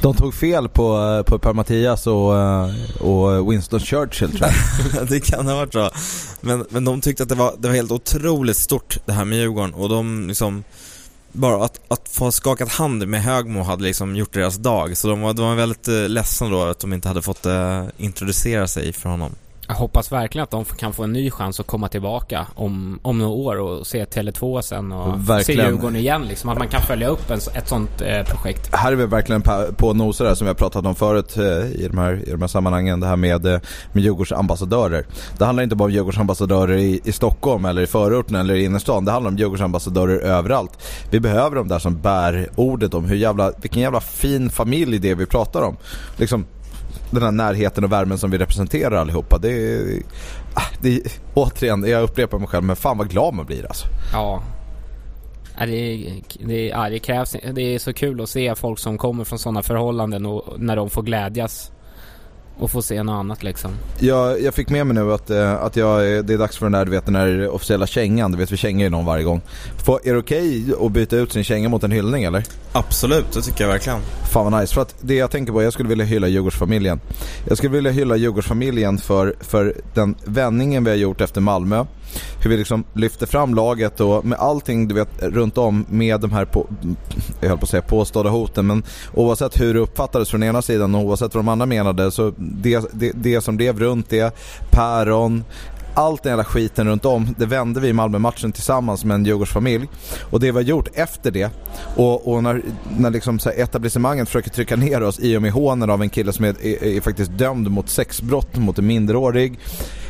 De 0.00 0.14
tog 0.14 0.34
fel 0.34 0.68
på, 0.68 0.98
eh, 0.98 1.22
på 1.22 1.38
Per-Mattias 1.38 2.06
och, 2.06 2.38
eh, 2.38 2.70
och 3.00 3.52
Winston 3.52 3.80
Churchill 3.80 4.30
tror 4.30 4.50
jag. 4.94 5.08
det 5.08 5.20
kan 5.20 5.46
ha 5.46 5.54
varit 5.54 5.72
så. 5.72 5.90
Men, 6.40 6.66
men 6.68 6.84
de 6.84 7.00
tyckte 7.00 7.22
att 7.22 7.28
det 7.28 7.34
var, 7.34 7.54
det 7.58 7.68
var 7.68 7.74
helt 7.74 7.92
otroligt 7.92 8.56
stort 8.56 8.98
det 9.06 9.12
här 9.12 9.24
med 9.24 9.38
Djurgården 9.38 9.74
och 9.74 9.88
de 9.88 10.28
liksom 10.28 10.64
bara 11.32 11.64
att, 11.64 11.80
att 11.88 12.08
få 12.08 12.32
skakat 12.32 12.68
hand 12.68 13.08
med 13.08 13.22
Högmo 13.22 13.62
hade 13.62 13.82
liksom 13.82 14.16
gjort 14.16 14.32
deras 14.32 14.56
dag. 14.56 14.96
Så 14.96 15.08
de 15.08 15.20
var, 15.20 15.32
de 15.32 15.46
var 15.46 15.54
väldigt 15.54 15.88
eh, 15.88 16.08
ledsna 16.08 16.48
då 16.48 16.62
att 16.62 16.78
de 16.78 16.92
inte 16.92 17.08
hade 17.08 17.22
fått 17.22 17.46
eh, 17.46 17.84
introducera 17.96 18.68
sig 18.68 18.92
för 18.92 19.08
honom. 19.08 19.34
Jag 19.68 19.74
hoppas 19.74 20.12
verkligen 20.12 20.42
att 20.42 20.50
de 20.50 20.64
kan 20.64 20.92
få 20.92 21.02
en 21.04 21.12
ny 21.12 21.30
chans 21.30 21.60
att 21.60 21.66
komma 21.66 21.88
tillbaka 21.88 22.46
om, 22.54 22.98
om 23.02 23.18
några 23.18 23.32
år 23.32 23.56
och 23.56 23.86
se 23.86 24.04
Tele2 24.04 24.60
sen 24.60 24.92
och 24.92 25.30
Verkligen. 25.30 25.60
se 25.60 25.70
Djurgården 25.70 25.96
igen 25.96 26.22
liksom. 26.28 26.50
Att 26.50 26.58
man 26.58 26.68
kan 26.68 26.82
följa 26.82 27.08
upp 27.08 27.30
en, 27.30 27.38
ett 27.54 27.68
sånt 27.68 28.00
eh, 28.00 28.22
projekt. 28.24 28.74
Här 28.74 28.92
är 28.92 28.96
vi 28.96 29.06
verkligen 29.06 29.42
på, 29.42 29.66
på 29.76 29.92
noser 29.92 30.24
här 30.24 30.34
som 30.34 30.44
vi 30.44 30.48
har 30.48 30.54
pratat 30.54 30.86
om 30.86 30.94
förut 30.94 31.36
eh, 31.36 31.44
i 31.44 31.88
de 31.90 31.98
här, 31.98 32.28
i 32.28 32.30
de 32.30 32.40
här 32.40 32.48
sammanhangen. 32.48 33.00
Det 33.00 33.06
här 33.06 33.16
med, 33.16 33.46
eh, 33.46 33.60
med 33.92 34.02
Djurgårds 34.02 34.32
ambassadörer. 34.32 35.06
Det 35.38 35.44
handlar 35.44 35.62
inte 35.62 35.76
bara 35.76 35.84
om 35.84 35.90
Djurgårds 35.90 36.18
ambassadörer 36.18 36.76
i, 36.76 37.00
i 37.04 37.12
Stockholm 37.12 37.64
eller 37.64 37.82
i 37.82 37.86
förorten 37.86 38.36
eller 38.36 38.54
i 38.54 38.64
innerstan. 38.64 39.04
Det 39.04 39.12
handlar 39.12 39.30
om 39.30 39.36
Djurgårds 39.36 39.62
ambassadörer 39.62 40.18
överallt. 40.18 40.78
Vi 41.10 41.20
behöver 41.20 41.56
de 41.56 41.68
där 41.68 41.78
som 41.78 42.00
bär 42.00 42.48
ordet 42.56 42.94
om 42.94 43.04
hur 43.04 43.16
jävla, 43.16 43.52
vilken 43.62 43.82
jävla 43.82 44.00
fin 44.00 44.50
familj 44.50 44.98
det 44.98 45.10
är 45.10 45.14
vi 45.14 45.26
pratar 45.26 45.62
om. 45.62 45.76
Liksom 46.16 46.44
den 47.14 47.22
här 47.22 47.32
närheten 47.32 47.84
och 47.84 47.92
värmen 47.92 48.18
som 48.18 48.30
vi 48.30 48.38
representerar 48.38 48.96
allihopa. 48.96 49.38
Det 49.38 49.50
är, 49.50 50.02
ah, 50.54 50.76
det 50.80 50.96
är 50.96 51.02
återigen, 51.34 51.84
jag 51.84 52.02
upprepar 52.02 52.38
mig 52.38 52.48
själv, 52.48 52.64
men 52.64 52.76
fan 52.76 52.98
vad 52.98 53.10
glad 53.10 53.34
man 53.34 53.46
blir 53.46 53.66
alltså. 53.66 53.86
Ja. 54.12 54.42
Ja, 55.58 55.66
det, 55.66 56.06
det, 56.40 56.66
ja, 56.66 56.88
det 56.88 56.98
krävs. 56.98 57.36
Det 57.52 57.74
är 57.74 57.78
så 57.78 57.92
kul 57.92 58.20
att 58.20 58.28
se 58.28 58.54
folk 58.54 58.78
som 58.78 58.98
kommer 58.98 59.24
från 59.24 59.38
sådana 59.38 59.62
förhållanden 59.62 60.26
och 60.26 60.60
när 60.60 60.76
de 60.76 60.90
får 60.90 61.02
glädjas. 61.02 61.70
Och 62.58 62.70
få 62.70 62.82
se 62.82 63.02
något 63.02 63.12
annat 63.12 63.42
liksom. 63.42 63.70
Jag, 63.98 64.42
jag 64.42 64.54
fick 64.54 64.68
med 64.68 64.86
mig 64.86 64.94
nu 64.94 65.12
att, 65.12 65.30
eh, 65.30 65.54
att 65.54 65.76
jag, 65.76 66.16
eh, 66.16 66.22
det 66.22 66.34
är 66.34 66.38
dags 66.38 66.56
för 66.56 66.66
den 66.66 66.72
där, 66.72 66.84
du 66.84 66.90
vet 66.90 67.06
den 67.06 67.14
här 67.14 67.48
officiella 67.48 67.86
kängan. 67.86 68.32
Du 68.32 68.38
vet 68.38 68.52
vi 68.52 68.56
kängar 68.56 68.84
ju 68.84 68.90
någon 68.90 69.04
varje 69.04 69.24
gång. 69.24 69.40
Får, 69.84 70.00
är 70.04 70.12
det 70.12 70.18
okej 70.18 70.64
att 70.80 70.92
byta 70.92 71.16
ut 71.16 71.32
sin 71.32 71.44
känga 71.44 71.68
mot 71.68 71.82
en 71.82 71.90
hyllning 71.90 72.24
eller? 72.24 72.44
Absolut, 72.72 73.32
det 73.32 73.42
tycker 73.42 73.64
jag 73.64 73.70
verkligen. 73.70 73.98
Fan 74.32 74.52
vad 74.52 74.60
nice. 74.60 74.74
För 74.74 74.82
att 74.82 74.94
det 75.00 75.14
jag 75.14 75.30
tänker 75.30 75.52
på, 75.52 75.62
jag 75.62 75.72
skulle 75.72 75.88
vilja 75.88 76.04
hylla 76.04 76.28
Djurgårdsfamiljen. 76.28 77.00
Jag 77.48 77.58
skulle 77.58 77.72
vilja 77.72 77.90
hylla 77.90 78.16
Djurgårdsfamiljen 78.16 78.98
för, 78.98 79.34
för 79.40 79.74
den 79.94 80.14
vändningen 80.24 80.84
vi 80.84 80.90
har 80.90 80.96
gjort 80.96 81.20
efter 81.20 81.40
Malmö. 81.40 81.84
Hur 82.42 82.50
vi 82.50 82.56
liksom 82.56 82.84
lyfter 82.94 83.26
fram 83.26 83.54
laget 83.54 84.00
och 84.00 84.24
med 84.24 84.38
allting 84.38 84.88
du 84.88 84.94
vet 84.94 85.22
runt 85.22 85.58
om 85.58 85.86
med 85.88 86.20
de 86.20 86.32
här 86.32 86.44
på, 86.44 86.66
jag 87.40 87.48
höll 87.48 87.58
på 87.58 87.64
att 87.64 87.70
säga 87.70 87.82
påstådda 87.82 88.30
hoten 88.30 88.66
men 88.66 88.82
oavsett 89.14 89.60
hur 89.60 89.74
det 89.74 89.80
uppfattades 89.80 90.28
från 90.28 90.42
ena 90.42 90.62
sidan 90.62 90.94
och 90.94 91.00
oavsett 91.00 91.34
vad 91.34 91.44
de 91.44 91.48
andra 91.48 91.66
menade 91.66 92.10
så 92.10 92.32
det, 92.36 92.84
det, 92.92 93.12
det 93.14 93.40
som 93.40 93.56
blev 93.56 93.78
runt 93.78 94.10
det, 94.10 94.34
päron, 94.70 95.44
allt 95.94 96.22
den 96.22 96.30
jävla 96.30 96.44
skiten 96.44 96.88
runt 96.88 97.04
om, 97.04 97.34
det 97.38 97.46
vände 97.46 97.80
vi 97.80 97.88
i 97.88 97.92
Malmö-matchen 97.92 98.52
tillsammans 98.52 99.04
med 99.04 99.14
en 99.14 99.24
Djurgårdsfamilj. 99.24 99.88
Och 100.30 100.40
det 100.40 100.46
vi 100.46 100.52
har 100.52 100.60
gjort 100.60 100.88
efter 100.94 101.30
det, 101.30 101.50
och, 101.96 102.32
och 102.32 102.42
när, 102.42 102.62
när 102.98 103.10
liksom 103.10 103.38
så 103.38 103.50
här 103.50 103.62
etablissemanget 103.62 104.28
försöker 104.28 104.50
trycka 104.50 104.76
ner 104.76 105.02
oss 105.02 105.20
i 105.20 105.36
och 105.36 105.42
med 105.42 105.52
hånen 105.52 105.90
av 105.90 106.02
en 106.02 106.10
kille 106.10 106.32
som 106.32 106.44
är, 106.44 106.66
är, 106.66 106.84
är 106.84 107.00
faktiskt 107.00 107.30
dömd 107.38 107.70
mot 107.70 107.88
sexbrott 107.88 108.56
mot 108.56 108.78
en 108.78 108.86
minderårig. 108.86 109.58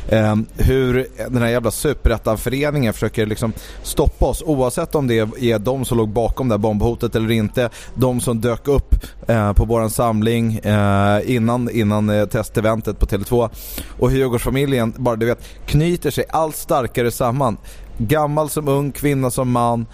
Eh, 0.09 0.35
hur 0.57 1.07
den 1.29 1.41
här 1.41 1.49
jävla 1.49 1.71
superettan-föreningen 1.71 2.93
försöker 2.93 3.25
liksom 3.25 3.53
stoppa 3.83 4.25
oss 4.25 4.43
oavsett 4.45 4.95
om 4.95 5.07
det 5.07 5.19
är 5.19 5.59
de 5.59 5.85
som 5.85 5.97
låg 5.97 6.09
bakom 6.09 6.47
det 6.47 6.53
här 6.53 6.59
bombhotet 6.59 7.15
eller 7.15 7.31
inte. 7.31 7.69
De 7.95 8.21
som 8.21 8.41
dök 8.41 8.67
upp 8.67 8.95
eh, 9.27 9.53
på 9.53 9.65
våran 9.65 9.89
samling 9.89 10.57
eh, 10.57 11.35
innan, 11.35 11.69
innan 11.69 12.09
eh, 12.09 12.25
testeventet 12.25 12.99
på 12.99 13.05
Tele2. 13.05 13.49
Och 13.99 14.11
hur 14.11 14.17
Djurgårdsfamiljen 14.17 14.93
bara 14.97 15.15
du 15.15 15.25
vet 15.25 15.43
knyter 15.65 16.11
sig 16.11 16.25
allt 16.29 16.55
starkare 16.55 17.11
samman. 17.11 17.57
Gammal 17.97 18.49
som 18.49 18.67
ung, 18.67 18.91
kvinna 18.91 19.31
som 19.31 19.51
man. 19.51 19.85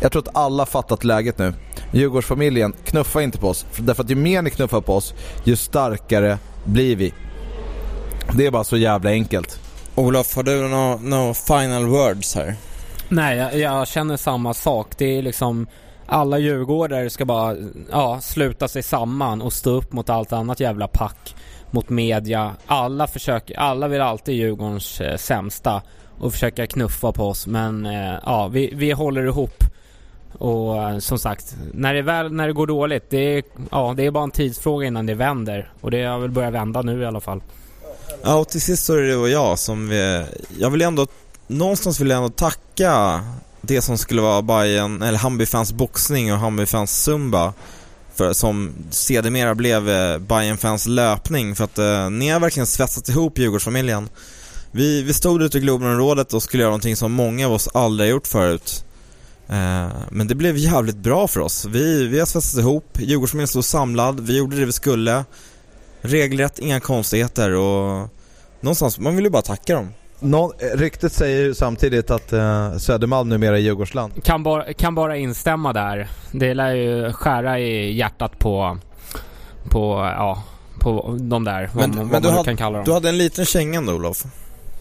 Jag 0.00 0.12
tror 0.12 0.22
att 0.22 0.36
alla 0.36 0.66
fattat 0.66 1.04
läget 1.04 1.38
nu. 1.38 1.52
Djurgårdsfamiljen, 1.92 2.72
knuffa 2.84 3.22
inte 3.22 3.38
på 3.38 3.48
oss. 3.48 3.66
Därför 3.78 4.02
att 4.02 4.10
ju 4.10 4.14
mer 4.14 4.42
ni 4.42 4.50
knuffar 4.50 4.80
på 4.80 4.94
oss, 4.94 5.14
ju 5.44 5.56
starkare 5.56 6.38
blir 6.64 6.96
vi. 6.96 7.12
Det 8.32 8.46
är 8.46 8.50
bara 8.50 8.64
så 8.64 8.76
jävla 8.76 9.10
enkelt. 9.10 9.60
Olof, 9.94 10.36
har 10.36 10.42
du 10.42 10.68
några 10.68 10.96
no 10.96 11.34
final 11.34 11.86
words 11.86 12.34
här? 12.34 12.54
Nej, 13.08 13.36
jag, 13.36 13.58
jag 13.58 13.88
känner 13.88 14.16
samma 14.16 14.54
sak. 14.54 14.88
Det 14.98 15.18
är 15.18 15.22
liksom 15.22 15.66
alla 16.06 16.38
djurgårdare 16.38 17.10
ska 17.10 17.24
bara 17.24 17.56
ja, 17.90 18.20
sluta 18.20 18.68
sig 18.68 18.82
samman 18.82 19.42
och 19.42 19.52
stå 19.52 19.70
upp 19.70 19.92
mot 19.92 20.10
allt 20.10 20.32
annat 20.32 20.60
jävla 20.60 20.88
pack. 20.88 21.34
Mot 21.70 21.88
media. 21.88 22.52
Alla 22.66 23.06
försöker, 23.06 23.58
alla 23.58 23.88
vill 23.88 24.00
alltid 24.00 24.34
Djurgårdens 24.34 25.00
eh, 25.00 25.16
sämsta 25.16 25.82
och 26.18 26.32
försöka 26.32 26.66
knuffa 26.66 27.12
på 27.12 27.24
oss. 27.24 27.46
Men 27.46 27.86
eh, 27.86 28.14
ja, 28.26 28.48
vi, 28.48 28.70
vi 28.74 28.92
håller 28.92 29.26
ihop. 29.26 29.64
Och 30.38 30.82
eh, 30.82 30.98
som 30.98 31.18
sagt, 31.18 31.56
när 31.72 31.94
det, 31.94 32.02
väl, 32.02 32.32
när 32.32 32.46
det 32.46 32.52
går 32.52 32.66
dåligt, 32.66 33.10
det 33.10 33.38
är, 33.38 33.42
ja, 33.70 33.94
det 33.96 34.06
är 34.06 34.10
bara 34.10 34.24
en 34.24 34.30
tidsfråga 34.30 34.86
innan 34.86 35.06
det 35.06 35.14
vänder. 35.14 35.72
Och 35.80 35.90
det 35.90 36.04
har 36.04 36.18
väl 36.18 36.30
börjat 36.30 36.52
vända 36.52 36.82
nu 36.82 37.02
i 37.02 37.06
alla 37.06 37.20
fall. 37.20 37.42
Ja, 38.22 38.34
och 38.34 38.48
till 38.48 38.60
sist 38.60 38.84
så 38.84 38.94
är 38.94 39.00
det 39.00 39.08
du 39.08 39.16
och 39.16 39.28
jag 39.28 39.58
som 39.58 39.88
vi... 39.88 40.24
Jag 40.58 40.70
vill 40.70 40.82
ändå... 40.82 41.06
Någonstans 41.46 42.00
vill 42.00 42.10
jag 42.10 42.16
ändå 42.16 42.28
tacka 42.28 43.24
det 43.60 43.82
som 43.82 43.98
skulle 43.98 44.22
vara 44.22 44.42
Bayern, 44.42 45.02
eller 45.02 45.18
Hammarbyfans 45.18 45.72
boxning 45.72 46.32
och 46.32 46.38
Hammarbyfans 46.38 47.02
zumba. 47.02 47.52
För, 48.14 48.32
som 48.32 48.72
sedermera 48.90 49.54
blev 49.54 49.90
eh, 49.90 50.18
Bayern 50.18 50.58
fans 50.58 50.86
löpning 50.86 51.56
för 51.56 51.64
att 51.64 51.78
eh, 51.78 52.10
ni 52.10 52.28
har 52.28 52.40
verkligen 52.40 52.66
svetsat 52.66 53.08
ihop 53.08 53.38
Djurgårdsfamiljen. 53.38 54.08
Vi, 54.70 55.02
vi 55.02 55.14
stod 55.14 55.42
ute 55.42 55.58
i 55.58 55.60
Globenområdet 55.60 56.34
och 56.34 56.42
skulle 56.42 56.62
göra 56.62 56.70
någonting 56.70 56.96
som 56.96 57.12
många 57.12 57.46
av 57.46 57.52
oss 57.52 57.68
aldrig 57.74 58.08
har 58.08 58.12
gjort 58.12 58.26
förut. 58.26 58.84
Eh, 59.48 59.88
men 60.10 60.26
det 60.28 60.34
blev 60.34 60.56
jävligt 60.56 60.96
bra 60.96 61.28
för 61.28 61.40
oss. 61.40 61.64
Vi, 61.64 62.06
vi 62.06 62.18
har 62.18 62.26
svetsat 62.26 62.60
ihop, 62.60 62.98
Djurgårdsfamiljen 62.98 63.48
stod 63.48 63.64
samlad, 63.64 64.20
vi 64.20 64.36
gjorde 64.36 64.56
det 64.56 64.64
vi 64.64 64.72
skulle. 64.72 65.24
Regelrätt, 66.06 66.58
inga 66.58 66.80
konstigheter 66.80 67.50
och 67.54 68.08
någonstans, 68.60 68.98
man 68.98 69.16
vill 69.16 69.24
ju 69.24 69.30
bara 69.30 69.42
tacka 69.42 69.74
dem. 69.74 69.88
Någon, 70.20 70.50
eh, 70.58 70.78
ryktet 70.78 71.12
säger 71.12 71.40
ju 71.42 71.54
samtidigt 71.54 72.10
att 72.10 72.32
eh, 72.32 72.76
Södermalm 72.76 73.28
numera 73.28 73.56
är 73.56 73.60
Djurgårdsland. 73.60 74.24
Kan 74.24 74.42
bara, 74.42 74.72
kan 74.72 74.94
bara 74.94 75.16
instämma 75.16 75.72
där. 75.72 76.08
Det 76.32 76.54
lär 76.54 76.74
ju 76.74 77.12
skära 77.12 77.58
i 77.58 77.92
hjärtat 77.96 78.38
på, 78.38 78.78
på, 79.70 80.10
ja, 80.16 80.42
på 80.80 81.16
de 81.20 81.44
där. 81.44 81.70
vad, 81.74 81.88
Men, 81.88 81.98
vad 81.98 82.10
men 82.10 82.22
du, 82.22 82.28
man 82.28 82.36
hade, 82.36 82.44
kan 82.48 82.56
kalla 82.56 82.76
dem. 82.78 82.84
du 82.84 82.92
hade 82.92 83.08
en 83.08 83.18
liten 83.18 83.44
känga 83.44 83.78
ändå 83.78 83.92
Olof. 83.92 84.24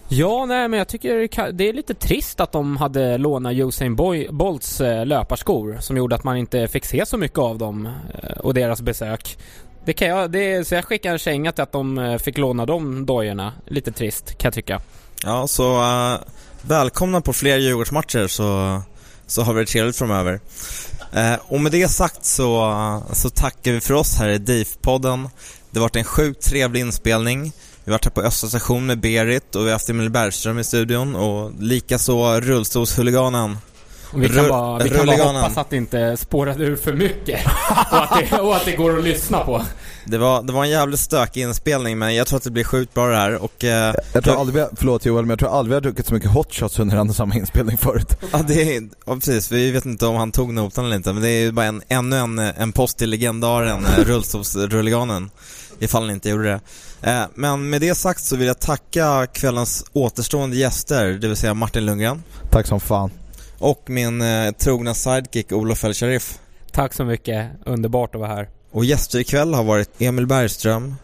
Ja, 0.07 0.45
nej 0.45 0.67
men 0.67 0.77
jag 0.77 0.87
tycker 0.87 1.51
det 1.51 1.69
är 1.69 1.73
lite 1.73 1.93
trist 1.93 2.39
att 2.39 2.51
de 2.51 2.77
hade 2.77 3.17
lånat 3.17 3.53
Usain 3.53 3.95
Boy- 3.95 4.27
Bolts 4.31 4.81
eh, 4.81 5.05
löparskor 5.05 5.77
som 5.79 5.97
gjorde 5.97 6.15
att 6.15 6.23
man 6.23 6.37
inte 6.37 6.67
fick 6.67 6.85
se 6.85 7.05
så 7.05 7.17
mycket 7.17 7.37
av 7.39 7.57
dem 7.57 7.85
eh, 8.23 8.37
och 8.37 8.53
deras 8.53 8.81
besök. 8.81 9.37
Det 9.85 9.93
kan 9.93 10.07
jag, 10.07 10.31
det, 10.31 10.67
så 10.67 10.75
jag 10.75 10.85
skickar 10.85 11.11
en 11.11 11.19
känga 11.19 11.51
till 11.51 11.63
att 11.63 11.71
de 11.71 11.97
eh, 11.97 12.17
fick 12.17 12.37
låna 12.37 12.65
de 12.65 13.05
dojorna. 13.05 13.53
Lite 13.67 13.91
trist 13.91 14.37
kan 14.37 14.47
jag 14.47 14.53
tycka. 14.53 14.81
Ja, 15.23 15.47
så 15.47 15.81
uh, 15.81 16.19
välkomna 16.61 17.21
på 17.21 17.33
fler 17.33 17.57
Djurgårdsmatcher 17.57 18.27
så, 18.27 18.81
så 19.27 19.41
har 19.41 19.53
vi 19.53 19.61
det 19.61 19.65
trevligt 19.65 19.95
framöver. 19.95 20.39
Uh, 21.15 21.35
och 21.47 21.61
med 21.61 21.71
det 21.71 21.87
sagt 21.87 22.25
så, 22.25 23.03
så 23.13 23.29
tackar 23.29 23.71
vi 23.71 23.81
för 23.81 23.93
oss 23.93 24.15
här 24.15 24.29
i 24.29 24.37
DIF-podden. 24.37 25.29
Det 25.71 25.79
har 25.79 25.85
varit 25.85 25.95
en 25.95 26.03
sjukt 26.03 26.43
trevlig 26.43 26.79
inspelning. 26.79 27.51
Vi 27.83 27.91
har 27.91 27.97
varit 27.97 28.05
här 28.05 28.11
på 28.11 28.21
Östra 28.21 28.49
station 28.49 28.85
med 28.85 28.99
Berit 28.99 29.55
och 29.55 29.61
vi 29.61 29.65
har 29.65 29.73
haft 29.73 29.89
Emil 29.89 30.09
Bergström 30.09 30.59
i 30.59 30.63
studion 30.63 31.15
och 31.15 31.51
likaså 31.59 32.41
rullstolshuliganen. 32.41 33.57
Och 34.13 34.23
vi 34.23 34.29
kan 34.29 34.47
bara, 34.49 34.83
vi 34.83 34.89
kan 34.89 35.05
bara 35.05 35.27
hoppas 35.27 35.57
att 35.57 35.69
det 35.69 35.77
inte 35.77 36.17
spårade 36.17 36.63
ur 36.65 36.75
för 36.75 36.93
mycket. 36.93 37.39
och, 37.91 38.03
att 38.03 38.29
det, 38.31 38.39
och 38.39 38.55
att 38.55 38.65
det 38.65 38.75
går 38.75 38.97
att 38.97 39.03
lyssna 39.03 39.39
på. 39.39 39.61
Det 40.05 40.17
var, 40.17 40.43
det 40.43 40.53
var 40.53 40.63
en 40.63 40.69
jävligt 40.69 40.99
stökig 40.99 41.41
inspelning 41.41 41.97
men 41.99 42.15
jag 42.15 42.27
tror 42.27 42.37
att 42.37 42.43
det 42.43 42.51
blir 42.51 42.63
sjukt 42.63 42.93
bra 42.93 43.07
det 43.07 43.15
här 43.15 43.43
och... 43.43 43.63
Eh, 43.63 43.95
Jag 44.13 44.23
tror 44.23 44.39
aldrig 44.39 44.65
förlåt 44.75 45.05
Joel, 45.05 45.21
men 45.25 45.29
jag 45.29 45.39
tror 45.39 45.57
aldrig 45.57 45.69
vi 45.69 45.73
har 45.73 45.81
druckit 45.81 46.07
så 46.07 46.13
mycket 46.13 46.29
hot 46.31 46.53
shots 46.53 46.79
under 46.79 46.97
en 46.97 47.09
och 47.09 47.15
samma 47.15 47.35
inspelning 47.35 47.77
förut. 47.77 48.17
Ja, 48.31 48.39
det 48.47 48.75
är, 48.75 48.89
ja, 49.05 49.15
precis. 49.15 49.51
Vi 49.51 49.71
vet 49.71 49.85
inte 49.85 50.05
om 50.05 50.15
han 50.15 50.31
tog 50.31 50.53
notan 50.53 50.85
eller 50.85 50.95
inte, 50.95 51.13
men 51.13 51.23
det 51.23 51.29
är 51.29 51.39
ju 51.41 51.51
bara 51.51 51.65
en, 51.65 51.81
ännu 51.87 52.15
en, 52.17 52.39
en 52.39 52.71
post 52.71 52.97
till 52.97 53.09
legendaren 53.09 53.85
eh, 53.85 54.03
rullstolsrulliganen. 54.05 55.29
Ifall 55.79 56.07
ni 56.07 56.13
inte 56.13 56.29
gjorde 56.29 56.43
det. 56.43 56.59
Eh, 57.11 57.23
men 57.35 57.69
med 57.69 57.81
det 57.81 57.95
sagt 57.95 58.23
så 58.23 58.35
vill 58.35 58.47
jag 58.47 58.59
tacka 58.59 59.27
kvällens 59.33 59.85
återstående 59.93 60.57
gäster, 60.57 61.05
det 61.05 61.27
vill 61.27 61.37
säga 61.37 61.53
Martin 61.53 61.85
Lundgren. 61.85 62.23
Tack 62.51 62.67
som 62.67 62.79
fan. 62.79 63.11
Och 63.63 63.89
min 63.89 64.21
eh, 64.21 64.51
trogna 64.51 64.93
sidekick 64.93 65.51
Olof 65.51 65.83
El 65.83 65.93
Sharif. 65.93 66.39
Tack 66.71 66.93
så 66.93 67.05
mycket. 67.05 67.51
Underbart 67.65 68.15
att 68.15 68.21
vara 68.21 68.29
här. 68.29 68.49
Och 68.71 68.85
gäster 68.85 69.19
ikväll 69.19 69.53
har 69.53 69.63
varit 69.63 70.01
Emil 70.01 70.27
Bergström, 70.27 70.95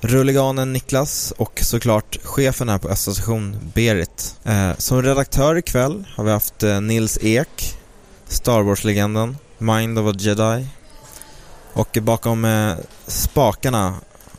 Rulliganen 0.00 0.72
Niklas 0.72 1.32
och 1.36 1.60
såklart 1.62 2.18
chefen 2.22 2.68
här 2.68 2.78
på 2.78 2.88
Östra 2.88 3.14
station, 3.14 3.56
Berit. 3.74 4.36
Eh, 4.44 4.72
som 4.78 5.02
redaktör 5.02 5.56
ikväll 5.56 6.04
har 6.16 6.24
vi 6.24 6.30
haft 6.30 6.62
eh, 6.62 6.80
Nils 6.80 7.18
Ek, 7.22 7.76
Star 8.28 8.62
Wars-legenden, 8.62 9.36
Mind 9.58 9.98
of 9.98 10.14
a 10.14 10.16
Jedi. 10.18 10.66
Och 11.72 11.98
bakom 12.02 12.44
eh, 12.44 12.74
spakarna, 13.06 13.94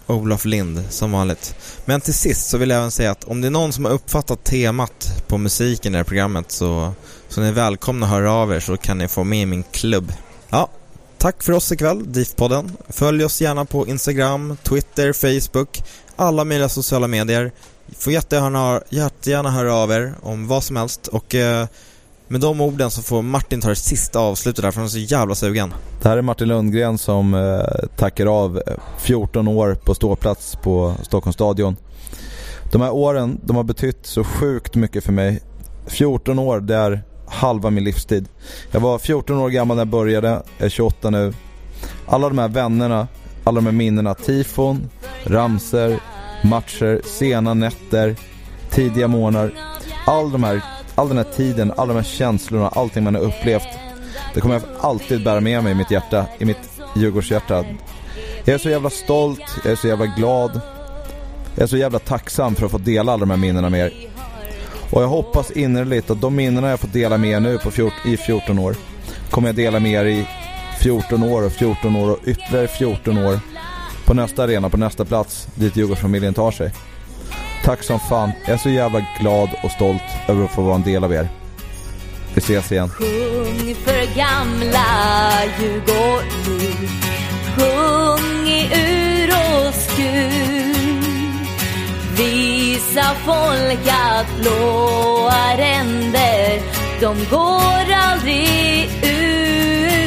Olof 0.08 0.46
Lind, 0.46 0.84
som 0.90 1.12
vanligt. 1.12 1.56
Men 1.86 2.02
till 2.02 2.14
sist 2.14 2.50
så 2.50 2.58
vill 2.58 2.70
jag 2.70 2.78
även 2.78 2.92
säga 2.92 3.12
att 3.12 3.24
om 3.24 3.42
det 3.42 3.48
är 3.48 3.52
någon 3.52 3.74
som 3.74 3.86
har 3.86 3.92
uppfattat 3.92 4.44
temat 4.44 5.24
på 5.28 5.38
musiken 5.38 5.92
i 5.92 5.94
det 5.94 5.98
här 5.98 6.04
programmet 6.04 6.52
så, 6.52 6.94
så 7.36 7.42
ni 7.42 7.48
är 7.48 7.52
välkomna 7.52 8.06
att 8.06 8.12
höra 8.12 8.32
av 8.32 8.54
er 8.54 8.60
så 8.60 8.78
kan 8.78 8.98
ni 8.98 9.08
få 9.08 9.24
med 9.24 9.42
i 9.42 9.46
min 9.46 9.64
klubb. 9.72 10.14
Ja, 10.50 10.70
Tack 11.18 11.44
för 11.44 11.54
oss 11.54 11.72
ikväll, 11.72 12.04
DIF-podden. 12.08 12.72
Följ 12.90 13.26
oss 13.26 13.42
gärna 13.42 13.66
på 13.66 13.88
Instagram, 13.88 14.58
Twitter, 14.64 15.14
Facebook, 15.14 15.84
alla 16.16 16.44
möjliga 16.44 16.70
sociala 16.70 17.08
medier. 17.08 17.52
Får 17.98 18.14
jättegärna, 18.14 18.82
jättegärna 18.90 19.52
höra 19.52 19.76
av 19.76 19.92
er 19.92 20.14
om 20.22 20.48
vad 20.48 20.64
som 20.64 20.76
helst 20.76 21.08
och 21.08 21.36
eh, 21.36 21.68
med 22.28 22.42
de 22.42 22.62
orden 22.62 22.92
så 22.92 23.02
får 23.02 23.22
Martin 23.22 23.62
ta 23.62 23.70
det 23.70 23.76
sista 23.76 24.20
avslutet 24.20 24.64
där 24.64 24.72
för 24.72 24.80
han 24.80 24.86
är 24.86 24.90
så 24.90 24.98
jävla 24.98 25.36
sugen. 25.36 25.74
Det 26.02 26.10
här 26.10 26.18
är 26.18 26.22
Martin 26.22 26.48
Lundgren 26.48 26.98
som 26.98 27.34
eh, 27.34 27.88
tackar 27.98 28.26
av 28.26 28.62
eh, 28.68 28.74
14 29.00 29.48
år 29.48 29.76
på 29.76 29.96
ståplats 29.96 30.56
på 30.56 30.96
Stockholms 31.04 31.36
stadion. 31.36 31.76
De 32.72 32.82
här 32.82 32.92
åren, 32.92 33.40
de 33.44 33.56
har 33.56 33.64
betytt 33.64 34.06
så 34.06 34.24
sjukt 34.24 34.76
mycket 34.76 35.04
för 35.04 35.14
mig. 35.14 35.42
14 35.88 36.40
år, 36.40 36.60
det 36.60 36.76
är 36.76 37.04
halva 37.28 37.70
min 37.70 37.84
livstid. 37.84 38.28
Jag 38.72 38.80
var 38.80 39.00
14 39.00 39.38
år 39.38 39.50
gammal 39.50 39.78
när 39.78 39.82
jag 39.82 39.88
började, 39.88 40.28
jag 40.58 40.66
är 40.66 40.70
28 40.70 41.10
nu. 41.10 41.34
Alla 42.08 42.30
de 42.30 42.38
här 42.38 42.48
vännerna, 42.48 43.08
alla 43.44 43.56
de 43.56 43.66
här 43.66 43.74
minnena, 43.74 44.14
tifon, 44.14 44.90
ramser, 45.24 46.00
matcher, 46.44 47.02
sena 47.06 47.54
nätter, 47.54 48.16
tidiga 48.70 49.08
morgnar. 49.08 49.52
All, 50.06 50.32
de 50.32 50.44
här, 50.44 50.62
all 50.96 51.08
den 51.08 51.18
här 51.18 51.28
tiden, 51.36 51.72
alla 51.78 51.94
de 51.94 51.96
här 51.96 52.04
känslorna, 52.04 52.68
allting 52.68 53.04
man 53.04 53.16
har 53.16 53.22
upplevt. 53.22 53.68
Det 54.34 54.42
kommer 54.42 54.56
jag 54.56 54.64
alltid 54.82 55.24
bära 55.24 55.40
med 55.40 55.64
mig 55.64 55.72
i 55.72 55.76
mitt 55.76 55.92
hjärta, 55.92 56.26
i 56.40 56.46
mitt 56.46 56.76
Djurgårdshjärta. 56.96 57.66
Jag 58.46 58.54
är 58.54 58.58
så 58.58 58.70
jävla 58.70 58.90
stolt, 58.90 59.42
jag 59.64 59.72
är 59.72 59.76
så 59.76 59.88
jävla 59.88 60.06
glad. 60.06 60.62
Jag 61.56 61.64
är 61.64 61.68
så 61.68 61.78
jävla 61.78 62.00
tacksam 62.00 62.56
för 62.56 62.66
att 62.66 62.72
få 62.72 62.78
dela 62.78 63.12
alla 63.12 63.20
de 63.26 63.30
här 63.30 63.38
minnena 63.38 63.70
med 63.70 63.80
er. 63.80 64.15
Och 64.96 65.02
jag 65.02 65.08
hoppas 65.08 65.52
innerligt 65.52 66.10
att 66.10 66.22
de 66.22 66.36
minnena 66.36 66.70
jag 66.70 66.80
fått 66.80 66.94
dela 66.94 67.18
med 67.18 67.30
er 67.30 67.40
nu 67.40 67.58
på 67.58 67.72
14, 67.72 68.12
i 68.12 68.18
14 68.18 68.60
år 68.60 68.76
kommer 69.30 69.48
jag 69.48 69.56
dela 69.56 69.80
med 69.80 69.92
er 69.92 70.06
i 70.06 70.28
14 70.82 71.24
år 71.24 71.46
och 71.46 71.52
14 71.52 71.96
år 71.96 72.12
och 72.12 72.20
ytterligare 72.26 72.68
14 72.68 73.18
år 73.18 73.40
på 74.06 74.14
nästa 74.14 74.44
arena, 74.44 74.70
på 74.70 74.78
nästa 74.78 75.06
plats 75.06 75.48
dit 75.56 75.76
Djurgårdsfamiljen 75.76 76.34
tar 76.34 76.52
sig. 76.52 76.72
Tack 77.64 77.84
som 77.84 78.00
fan. 78.00 78.32
Jag 78.46 78.54
är 78.54 78.58
så 78.58 78.70
jävla 78.70 79.06
glad 79.20 79.50
och 79.64 79.72
stolt 79.72 80.04
över 80.28 80.46
att 80.46 80.52
få 80.52 80.62
vara 80.62 80.76
en 80.76 80.84
del 80.84 81.04
av 81.04 81.14
er. 81.14 81.30
Vi 82.34 82.40
ses 82.40 82.72
igen. 82.72 82.90
Sjung 82.90 83.76
för 83.76 84.16
gamla 84.16 84.86
Djurgård 85.60 86.24
nu 86.48 86.88
Sjung 87.56 88.48
i 88.48 88.70
ur 88.74 89.30
och 89.30 89.74
skur 89.74 90.65
Visa 92.76 93.16
folk 93.26 93.88
att 93.88 94.28
blåa 94.42 95.58
ränder 95.58 96.62
De 97.00 97.26
går 97.32 97.94
aldrig 97.94 98.90
ur. 99.04 100.06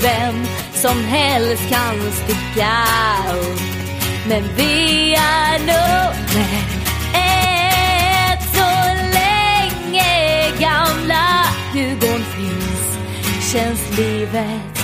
Vem 0.00 0.46
som 0.72 1.04
helst 1.04 1.68
kan 1.68 2.12
sticka 2.12 2.72
upp 3.32 3.60
Men 4.28 4.42
vi 4.56 5.14
är 5.14 5.58
nummer 5.58 6.64
ett. 7.14 8.42
Så 8.54 8.70
länge 9.12 10.50
gamla 10.58 11.44
Djurgården 11.74 12.24
finns 12.24 12.98
känns 13.52 13.98
livet 13.98 14.83